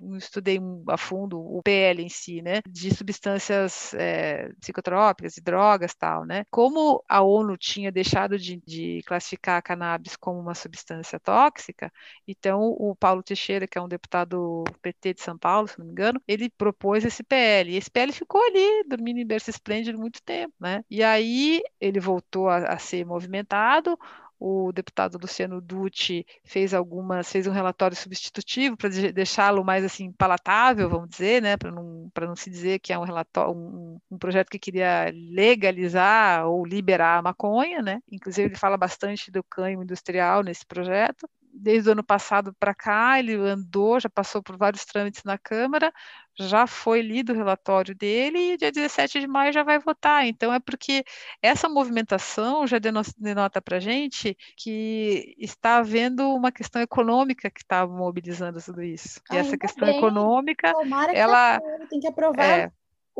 não, 0.01 0.18
estudei 0.18 0.59
a 0.88 0.97
fundo 0.97 1.39
o 1.39 1.62
PL 1.64 2.03
em 2.03 2.09
si, 2.09 2.41
né? 2.41 2.62
De 2.68 2.93
substâncias 2.95 3.93
é, 3.95 4.51
psicotrópicas, 4.59 5.34
de 5.34 5.41
drogas 5.41 5.93
tal, 5.93 6.26
né? 6.26 6.45
Como 6.49 7.03
a 7.09 7.22
ONU 7.22 7.57
tinha 7.57 7.91
deixado 7.91 8.38
de, 8.38 8.62
de 8.66 9.01
classificar 9.05 9.57
a 9.57 9.62
cannabis 9.62 10.16
como 10.16 10.39
uma 10.39 10.55
substância 10.55 11.20
tóxica, 11.20 11.91
então 12.28 12.62
o 12.78 12.95
Paulo 12.95 13.24
Teixeira, 13.24 13.68
que 13.68 13.78
é 13.78 13.82
um 13.82 13.88
deputado 13.88 14.64
PT 14.82 15.16
de 15.16 15.22
São 15.22 15.38
Paulo, 15.38 15.68
se 15.68 15.80
não 15.80 15.86
me 15.86 15.91
engano, 15.91 16.22
ele 16.28 16.49
propôs 16.49 17.03
esse 17.05 17.24
PL. 17.24 17.72
E 17.72 17.78
esse 17.78 17.89
PL 17.89 18.12
ficou 18.12 18.41
ali, 18.41 18.84
dormindo 18.88 19.20
em 19.20 19.26
berço 19.26 19.49
esplêndido 19.49 19.99
muito 19.99 20.22
tempo, 20.22 20.53
né? 20.59 20.84
E 20.89 21.03
aí 21.03 21.62
ele 21.80 21.99
voltou 21.99 22.49
a, 22.49 22.57
a 22.57 22.78
ser 22.78 23.05
movimentado, 23.05 23.97
o 24.41 24.71
deputado 24.71 25.19
Luciano 25.21 25.61
Dutti 25.61 26.25
fez 26.43 26.73
algumas, 26.73 27.31
fez 27.31 27.45
um 27.45 27.51
relatório 27.51 27.95
substitutivo 27.95 28.75
para 28.75 28.89
deixá-lo 28.89 29.63
mais 29.63 29.85
assim 29.85 30.11
palatável, 30.11 30.89
vamos 30.89 31.09
dizer, 31.09 31.43
né, 31.43 31.55
para 31.55 31.71
não, 31.71 32.11
não 32.19 32.35
se 32.35 32.49
dizer 32.49 32.79
que 32.79 32.91
é 32.91 32.97
um 32.97 33.03
relatório, 33.03 33.53
um, 33.53 33.99
um, 34.09 34.17
projeto 34.17 34.49
que 34.49 34.57
queria 34.57 35.11
legalizar 35.13 36.47
ou 36.47 36.65
liberar 36.65 37.19
a 37.19 37.21
maconha, 37.21 37.83
né? 37.83 38.01
Inclusive 38.11 38.47
ele 38.47 38.55
fala 38.57 38.77
bastante 38.77 39.29
do 39.29 39.43
canho 39.43 39.83
industrial 39.83 40.41
nesse 40.41 40.65
projeto 40.65 41.29
desde 41.62 41.89
o 41.89 41.91
ano 41.93 42.03
passado 42.03 42.53
para 42.59 42.74
cá, 42.74 43.20
ele 43.20 43.36
andou, 43.36 43.99
já 43.99 44.09
passou 44.09 44.41
por 44.41 44.57
vários 44.57 44.84
trâmites 44.84 45.24
na 45.24 45.38
Câmara, 45.38 45.93
já 46.38 46.66
foi 46.66 47.01
lido 47.01 47.34
o 47.34 47.36
relatório 47.36 47.93
dele 47.93 48.53
e 48.53 48.57
dia 48.57 48.72
17 48.72 49.20
de 49.20 49.28
maio 49.28 49.53
já 49.53 49.64
vai 49.64 49.80
votar. 49.80 50.26
Então, 50.26 50.51
é 50.51 50.59
porque 50.59 51.03
essa 51.41 51.70
movimentação 51.70 52.66
já 52.66 52.78
denota 52.80 53.62
para 53.62 53.78
a 53.78 53.80
gente 53.80 54.36
que 54.57 55.36
está 55.38 55.78
havendo 55.78 56.34
uma 56.34 56.51
questão 56.51 56.82
econômica 56.82 57.49
que 57.49 57.62
está 57.62 57.86
mobilizando 57.86 58.62
tudo 58.62 58.82
isso. 58.82 59.22
E 59.32 59.38
essa 59.38 59.57
questão 59.57 59.88
bem. 59.88 59.97
econômica, 59.97 60.74
Tomara 60.74 61.14
ela... 61.14 61.59
tem 61.89 61.99
que 61.99 62.07
aprovar 62.07 62.43
é, 62.43 62.72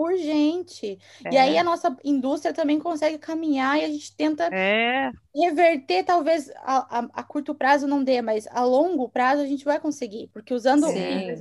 urgente. 0.02 0.98
É. 1.26 1.34
E 1.34 1.38
aí 1.38 1.58
a 1.58 1.64
nossa 1.64 1.96
indústria 2.04 2.54
também 2.54 2.80
consegue 2.80 3.18
caminhar 3.18 3.80
e 3.80 3.86
a 3.86 3.88
gente 3.88 4.16
tenta 4.16 4.50
é. 4.52 5.12
reverter, 5.36 6.04
talvez 6.04 6.50
a, 6.58 7.00
a, 7.00 7.10
a, 7.14 7.24
curto 7.24 7.54
prazo 7.54 7.88
não 7.88 8.04
dê, 8.04 8.22
mas 8.22 8.48
a 8.48 8.64
longo 8.64 9.10
prazo 9.10 9.42
a 9.42 9.46
gente 9.46 9.66
vai 9.66 9.80
conseguir. 9.80 10.30
Porque 10.34 10.54
usando 10.54 10.88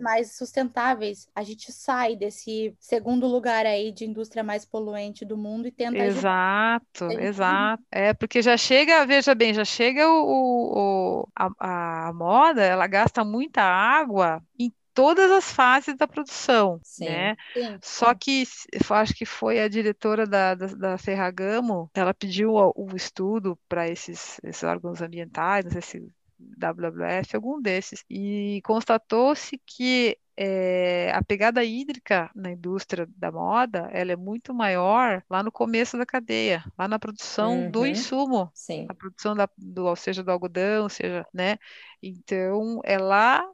mais 0.01 0.37
sustentáveis, 0.37 1.29
a 1.35 1.43
gente 1.43 1.73
sai 1.73 2.17
desse 2.17 2.75
segundo 2.79 3.27
lugar 3.27 3.67
aí 3.67 3.93
de 3.93 4.05
indústria 4.05 4.43
mais 4.43 4.65
poluente 4.65 5.25
do 5.25 5.37
mundo 5.37 5.67
e 5.67 5.73
tenta 5.73 5.99
Exato, 5.99 7.05
ajudar. 7.05 7.23
exato. 7.23 7.83
É, 7.91 8.13
porque 8.15 8.43
já 8.43 8.57
chega, 8.57 9.07
veja 9.07 9.35
bem, 9.35 9.55
já 9.55 9.65
chega 9.65 10.09
o, 10.09 11.23
o 11.23 11.29
a, 11.35 12.09
a 12.09 12.13
moda, 12.13 12.63
ela 12.63 12.87
gasta 12.87 13.25
muita 13.25 13.63
água 13.63 14.43
em 14.59 14.73
todas 15.01 15.31
as 15.31 15.51
fases 15.51 15.97
da 15.97 16.07
produção, 16.07 16.79
sim, 16.83 17.07
né? 17.07 17.35
Sim, 17.55 17.79
Só 17.81 18.15
que 18.15 18.45
acho 18.91 19.15
que 19.15 19.25
foi 19.25 19.59
a 19.59 19.67
diretora 19.67 20.27
da, 20.27 20.55
da, 20.55 20.67
da 20.67 20.99
Ferragamo, 20.99 21.91
ela 21.95 22.13
pediu 22.13 22.55
o, 22.55 22.73
o 22.77 22.95
estudo 22.95 23.59
para 23.67 23.89
esses, 23.89 24.39
esses 24.45 24.63
órgãos 24.63 25.01
ambientais, 25.01 25.65
não 25.65 25.73
sei 25.73 25.81
se 25.81 26.13
WWF, 26.39 27.35
algum 27.35 27.63
desses, 27.63 28.05
e 28.11 28.61
constatou-se 28.63 29.59
que 29.65 30.19
é, 30.37 31.13
a 31.13 31.23
pegada 31.23 31.63
hídrica 31.65 32.31
na 32.35 32.51
indústria 32.53 33.07
da 33.17 33.31
moda, 33.31 33.91
ela 33.93 34.13
é 34.13 34.17
muito 34.17 34.55
maior 34.55 35.23
lá 35.29 35.43
no 35.43 35.53
começo 35.53 35.99
da 35.99 36.07
cadeia, 36.07 36.65
lá 36.79 36.89
na 36.89 36.99
produção 36.99 37.65
uhum. 37.65 37.71
do 37.71 37.87
insumo, 37.87 38.51
Sim. 38.55 38.87
a 38.89 38.95
produção 38.95 39.35
da, 39.35 39.49
do, 39.57 39.95
seja 39.97 40.23
do 40.23 40.31
algodão, 40.31 40.89
seja, 40.89 41.27
né? 41.33 41.59
Então, 42.03 42.81
é 42.85 42.97
lá 42.97 43.47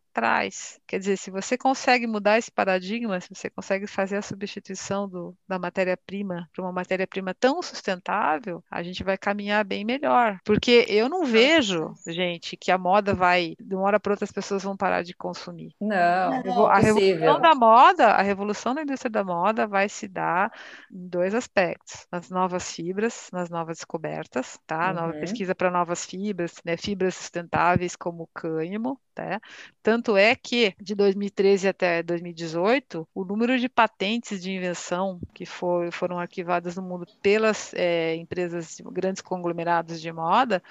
Quer 0.86 0.98
dizer, 0.98 1.16
se 1.16 1.30
você 1.30 1.58
consegue 1.58 2.06
mudar 2.06 2.38
esse 2.38 2.50
paradigma, 2.50 3.20
se 3.20 3.28
você 3.28 3.50
consegue 3.50 3.86
fazer 3.86 4.16
a 4.16 4.22
substituição 4.22 5.08
do, 5.08 5.36
da 5.46 5.58
matéria-prima 5.58 6.48
para 6.54 6.64
uma 6.64 6.72
matéria-prima 6.72 7.34
tão 7.34 7.62
sustentável, 7.62 8.62
a 8.70 8.82
gente 8.82 9.02
vai 9.04 9.18
caminhar 9.18 9.64
bem 9.64 9.84
melhor. 9.84 10.38
Porque 10.44 10.86
eu 10.88 11.08
não 11.08 11.24
vejo, 11.24 11.94
gente, 12.06 12.56
que 12.56 12.70
a 12.70 12.78
moda 12.78 13.14
vai, 13.14 13.54
de 13.60 13.74
uma 13.74 13.84
hora 13.84 14.00
para 14.00 14.12
outra, 14.12 14.24
as 14.24 14.32
pessoas 14.32 14.62
vão 14.62 14.76
parar 14.76 15.02
de 15.02 15.14
consumir. 15.14 15.74
Não, 15.80 16.42
não 16.42 16.66
a 16.66 16.78
revolução 16.78 17.40
da 17.40 17.54
moda, 17.54 18.06
a 18.08 18.22
revolução 18.22 18.74
da 18.74 18.82
indústria 18.82 19.10
da 19.10 19.24
moda 19.24 19.66
vai 19.66 19.88
se 19.88 20.08
dar 20.08 20.52
em 20.90 21.08
dois 21.08 21.34
aspectos: 21.34 22.06
nas 22.10 22.30
novas 22.30 22.72
fibras, 22.72 23.28
nas 23.32 23.50
novas 23.50 23.78
descobertas, 23.78 24.58
tá? 24.66 24.88
Uhum. 24.88 24.94
Nova 24.94 25.12
pesquisa 25.14 25.54
para 25.54 25.70
novas 25.70 26.04
fibras, 26.06 26.54
né? 26.64 26.76
Fibras 26.76 27.14
sustentáveis 27.14 27.96
como 27.96 28.24
o 28.24 28.28
cânhamo, 28.32 29.00
tá? 29.14 29.40
Tanto 29.82 30.05
é 30.14 30.34
que 30.34 30.74
de 30.78 30.94
2013 30.94 31.68
até 31.68 32.02
2018, 32.02 33.09
o 33.14 33.24
número 33.24 33.59
de 33.59 33.66
patentes 33.66 34.42
de 34.42 34.50
invenção 34.52 35.18
que 35.32 35.46
for, 35.46 35.90
foram 35.90 36.18
arquivadas 36.18 36.76
no 36.76 36.82
mundo 36.82 37.07
pelas 37.22 37.72
é, 37.72 38.14
empresas, 38.16 38.76
grandes 38.92 39.22
conglomerados 39.22 39.98
de 39.98 40.12
moda, 40.12 40.62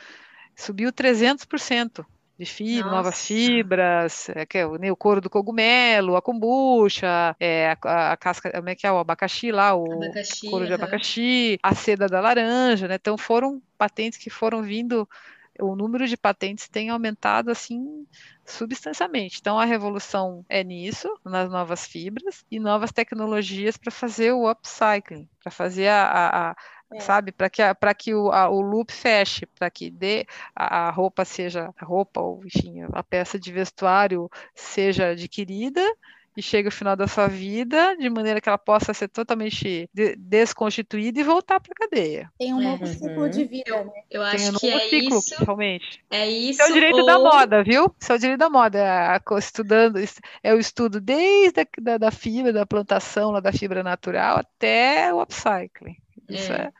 subiu 0.55 0.93
300% 0.93 2.05
de 2.37 2.45
fibra, 2.45 2.91
novas 2.91 3.25
fibras, 3.25 4.29
é, 4.29 4.45
que 4.45 4.57
é 4.57 4.67
o, 4.67 4.75
né, 4.75 4.91
o 4.91 4.95
couro 4.95 5.21
do 5.21 5.29
cogumelo, 5.29 6.17
a 6.17 6.21
kombucha, 6.21 7.35
é, 7.39 7.77
a, 7.81 8.11
a, 8.11 8.17
casca, 8.17 8.51
como 8.51 8.69
é 8.69 8.75
que 8.75 8.85
é 8.85 8.91
o 8.91 8.97
abacaxi 8.97 9.51
lá, 9.51 9.73
o 9.73 10.03
abacaxi, 10.03 10.49
couro 10.49 10.67
de 10.67 10.73
abacaxi, 10.73 11.59
a 11.63 11.73
seda 11.73 12.07
da 12.07 12.19
laranja, 12.19 12.87
né? 12.87 12.95
Então 12.95 13.17
foram 13.17 13.61
patentes 13.77 14.19
que 14.19 14.29
foram 14.29 14.61
vindo 14.61 15.07
o 15.59 15.75
número 15.75 16.07
de 16.07 16.17
patentes 16.17 16.67
tem 16.67 16.89
aumentado 16.89 17.51
assim 17.51 18.05
substancialmente. 18.45 19.39
Então 19.39 19.59
a 19.59 19.65
revolução 19.65 20.45
é 20.49 20.63
nisso, 20.63 21.09
nas 21.23 21.49
novas 21.49 21.85
fibras 21.85 22.45
e 22.49 22.59
novas 22.59 22.91
tecnologias 22.91 23.77
para 23.77 23.91
fazer 23.91 24.31
o 24.31 24.49
upcycling, 24.49 25.27
para 25.41 25.51
fazer 25.51 25.87
a, 25.87 26.03
a, 26.03 26.51
a 26.51 26.55
é. 26.93 26.99
sabe, 26.99 27.31
para 27.31 27.49
que, 27.49 27.61
para 27.75 27.93
que 27.93 28.13
o, 28.13 28.31
a, 28.31 28.49
o 28.49 28.61
loop 28.61 28.91
feche, 28.91 29.45
para 29.47 29.69
que 29.69 29.89
dê 29.89 30.27
a, 30.55 30.91
roupa 30.91 31.25
seja 31.25 31.73
a 31.77 31.85
roupa 31.85 32.21
ou 32.21 32.45
enfim 32.45 32.81
a 32.93 33.03
peça 33.03 33.39
de 33.39 33.51
vestuário 33.51 34.29
seja 34.53 35.09
adquirida 35.09 35.81
e 36.35 36.41
chega 36.41 36.69
o 36.69 36.71
final 36.71 36.95
da 36.95 37.07
sua 37.07 37.27
vida, 37.27 37.95
de 37.97 38.09
maneira 38.09 38.41
que 38.41 38.49
ela 38.49 38.57
possa 38.57 38.93
ser 38.93 39.07
totalmente 39.07 39.89
de 39.93 40.15
desconstituída 40.15 41.19
e 41.19 41.23
voltar 41.23 41.59
para 41.59 41.71
a 41.71 41.87
cadeia. 41.87 42.31
Tem 42.37 42.53
um 42.53 42.61
novo 42.61 42.85
uhum. 42.85 42.93
ciclo 42.93 43.29
de 43.29 43.45
vida, 43.45 43.83
né? 43.83 43.91
Eu 44.11 44.21
acho 44.21 44.49
um 44.49 44.59
que 44.59 44.69
é 44.69 44.79
ciclo, 44.79 45.17
isso. 45.19 45.43
Realmente. 45.43 46.03
É 46.11 46.29
isso. 46.29 46.61
Isso 46.61 46.61
é 46.63 46.69
o 46.69 46.73
direito 46.73 46.99
ou... 46.99 47.05
da 47.05 47.19
moda, 47.19 47.63
viu? 47.63 47.95
Isso 47.99 48.11
é 48.11 48.15
o 48.15 48.19
direito 48.19 48.39
da 48.39 48.49
moda. 48.49 48.79
É 48.79 49.37
estudando, 49.37 49.99
é 50.43 50.53
o 50.53 50.59
estudo 50.59 50.99
desde 50.99 51.61
a 51.61 51.67
da, 51.81 51.97
da 51.97 52.11
fibra, 52.11 52.51
da 52.51 52.65
plantação, 52.65 53.31
lá 53.31 53.39
da 53.39 53.51
fibra 53.51 53.83
natural, 53.83 54.37
até 54.37 55.13
o 55.13 55.21
upcycling. 55.21 55.97
Isso 56.29 56.51
é. 56.51 56.55
é. 56.55 56.71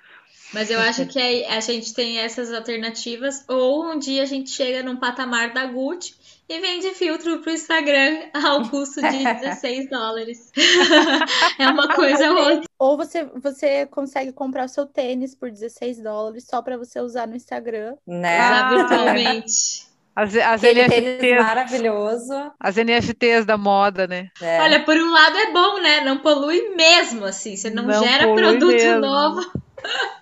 Mas 0.54 0.70
eu 0.70 0.80
acho 0.80 1.06
que 1.08 1.20
a 1.20 1.60
gente 1.60 1.94
tem 1.94 2.20
essas 2.20 2.54
alternativas, 2.54 3.44
ou 3.48 3.92
um 3.92 4.00
dia 4.00 4.24
a 4.24 4.26
gente 4.26 4.50
chega 4.50 4.84
num 4.84 4.96
patamar 4.96 5.54
da 5.54 5.66
Gucci 5.66 6.16
e 6.48 6.60
vende 6.60 6.92
filtro 6.92 7.40
para 7.40 7.52
o 7.52 7.56
Instagram 7.56 8.30
ao 8.34 8.68
custo 8.70 9.02
de 9.02 9.24
16 9.24 9.90
dólares. 9.90 10.52
é 11.60 11.68
uma 11.68 11.88
coisa 11.94 12.32
ou 12.32 12.38
outra. 12.38 12.70
Ou 12.78 12.98
você, 12.98 13.24
você 13.24 13.86
consegue 13.88 14.32
comprar 14.32 14.66
o 14.66 14.70
seu 14.70 14.86
tênis 14.86 15.36
por 15.36 15.50
16 15.50 16.02
dólares 16.02 16.46
só 16.48 16.62
para 16.62 16.78
você 16.78 17.00
usar 17.00 17.28
no 17.28 17.36
Instagram. 17.36 17.96
Né? 18.06 18.40
Usar 18.40 18.70
virtualmente. 18.70 19.86
As, 20.16 20.34
as 20.34 20.62
NFTs, 20.62 21.44
maravilhoso. 21.44 22.52
As 22.58 22.76
NFTs 22.78 23.46
da 23.46 23.58
moda, 23.58 24.08
né? 24.08 24.30
É. 24.42 24.62
Olha, 24.62 24.86
por 24.86 24.96
um 24.96 25.12
lado 25.12 25.38
é 25.38 25.52
bom, 25.52 25.82
né? 25.82 26.02
Não 26.02 26.20
polui 26.20 26.70
mesmo, 26.70 27.26
assim. 27.26 27.58
Você 27.58 27.70
não, 27.70 27.84
não 27.84 28.02
gera 28.02 28.34
produto 28.34 28.68
mesmo. 28.68 29.02
novo. 29.02 29.65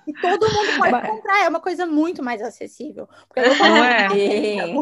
E 0.05 0.13
todo 0.13 0.51
mundo 0.51 0.77
pode 0.77 1.07
comprar, 1.07 1.45
é 1.45 1.49
uma 1.49 1.59
coisa 1.59 1.85
muito 1.85 2.21
mais 2.21 2.41
acessível. 2.41 3.07
Não 3.35 3.83
é? 3.83 4.07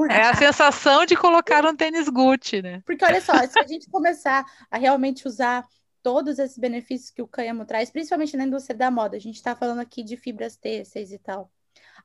É 0.10 0.24
a 0.24 0.36
sensação 0.36 1.06
de 1.06 1.16
colocar 1.16 1.66
um 1.66 1.76
tênis 1.76 2.10
Gucci, 2.10 2.62
né? 2.62 2.82
Porque 2.86 3.06
olha 3.06 3.22
só, 3.22 3.34
se 3.46 3.60
a 3.60 3.68
gente 3.68 3.90
começar 3.90 4.46
a 4.70 4.78
realmente 4.78 5.28
usar 5.28 5.66
todos 6.02 6.40
esses 6.40 6.58
benefícios 6.58 7.12
que 7.12 7.22
o 7.22 7.28
cânhamo 7.28 7.66
traz, 7.66 7.92
principalmente 7.92 8.36
na 8.36 8.46
indústria 8.46 8.76
da 8.76 8.90
moda, 8.90 9.16
a 9.16 9.20
gente 9.20 9.36
está 9.36 9.56
falando 9.56 9.80
aqui 9.80 10.04
de 10.04 10.18
fibras 10.18 10.56
têxteis 10.56 11.12
e 11.12 11.20
tal. 11.20 11.52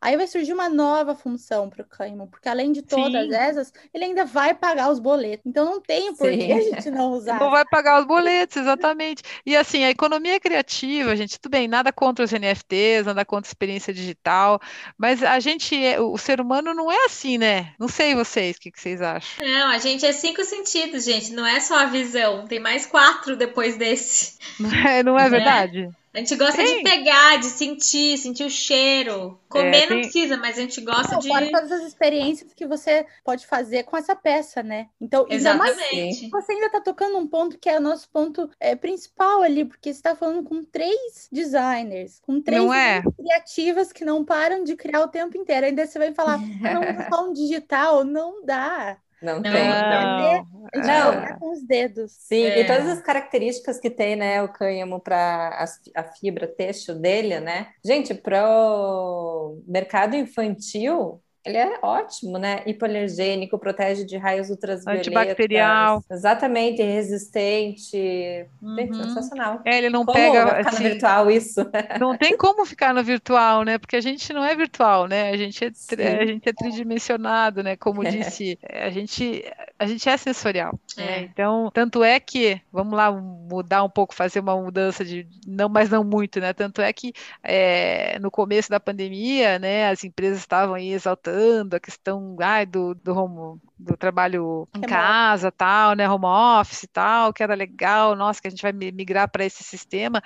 Aí 0.00 0.16
vai 0.16 0.26
surgir 0.26 0.52
uma 0.52 0.68
nova 0.68 1.14
função 1.14 1.68
para 1.68 1.82
o 1.82 1.84
Caimon, 1.84 2.26
porque 2.26 2.48
além 2.48 2.72
de 2.72 2.82
todas 2.82 3.28
Sim. 3.28 3.34
essas, 3.34 3.72
ele 3.92 4.04
ainda 4.04 4.24
vai 4.24 4.54
pagar 4.54 4.90
os 4.90 4.98
boletos. 4.98 5.46
Então 5.46 5.64
não 5.64 5.80
tem 5.80 6.14
por 6.14 6.30
que 6.30 6.52
a 6.52 6.60
gente 6.60 6.90
não 6.90 7.12
usar. 7.12 7.40
Não 7.40 7.50
vai 7.50 7.64
pagar 7.64 8.00
os 8.00 8.06
boletos, 8.06 8.56
exatamente. 8.56 9.22
E 9.44 9.56
assim, 9.56 9.84
a 9.84 9.90
economia 9.90 10.38
criativa, 10.40 11.16
gente, 11.16 11.38
tudo 11.40 11.50
bem, 11.50 11.68
nada 11.68 11.92
contra 11.92 12.24
os 12.24 12.32
NFTs, 12.32 13.06
nada 13.06 13.24
contra 13.24 13.48
a 13.48 13.50
experiência 13.50 13.92
digital, 13.92 14.60
mas 14.98 15.22
a 15.22 15.38
gente, 15.40 15.76
é, 15.76 16.00
o 16.00 16.16
ser 16.18 16.40
humano 16.40 16.74
não 16.74 16.90
é 16.90 17.04
assim, 17.06 17.38
né? 17.38 17.72
Não 17.78 17.88
sei 17.88 18.14
vocês, 18.14 18.56
o 18.56 18.60
que, 18.60 18.70
que 18.70 18.80
vocês 18.80 19.00
acham? 19.00 19.46
Não, 19.46 19.68
a 19.68 19.78
gente 19.78 20.04
é 20.04 20.12
cinco 20.12 20.44
sentidos, 20.44 21.04
gente, 21.04 21.32
não 21.32 21.46
é 21.46 21.60
só 21.60 21.78
a 21.78 21.86
visão, 21.86 22.46
tem 22.46 22.60
mais 22.60 22.86
quatro 22.86 23.36
depois 23.36 23.76
desse. 23.76 24.36
Não 24.58 24.70
é, 24.70 25.02
não 25.02 25.18
é, 25.18 25.26
é? 25.26 25.90
A 26.16 26.20
gente 26.20 26.34
gosta 26.34 26.56
tem. 26.56 26.78
de 26.78 26.82
pegar, 26.82 27.36
de 27.36 27.44
sentir, 27.44 28.16
sentir 28.16 28.44
o 28.44 28.48
cheiro. 28.48 29.38
Comer 29.50 29.84
é, 29.84 29.90
não 29.90 30.00
precisa, 30.00 30.38
mas 30.38 30.56
a 30.56 30.62
gente 30.62 30.80
gosta 30.80 31.12
não, 31.12 31.18
de. 31.18 31.28
Fora 31.28 31.50
todas 31.50 31.70
as 31.70 31.82
experiências 31.82 32.54
que 32.54 32.66
você 32.66 33.04
pode 33.22 33.46
fazer 33.46 33.82
com 33.82 33.98
essa 33.98 34.16
peça, 34.16 34.62
né? 34.62 34.88
Então, 34.98 35.26
Exatamente. 35.28 36.30
você 36.30 36.52
ainda 36.52 36.70
tá 36.70 36.80
tocando 36.80 37.18
um 37.18 37.28
ponto 37.28 37.58
que 37.58 37.68
é 37.68 37.76
o 37.76 37.82
nosso 37.82 38.08
ponto 38.08 38.48
é, 38.58 38.74
principal 38.74 39.42
ali, 39.42 39.66
porque 39.66 39.92
você 39.92 40.00
tá 40.00 40.16
falando 40.16 40.42
com 40.42 40.64
três 40.64 41.28
designers, 41.30 42.18
com 42.20 42.40
três 42.40 42.64
é? 42.72 43.02
criativas 43.02 43.92
que 43.92 44.02
não 44.02 44.24
param 44.24 44.64
de 44.64 44.74
criar 44.74 45.02
o 45.02 45.08
tempo 45.08 45.36
inteiro. 45.36 45.66
Ainda 45.66 45.86
você 45.86 45.98
vai 45.98 46.14
falar, 46.14 46.38
não, 46.38 46.82
só 47.10 47.28
um 47.28 47.32
digital, 47.34 48.04
não 48.04 48.42
dá. 48.42 48.96
Não, 49.34 49.42
tem. 49.42 49.52
Não. 49.52 50.46
Não. 50.74 51.38
com 51.38 51.52
os 51.52 51.62
dedos. 51.62 52.12
Sim, 52.12 52.44
é. 52.44 52.60
e 52.60 52.66
todas 52.66 52.86
as 52.88 53.00
características 53.00 53.80
que 53.80 53.90
tem, 53.90 54.16
né, 54.16 54.42
o 54.42 54.48
cânhamo 54.48 55.00
para 55.00 55.64
a 55.94 56.02
fibra 56.04 56.46
têxtil 56.46 56.94
dele, 56.94 57.40
né? 57.40 57.68
Gente, 57.84 58.14
para 58.14 58.48
o 58.48 59.62
mercado 59.66 60.16
infantil, 60.16 61.20
ele 61.46 61.56
é 61.56 61.78
ótimo, 61.80 62.38
né? 62.38 62.62
Hipoalergênico, 62.66 63.58
protege 63.58 64.04
de 64.04 64.16
raios 64.16 64.50
ultravioletas. 64.50 65.06
Antibacterial. 65.06 66.02
Exatamente, 66.10 66.82
resistente. 66.82 68.46
Uhum. 68.60 68.94
sensacional. 68.94 69.60
É, 69.64 69.78
ele 69.78 69.90
não 69.90 70.04
como 70.04 70.18
pega. 70.18 70.46
Ficar 70.46 70.68
assim, 70.68 70.82
no 70.82 70.90
virtual 70.90 71.30
isso. 71.30 71.60
Não 72.00 72.16
tem 72.16 72.36
como 72.36 72.66
ficar 72.66 72.92
no 72.92 73.02
virtual, 73.02 73.62
né? 73.62 73.78
Porque 73.78 73.96
a 73.96 74.00
gente 74.00 74.32
não 74.32 74.44
é 74.44 74.54
virtual, 74.54 75.06
né? 75.06 75.30
A 75.30 75.36
gente 75.36 75.64
é, 75.64 76.22
a 76.22 76.26
gente 76.26 76.48
é 76.48 76.52
tridimensionado, 76.52 77.62
né? 77.62 77.76
Como 77.76 78.02
é. 78.02 78.10
disse, 78.10 78.58
a 78.68 78.90
gente, 78.90 79.44
a 79.78 79.86
gente 79.86 80.08
é 80.08 80.16
sensorial. 80.16 80.78
Né? 80.96 81.04
É. 81.06 81.20
Então, 81.22 81.70
tanto 81.72 82.02
é 82.02 82.18
que, 82.18 82.60
vamos 82.72 82.94
lá 82.94 83.12
mudar 83.12 83.84
um 83.84 83.90
pouco, 83.90 84.14
fazer 84.14 84.40
uma 84.40 84.56
mudança 84.60 85.04
de. 85.04 85.26
Não, 85.46 85.68
mas 85.68 85.90
não 85.90 86.02
muito, 86.02 86.40
né? 86.40 86.52
Tanto 86.52 86.82
é 86.82 86.92
que 86.92 87.12
é, 87.42 88.18
no 88.18 88.30
começo 88.30 88.68
da 88.68 88.80
pandemia, 88.80 89.58
né, 89.58 89.88
as 89.88 90.02
empresas 90.04 90.38
estavam 90.38 90.74
aí 90.74 90.92
exaltando 90.92 91.35
a 91.72 91.80
questão 91.80 92.36
ai, 92.40 92.66
do, 92.66 92.94
do, 92.94 93.16
home, 93.16 93.60
do 93.78 93.96
trabalho 93.96 94.68
em 94.74 94.80
casa, 94.80 95.52
tal, 95.52 95.94
né, 95.94 96.08
home 96.08 96.26
office 96.26 96.84
e 96.84 96.88
tal, 96.88 97.32
que 97.32 97.42
era 97.42 97.54
legal, 97.54 98.14
nossa, 98.14 98.40
que 98.40 98.48
a 98.48 98.50
gente 98.50 98.62
vai 98.62 98.72
migrar 98.72 99.30
para 99.30 99.44
esse 99.44 99.62
sistema, 99.62 100.22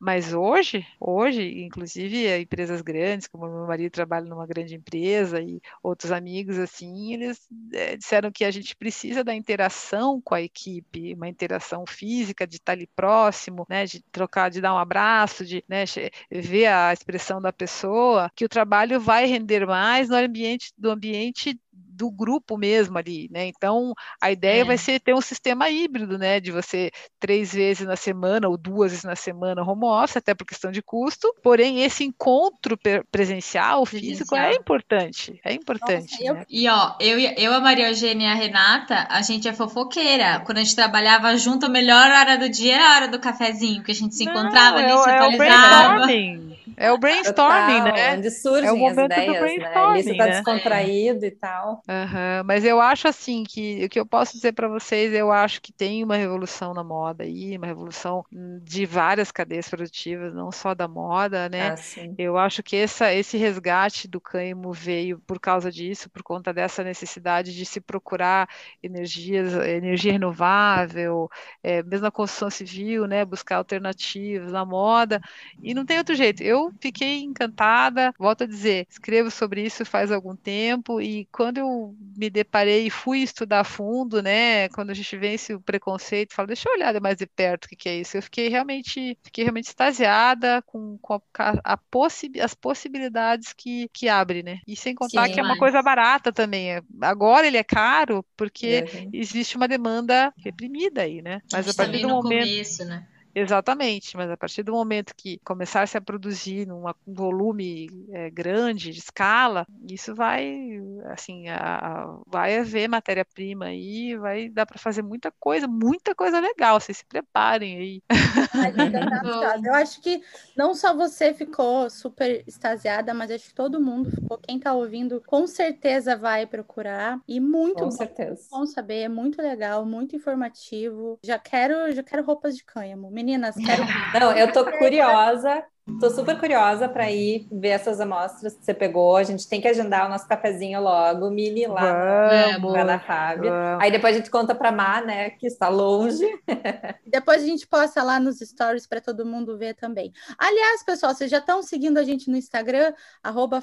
mas 0.00 0.32
hoje, 0.32 0.86
hoje, 0.98 1.62
inclusive 1.62 2.40
empresas 2.40 2.80
grandes, 2.80 3.28
como 3.28 3.46
meu 3.46 3.66
marido 3.66 3.92
trabalha 3.92 4.24
numa 4.24 4.46
grande 4.46 4.74
empresa 4.74 5.42
e 5.42 5.60
outros 5.82 6.10
amigos 6.10 6.58
assim, 6.58 7.12
eles 7.12 7.46
é, 7.74 7.98
disseram 7.98 8.32
que 8.32 8.46
a 8.46 8.50
gente 8.50 8.74
precisa 8.74 9.22
da 9.22 9.34
interação 9.34 10.18
com 10.18 10.34
a 10.34 10.40
equipe, 10.40 11.12
uma 11.12 11.28
interação 11.28 11.84
física, 11.86 12.46
de 12.46 12.56
estar 12.56 12.72
ali 12.72 12.86
próximo, 12.86 13.66
né, 13.68 13.84
de 13.84 14.02
trocar, 14.10 14.48
de 14.50 14.62
dar 14.62 14.74
um 14.74 14.78
abraço, 14.78 15.44
de 15.44 15.62
né, 15.68 15.84
ver 16.30 16.66
a 16.68 16.94
expressão 16.94 17.38
da 17.38 17.52
pessoa, 17.52 18.30
que 18.34 18.46
o 18.46 18.48
trabalho 18.48 18.98
vai 18.98 19.26
render 19.26 19.66
mais 19.66 20.08
no 20.08 20.16
ambiente 20.16 20.72
do 20.78 20.90
ambiente 20.90 21.60
do 22.00 22.10
grupo 22.10 22.56
mesmo 22.56 22.96
ali, 22.96 23.28
né? 23.30 23.46
Então 23.46 23.92
a 24.20 24.30
ideia 24.30 24.62
é. 24.62 24.64
vai 24.64 24.78
ser 24.78 24.98
ter 25.00 25.14
um 25.14 25.20
sistema 25.20 25.68
híbrido, 25.68 26.16
né? 26.16 26.40
De 26.40 26.50
você 26.50 26.90
três 27.18 27.52
vezes 27.52 27.86
na 27.86 27.94
semana 27.94 28.48
ou 28.48 28.56
duas 28.56 28.90
vezes 28.90 29.04
na 29.04 29.14
semana 29.14 29.62
home 29.62 29.84
office, 29.84 30.16
até 30.16 30.34
por 30.34 30.46
questão 30.46 30.70
de 30.70 30.80
custo. 30.80 31.32
Porém, 31.42 31.82
esse 31.82 32.02
encontro 32.02 32.78
presencial, 33.12 33.84
físico, 33.84 34.34
é 34.34 34.54
importante. 34.54 35.38
É 35.44 35.52
importante. 35.52 36.24
Nossa, 36.24 36.32
né? 36.32 36.46
E 36.48 36.66
ó, 36.68 36.94
eu, 36.98 37.18
eu, 37.18 37.52
a 37.52 37.60
Maria 37.60 37.88
Eugênia 37.88 38.28
e 38.28 38.32
a 38.32 38.34
Renata, 38.34 39.06
a 39.10 39.20
gente 39.20 39.46
é 39.46 39.52
fofoqueira. 39.52 40.40
Quando 40.46 40.58
a 40.58 40.62
gente 40.62 40.74
trabalhava 40.74 41.36
junto, 41.36 41.66
a 41.66 41.68
melhor 41.68 42.10
hora 42.10 42.38
do 42.38 42.48
dia 42.48 42.76
era 42.76 42.92
a 42.92 42.96
hora 42.96 43.08
do 43.08 43.18
cafezinho, 43.18 43.82
que 43.82 43.92
a 43.92 43.94
gente 43.94 44.14
se 44.14 44.24
encontrava 44.24 44.80
Não, 44.80 44.84
ali, 44.84 44.92
é, 44.92 45.02
se 45.02 45.10
atualizava. 45.10 46.12
É 46.12 46.59
É 46.80 46.90
o 46.90 46.96
brainstorming, 46.96 47.78
Total, 47.78 47.92
né? 47.92 48.16
Onde 48.16 48.30
surgem 48.30 48.66
é 48.66 48.72
o 48.72 48.76
momento 48.78 49.12
as 49.12 49.18
ideias, 49.18 49.34
do 49.34 49.40
brainstorming, 49.40 49.92
né? 49.92 50.00
Isso 50.00 50.16
tá 50.16 50.24
né? 50.24 50.30
descontraído 50.30 51.26
e 51.26 51.30
tal. 51.30 51.82
Uhum. 51.86 52.44
Mas 52.46 52.64
eu 52.64 52.80
acho 52.80 53.06
assim 53.06 53.44
que 53.44 53.84
o 53.84 53.88
que 53.90 54.00
eu 54.00 54.06
posso 54.06 54.32
dizer 54.32 54.52
para 54.52 54.66
vocês, 54.66 55.12
eu 55.12 55.30
acho 55.30 55.60
que 55.60 55.74
tem 55.74 56.02
uma 56.02 56.16
revolução 56.16 56.72
na 56.72 56.82
moda 56.82 57.22
aí, 57.22 57.54
uma 57.58 57.66
revolução 57.66 58.24
de 58.62 58.86
várias 58.86 59.30
cadeias 59.30 59.68
produtivas, 59.68 60.32
não 60.32 60.50
só 60.50 60.74
da 60.74 60.88
moda, 60.88 61.50
né? 61.50 61.74
Ah, 61.74 62.14
eu 62.16 62.38
acho 62.38 62.62
que 62.62 62.76
essa, 62.76 63.12
esse 63.12 63.36
resgate 63.36 64.08
do 64.08 64.18
cânhamo 64.18 64.72
veio 64.72 65.18
por 65.26 65.38
causa 65.38 65.70
disso, 65.70 66.08
por 66.08 66.22
conta 66.22 66.50
dessa 66.50 66.82
necessidade 66.82 67.54
de 67.54 67.66
se 67.66 67.78
procurar 67.78 68.48
energias, 68.82 69.52
energia 69.52 70.12
renovável, 70.12 71.30
é, 71.62 71.82
mesmo 71.82 72.04
na 72.04 72.10
construção 72.10 72.48
civil, 72.48 73.06
né? 73.06 73.22
Buscar 73.22 73.56
alternativas 73.56 74.50
na 74.50 74.64
moda, 74.64 75.20
e 75.62 75.74
não 75.74 75.84
tem 75.84 75.98
outro 75.98 76.14
jeito. 76.14 76.42
Eu 76.42 76.69
fiquei 76.80 77.22
encantada, 77.22 78.12
volto 78.18 78.44
a 78.44 78.46
dizer, 78.46 78.86
escrevo 78.88 79.30
sobre 79.30 79.62
isso 79.62 79.84
faz 79.84 80.12
algum 80.12 80.36
tempo, 80.36 81.00
e 81.00 81.26
quando 81.32 81.58
eu 81.58 81.94
me 82.16 82.28
deparei 82.28 82.86
e 82.86 82.90
fui 82.90 83.20
estudar 83.20 83.60
a 83.60 83.64
fundo, 83.64 84.22
né? 84.22 84.68
Quando 84.70 84.90
a 84.90 84.94
gente 84.94 85.16
vence 85.16 85.54
o 85.54 85.60
preconceito, 85.60 86.34
falo, 86.34 86.48
deixa 86.48 86.68
eu 86.68 86.74
olhar 86.74 86.98
mais 87.00 87.16
de 87.16 87.26
perto 87.26 87.64
o 87.64 87.68
que, 87.68 87.76
que 87.76 87.88
é 87.88 87.96
isso. 87.96 88.16
Eu 88.16 88.22
fiquei 88.22 88.48
realmente, 88.48 89.16
fiquei 89.22 89.44
realmente 89.44 89.68
extasiada 89.68 90.62
com, 90.62 90.98
com 90.98 91.14
a, 91.14 91.20
a 91.64 91.76
possi 91.76 92.30
as 92.40 92.54
possibilidades 92.54 93.52
que, 93.52 93.88
que 93.92 94.08
abre, 94.08 94.42
né? 94.42 94.60
E 94.66 94.76
sem 94.76 94.94
contar 94.94 95.26
Sim, 95.26 95.34
que 95.34 95.40
é 95.40 95.42
uma 95.42 95.58
coisa 95.58 95.82
barata 95.82 96.32
também. 96.32 96.80
Agora 97.00 97.46
ele 97.46 97.56
é 97.56 97.64
caro 97.64 98.24
porque 98.36 98.84
uhum. 98.92 99.10
existe 99.12 99.56
uma 99.56 99.68
demanda 99.68 100.32
reprimida 100.36 101.02
aí, 101.02 101.22
né? 101.22 101.40
Mas 101.52 101.68
a, 101.68 101.70
a 101.70 101.74
partir 101.74 102.02
do 102.02 102.08
momento. 102.08 102.46
Começo, 102.46 102.84
né? 102.84 103.06
Exatamente, 103.34 104.16
mas 104.16 104.30
a 104.30 104.36
partir 104.36 104.62
do 104.62 104.72
momento 104.72 105.14
que 105.16 105.38
começar-se 105.44 105.96
a 105.96 106.00
produzir 106.00 106.66
num 106.66 106.82
volume 107.06 107.88
é, 108.12 108.30
grande, 108.30 108.90
de 108.90 108.98
escala, 108.98 109.66
isso 109.88 110.14
vai, 110.14 110.80
assim, 111.06 111.48
a, 111.48 111.56
a, 111.56 112.18
vai 112.26 112.58
haver 112.58 112.88
matéria-prima 112.88 113.66
aí, 113.66 114.16
vai 114.16 114.48
dar 114.48 114.66
para 114.66 114.78
fazer 114.78 115.02
muita 115.02 115.32
coisa, 115.38 115.66
muita 115.68 116.14
coisa 116.14 116.40
legal, 116.40 116.80
vocês 116.80 116.98
se 116.98 117.04
preparem 117.06 117.76
aí. 117.76 118.02
Eu 119.64 119.74
acho 119.74 120.00
que 120.00 120.22
não 120.56 120.74
só 120.74 120.94
você 120.94 121.32
ficou 121.32 121.88
super 121.88 122.42
extasiada, 122.46 123.14
mas 123.14 123.30
acho 123.30 123.48
que 123.48 123.54
todo 123.54 123.80
mundo 123.80 124.10
ficou, 124.10 124.38
quem 124.38 124.56
está 124.56 124.72
ouvindo, 124.72 125.22
com 125.26 125.46
certeza 125.46 126.16
vai 126.16 126.46
procurar, 126.46 127.20
e 127.28 127.38
muito 127.40 127.78
com 127.78 127.84
bom, 127.84 127.90
certeza. 127.90 128.48
bom 128.50 128.66
saber, 128.66 129.02
é 129.02 129.08
muito 129.08 129.40
legal, 129.40 129.84
muito 129.86 130.16
informativo, 130.16 131.18
já 131.22 131.38
quero, 131.38 131.92
já 131.92 132.02
quero 132.02 132.24
roupas 132.24 132.56
de 132.56 132.64
cânhamo, 132.64 133.10
Meninas, 133.20 133.54
quero. 133.56 133.84
Não, 134.18 134.32
eu 134.32 134.50
tô 134.50 134.64
curiosa 134.78 135.62
Tô 135.98 136.10
super 136.10 136.38
curiosa 136.38 136.88
para 136.88 137.10
ir 137.10 137.48
ver 137.50 137.68
essas 137.68 138.00
amostras 138.00 138.54
que 138.54 138.64
você 138.64 138.72
pegou. 138.72 139.16
A 139.16 139.22
gente 139.22 139.48
tem 139.48 139.60
que 139.60 139.68
agendar 139.68 140.06
o 140.06 140.08
nosso 140.08 140.26
cafezinho 140.28 140.80
logo, 140.80 141.30
mini 141.30 141.66
lá 141.66 142.58
vamos, 142.60 142.72
na 142.86 142.98
Fábio. 142.98 143.52
Aí 143.80 143.90
depois 143.90 144.14
a 144.14 144.18
gente 144.18 144.30
conta 144.30 144.54
para 144.54 144.70
Má, 144.70 145.00
né, 145.00 145.30
que 145.30 145.46
está 145.46 145.68
longe. 145.68 146.24
depois 147.06 147.42
a 147.42 147.46
gente 147.46 147.66
posta 147.66 148.02
lá 148.02 148.20
nos 148.20 148.38
stories 148.38 148.86
para 148.86 149.00
todo 149.00 149.26
mundo 149.26 149.58
ver 149.58 149.74
também. 149.74 150.12
Aliás, 150.38 150.84
pessoal, 150.84 151.14
vocês 151.14 151.30
já 151.30 151.38
estão 151.38 151.62
seguindo 151.62 151.98
a 151.98 152.04
gente 152.04 152.30
no 152.30 152.36
Instagram, 152.36 152.92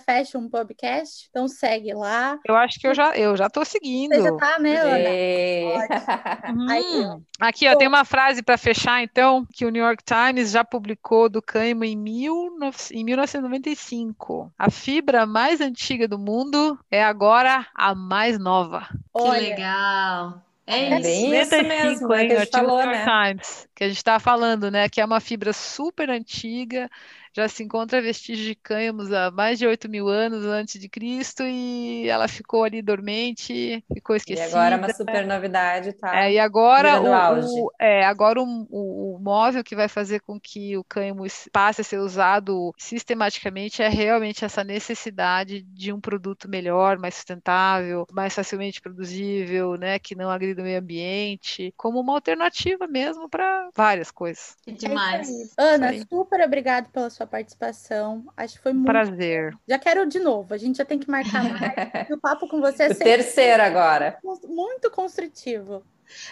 @fashionpubcast, 0.05 1.27
então 1.29 1.47
segue 1.47 1.93
lá. 1.93 2.37
Eu 2.45 2.55
acho 2.55 2.79
que 2.79 2.87
eu 2.87 2.93
já 2.93 3.15
eu 3.17 3.37
já 3.37 3.49
tô 3.49 3.63
seguindo. 3.63 4.13
Você 4.13 4.21
já 4.21 4.35
tá, 4.35 4.59
né, 4.59 4.77
Ana? 4.77 6.53
hum. 6.53 6.67
Aí, 6.69 7.07
Aqui, 7.39 7.67
ó, 7.67 7.75
tem 7.75 7.87
uma 7.87 8.03
frase 8.03 8.41
para 8.41 8.57
fechar, 8.57 9.03
então, 9.03 9.45
que 9.53 9.63
o 9.63 9.69
New 9.69 9.83
York 9.83 10.03
Times 10.03 10.51
já 10.51 10.63
publicou 10.63 11.29
do 11.29 11.39
Caimo 11.39 11.83
em 12.07 12.91
em 12.91 13.03
1995. 13.03 14.51
A 14.57 14.69
fibra 14.69 15.25
mais 15.25 15.61
antiga 15.61 16.07
do 16.07 16.17
mundo 16.17 16.79
é 16.89 17.03
agora 17.03 17.67
a 17.73 17.93
mais 17.93 18.39
nova. 18.39 18.87
Que 19.15 19.29
legal! 19.29 20.41
É, 20.65 20.91
é 20.91 20.99
bem 20.99 21.39
isso 21.39 21.63
mesmo, 21.63 22.13
é 22.13 22.27
que 22.27 22.33
a 22.33 22.39
gente 22.39 22.51
falou, 22.51 22.85
né? 22.85 23.05
Times, 23.05 23.69
que 23.73 23.85
a 23.85 23.87
gente 23.87 23.97
está 23.97 24.19
falando, 24.19 24.69
né? 24.69 24.89
Que 24.89 24.99
é 24.99 25.05
uma 25.05 25.21
fibra 25.21 25.53
super 25.53 26.09
antiga, 26.09 26.89
já 27.37 27.47
se 27.47 27.63
encontra 27.63 28.01
vestígio 28.01 28.45
de 28.45 28.55
cânhamos 28.55 29.13
há 29.13 29.29
mais 29.29 29.59
de 29.59 29.67
8 29.67 29.87
mil 29.87 30.07
anos 30.07 30.43
antes 30.43 30.81
de 30.81 30.89
Cristo 30.89 31.43
e 31.43 32.09
ela 32.09 32.27
ficou 32.27 32.63
ali 32.63 32.81
dormente, 32.81 33.83
ficou 33.93 34.15
esquecida. 34.15 34.47
E 34.47 34.49
agora 34.49 34.75
é 34.75 34.77
uma 34.79 34.93
super 34.93 35.27
novidade, 35.27 35.93
tá? 35.93 36.19
É, 36.19 36.33
e 36.33 36.39
agora 36.39 36.99
o, 36.99 37.65
o, 37.65 37.71
é, 37.79 38.03
agora 38.03 38.41
o, 38.41 38.67
o, 38.69 39.15
o, 39.15 39.19
móvel 39.19 39.63
que 39.63 39.75
vai 39.75 39.87
fazer 39.87 40.19
com 40.21 40.39
que 40.39 40.75
o 40.75 40.83
cânhamo 40.83 41.25
passe 41.51 41.81
a 41.81 41.83
ser 41.83 41.99
usado 41.99 42.73
sistematicamente 42.75 43.83
é 43.83 43.87
realmente 43.87 44.43
essa 44.43 44.63
necessidade 44.63 45.61
de 45.61 45.93
um 45.93 46.01
produto 46.01 46.49
melhor, 46.49 46.97
mais 46.97 47.13
sustentável, 47.13 48.07
mais 48.11 48.33
facilmente 48.33 48.81
produzível, 48.81 49.75
né, 49.75 49.99
que 49.99 50.15
não 50.15 50.31
agrida 50.31 50.61
o 50.61 50.65
meio 50.65 50.79
ambiente, 50.79 51.71
como 51.77 51.99
uma 51.99 52.13
alternativa 52.13 52.87
mesmo 52.87 53.29
para 53.29 53.69
várias 53.75 54.09
coisas. 54.09 54.55
Que 54.63 54.71
demais. 54.71 55.29
É 55.29 55.75
Ana, 55.75 55.93
super 56.09 56.41
obrigada 56.41 56.89
pela 56.91 57.11
sua 57.11 57.26
participação. 57.27 58.25
Acho 58.35 58.55
que 58.55 58.63
foi 58.63 58.73
muito. 58.73 58.87
Prazer. 58.87 59.55
Já 59.67 59.77
quero 59.77 60.05
de 60.05 60.19
novo. 60.19 60.53
A 60.53 60.57
gente 60.57 60.77
já 60.77 60.85
tem 60.85 60.97
que 60.97 61.09
marcar 61.09 61.43
mais. 61.43 62.09
o 62.09 62.17
papo 62.17 62.47
com 62.47 62.59
você 62.59 62.83
é 62.83 62.91
o 62.91 62.95
terceiro 62.95 63.61
agora. 63.61 64.17
Muito 64.47 64.89
construtivo. 64.89 65.83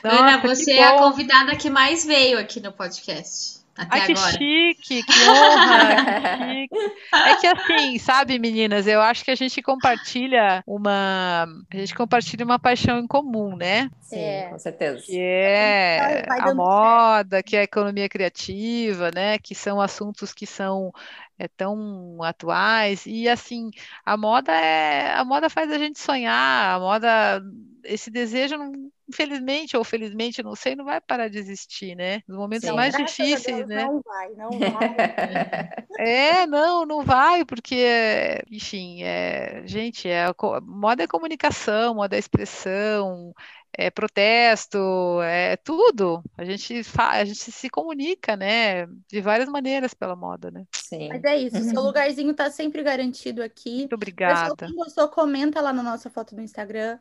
Nossa, 0.04 0.18
Ana, 0.18 0.38
você 0.38 0.74
é 0.74 0.84
a 0.84 0.98
convidada 0.98 1.56
que 1.56 1.70
mais 1.70 2.06
veio 2.06 2.40
aqui 2.40 2.60
no 2.60 2.72
podcast. 2.72 3.65
Até 3.78 4.00
Ai, 4.00 4.06
que 4.06 4.12
agora. 4.14 4.32
chique, 4.32 5.04
que 5.04 5.14
honra, 5.30 5.96
que 6.38 6.54
chique. 6.54 6.76
É 7.12 7.36
que 7.36 7.48
assim, 7.48 8.00
sabe, 8.00 8.40
meninas, 8.40 8.88
eu 8.88 9.02
acho 9.02 9.26
que 9.26 9.32
a 9.32 9.36
gente 9.36 9.62
compartilha 9.62 10.64
uma. 10.66 11.46
A 11.70 11.78
gente 11.78 11.94
compartilha 11.94 12.46
uma 12.46 12.58
paixão 12.58 13.00
em 13.00 13.08
comum, 13.08 13.58
né? 13.58 13.90
Sim, 14.00 14.20
é. 14.20 14.50
com 14.50 14.58
certeza. 14.58 15.02
Que 15.06 15.20
é 15.20 16.26
a 16.30 16.54
moda, 16.56 17.44
que 17.44 17.58
é 17.58 17.60
a 17.60 17.64
economia 17.64 18.08
criativa, 18.08 19.12
né? 19.14 19.38
Que 19.38 19.54
são 19.54 19.82
assuntos 19.82 20.34
que 20.34 20.48
são 20.48 20.94
é, 21.38 21.50
tão 21.50 22.24
atuais. 22.24 23.06
E 23.06 23.28
assim, 23.28 23.72
a 24.06 24.16
moda 24.16 24.54
é. 24.54 25.14
A 25.16 25.26
moda 25.26 25.50
faz 25.50 25.70
a 25.70 25.78
gente 25.78 26.00
sonhar, 26.00 26.76
a 26.76 26.80
moda. 26.80 27.44
Esse 27.84 28.10
desejo 28.10 28.58
não 28.58 28.90
infelizmente 29.08 29.78
ou 29.78 29.84
felizmente, 29.84 30.44
não 30.44 30.56
sei, 30.56 30.76
não 30.76 30.86
vai 30.86 31.00
parar 31.00 31.28
de 31.28 31.38
existir, 31.38 31.96
né? 31.96 32.22
Nos 32.28 32.38
momentos 32.38 32.68
Sim, 32.68 32.76
mais 32.76 32.96
difíceis, 32.96 33.58
Deus, 33.58 33.68
né? 33.68 33.86
Não 33.86 34.02
vai, 34.02 34.30
não 34.32 34.50
vai. 34.50 34.96
é, 36.00 36.48
não, 36.48 36.86
não 36.86 37.04
vai, 37.04 37.46
porque, 37.46 38.44
enfim, 38.50 39.04
é, 39.04 39.64
gente, 39.66 40.08
é, 40.08 40.26
moda 40.64 41.04
é 41.04 41.08
comunicação, 41.08 41.96
moda 41.96 42.16
é 42.16 42.20
expressão, 42.20 43.34
é 43.78 43.90
protesto, 43.90 44.78
é 45.22 45.58
tudo. 45.58 46.24
A 46.38 46.46
gente, 46.46 46.82
a 46.98 47.26
gente 47.26 47.52
se 47.52 47.70
comunica, 47.70 48.36
né? 48.36 48.88
De 49.08 49.22
várias 49.22 49.50
maneiras 49.50 49.94
pela 49.94 50.16
moda, 50.16 50.50
né? 50.50 50.66
Sim. 50.74 51.10
Mas 51.10 51.24
é 51.24 51.36
isso, 51.38 51.62
seu 51.64 51.82
lugarzinho 51.82 52.32
está 52.32 52.50
sempre 52.50 52.82
garantido 52.84 53.44
aqui. 53.44 53.80
Muito 53.80 53.96
obrigada. 53.96 54.56
Pessoal, 54.56 54.56
quem 54.56 54.76
gostou, 54.76 55.08
comenta 55.10 55.62
lá 55.62 55.74
na 55.74 55.84
nossa 55.84 56.10
foto 56.10 56.34
do 56.34 56.42
Instagram. 56.42 56.98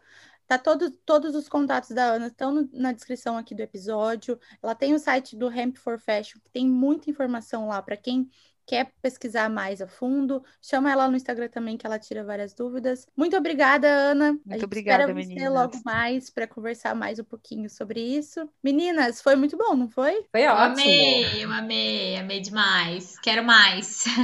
Tá 0.46 0.58
todo, 0.58 0.90
todos 0.90 1.34
os 1.34 1.48
contatos 1.48 1.90
da 1.90 2.04
Ana 2.04 2.26
estão 2.26 2.68
na 2.72 2.92
descrição 2.92 3.36
aqui 3.36 3.54
do 3.54 3.62
episódio. 3.62 4.38
Ela 4.62 4.74
tem 4.74 4.94
o 4.94 4.98
site 4.98 5.36
do 5.36 5.50
Hemp 5.50 5.76
for 5.76 5.98
Fashion, 5.98 6.38
que 6.44 6.50
tem 6.50 6.68
muita 6.68 7.10
informação 7.10 7.68
lá 7.68 7.80
para 7.80 7.96
quem 7.96 8.28
quer 8.66 8.92
pesquisar 9.02 9.48
mais 9.48 9.80
a 9.80 9.86
fundo, 9.86 10.42
chama 10.60 10.90
ela 10.90 11.08
no 11.08 11.16
Instagram 11.16 11.48
também, 11.48 11.76
que 11.76 11.86
ela 11.86 11.98
tira 11.98 12.24
várias 12.24 12.54
dúvidas. 12.54 13.06
Muito 13.16 13.36
obrigada, 13.36 13.88
Ana. 13.88 14.32
Muito 14.32 14.50
a 14.50 14.54
gente 14.54 14.64
obrigada, 14.64 15.02
espera 15.04 15.14
meninas. 15.14 15.42
você 15.42 15.48
logo 15.48 15.80
mais 15.84 16.30
para 16.30 16.46
conversar 16.46 16.94
mais 16.94 17.18
um 17.18 17.24
pouquinho 17.24 17.68
sobre 17.68 18.00
isso. 18.00 18.48
Meninas, 18.62 19.20
foi 19.20 19.36
muito 19.36 19.56
bom, 19.56 19.74
não 19.74 19.88
foi? 19.88 20.24
Foi 20.30 20.42
eu 20.42 20.52
ótimo. 20.52 20.80
Amei, 20.80 21.44
eu 21.44 21.52
amei, 21.52 22.16
amei 22.16 22.40
demais. 22.40 23.18
Quero 23.20 23.44
mais. 23.44 24.04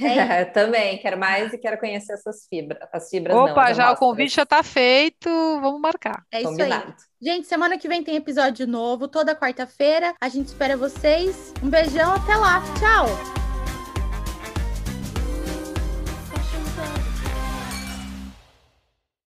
É 0.00 0.44
também, 0.46 0.98
quero 0.98 1.18
mais 1.18 1.52
e 1.52 1.58
quero 1.58 1.78
conhecer 1.78 2.12
essas 2.14 2.46
fibras. 2.48 2.88
As 2.92 3.08
fibras 3.08 3.36
Opa, 3.36 3.68
não, 3.68 3.74
já 3.74 3.92
o 3.92 3.96
convite 3.96 4.34
já 4.34 4.42
está 4.42 4.62
feito, 4.62 5.28
vamos 5.60 5.80
marcar. 5.80 6.24
É 6.32 6.40
isso 6.40 6.50
Combinado. 6.50 6.86
aí. 6.86 7.10
Gente, 7.22 7.46
semana 7.46 7.76
que 7.76 7.88
vem 7.88 8.02
tem 8.02 8.16
episódio 8.16 8.66
novo, 8.66 9.06
toda 9.06 9.34
quarta-feira. 9.34 10.14
A 10.20 10.28
gente 10.28 10.46
espera 10.46 10.76
vocês. 10.76 11.52
Um 11.62 11.68
beijão, 11.68 12.14
até 12.14 12.34
lá. 12.36 12.62
Tchau! 12.78 13.39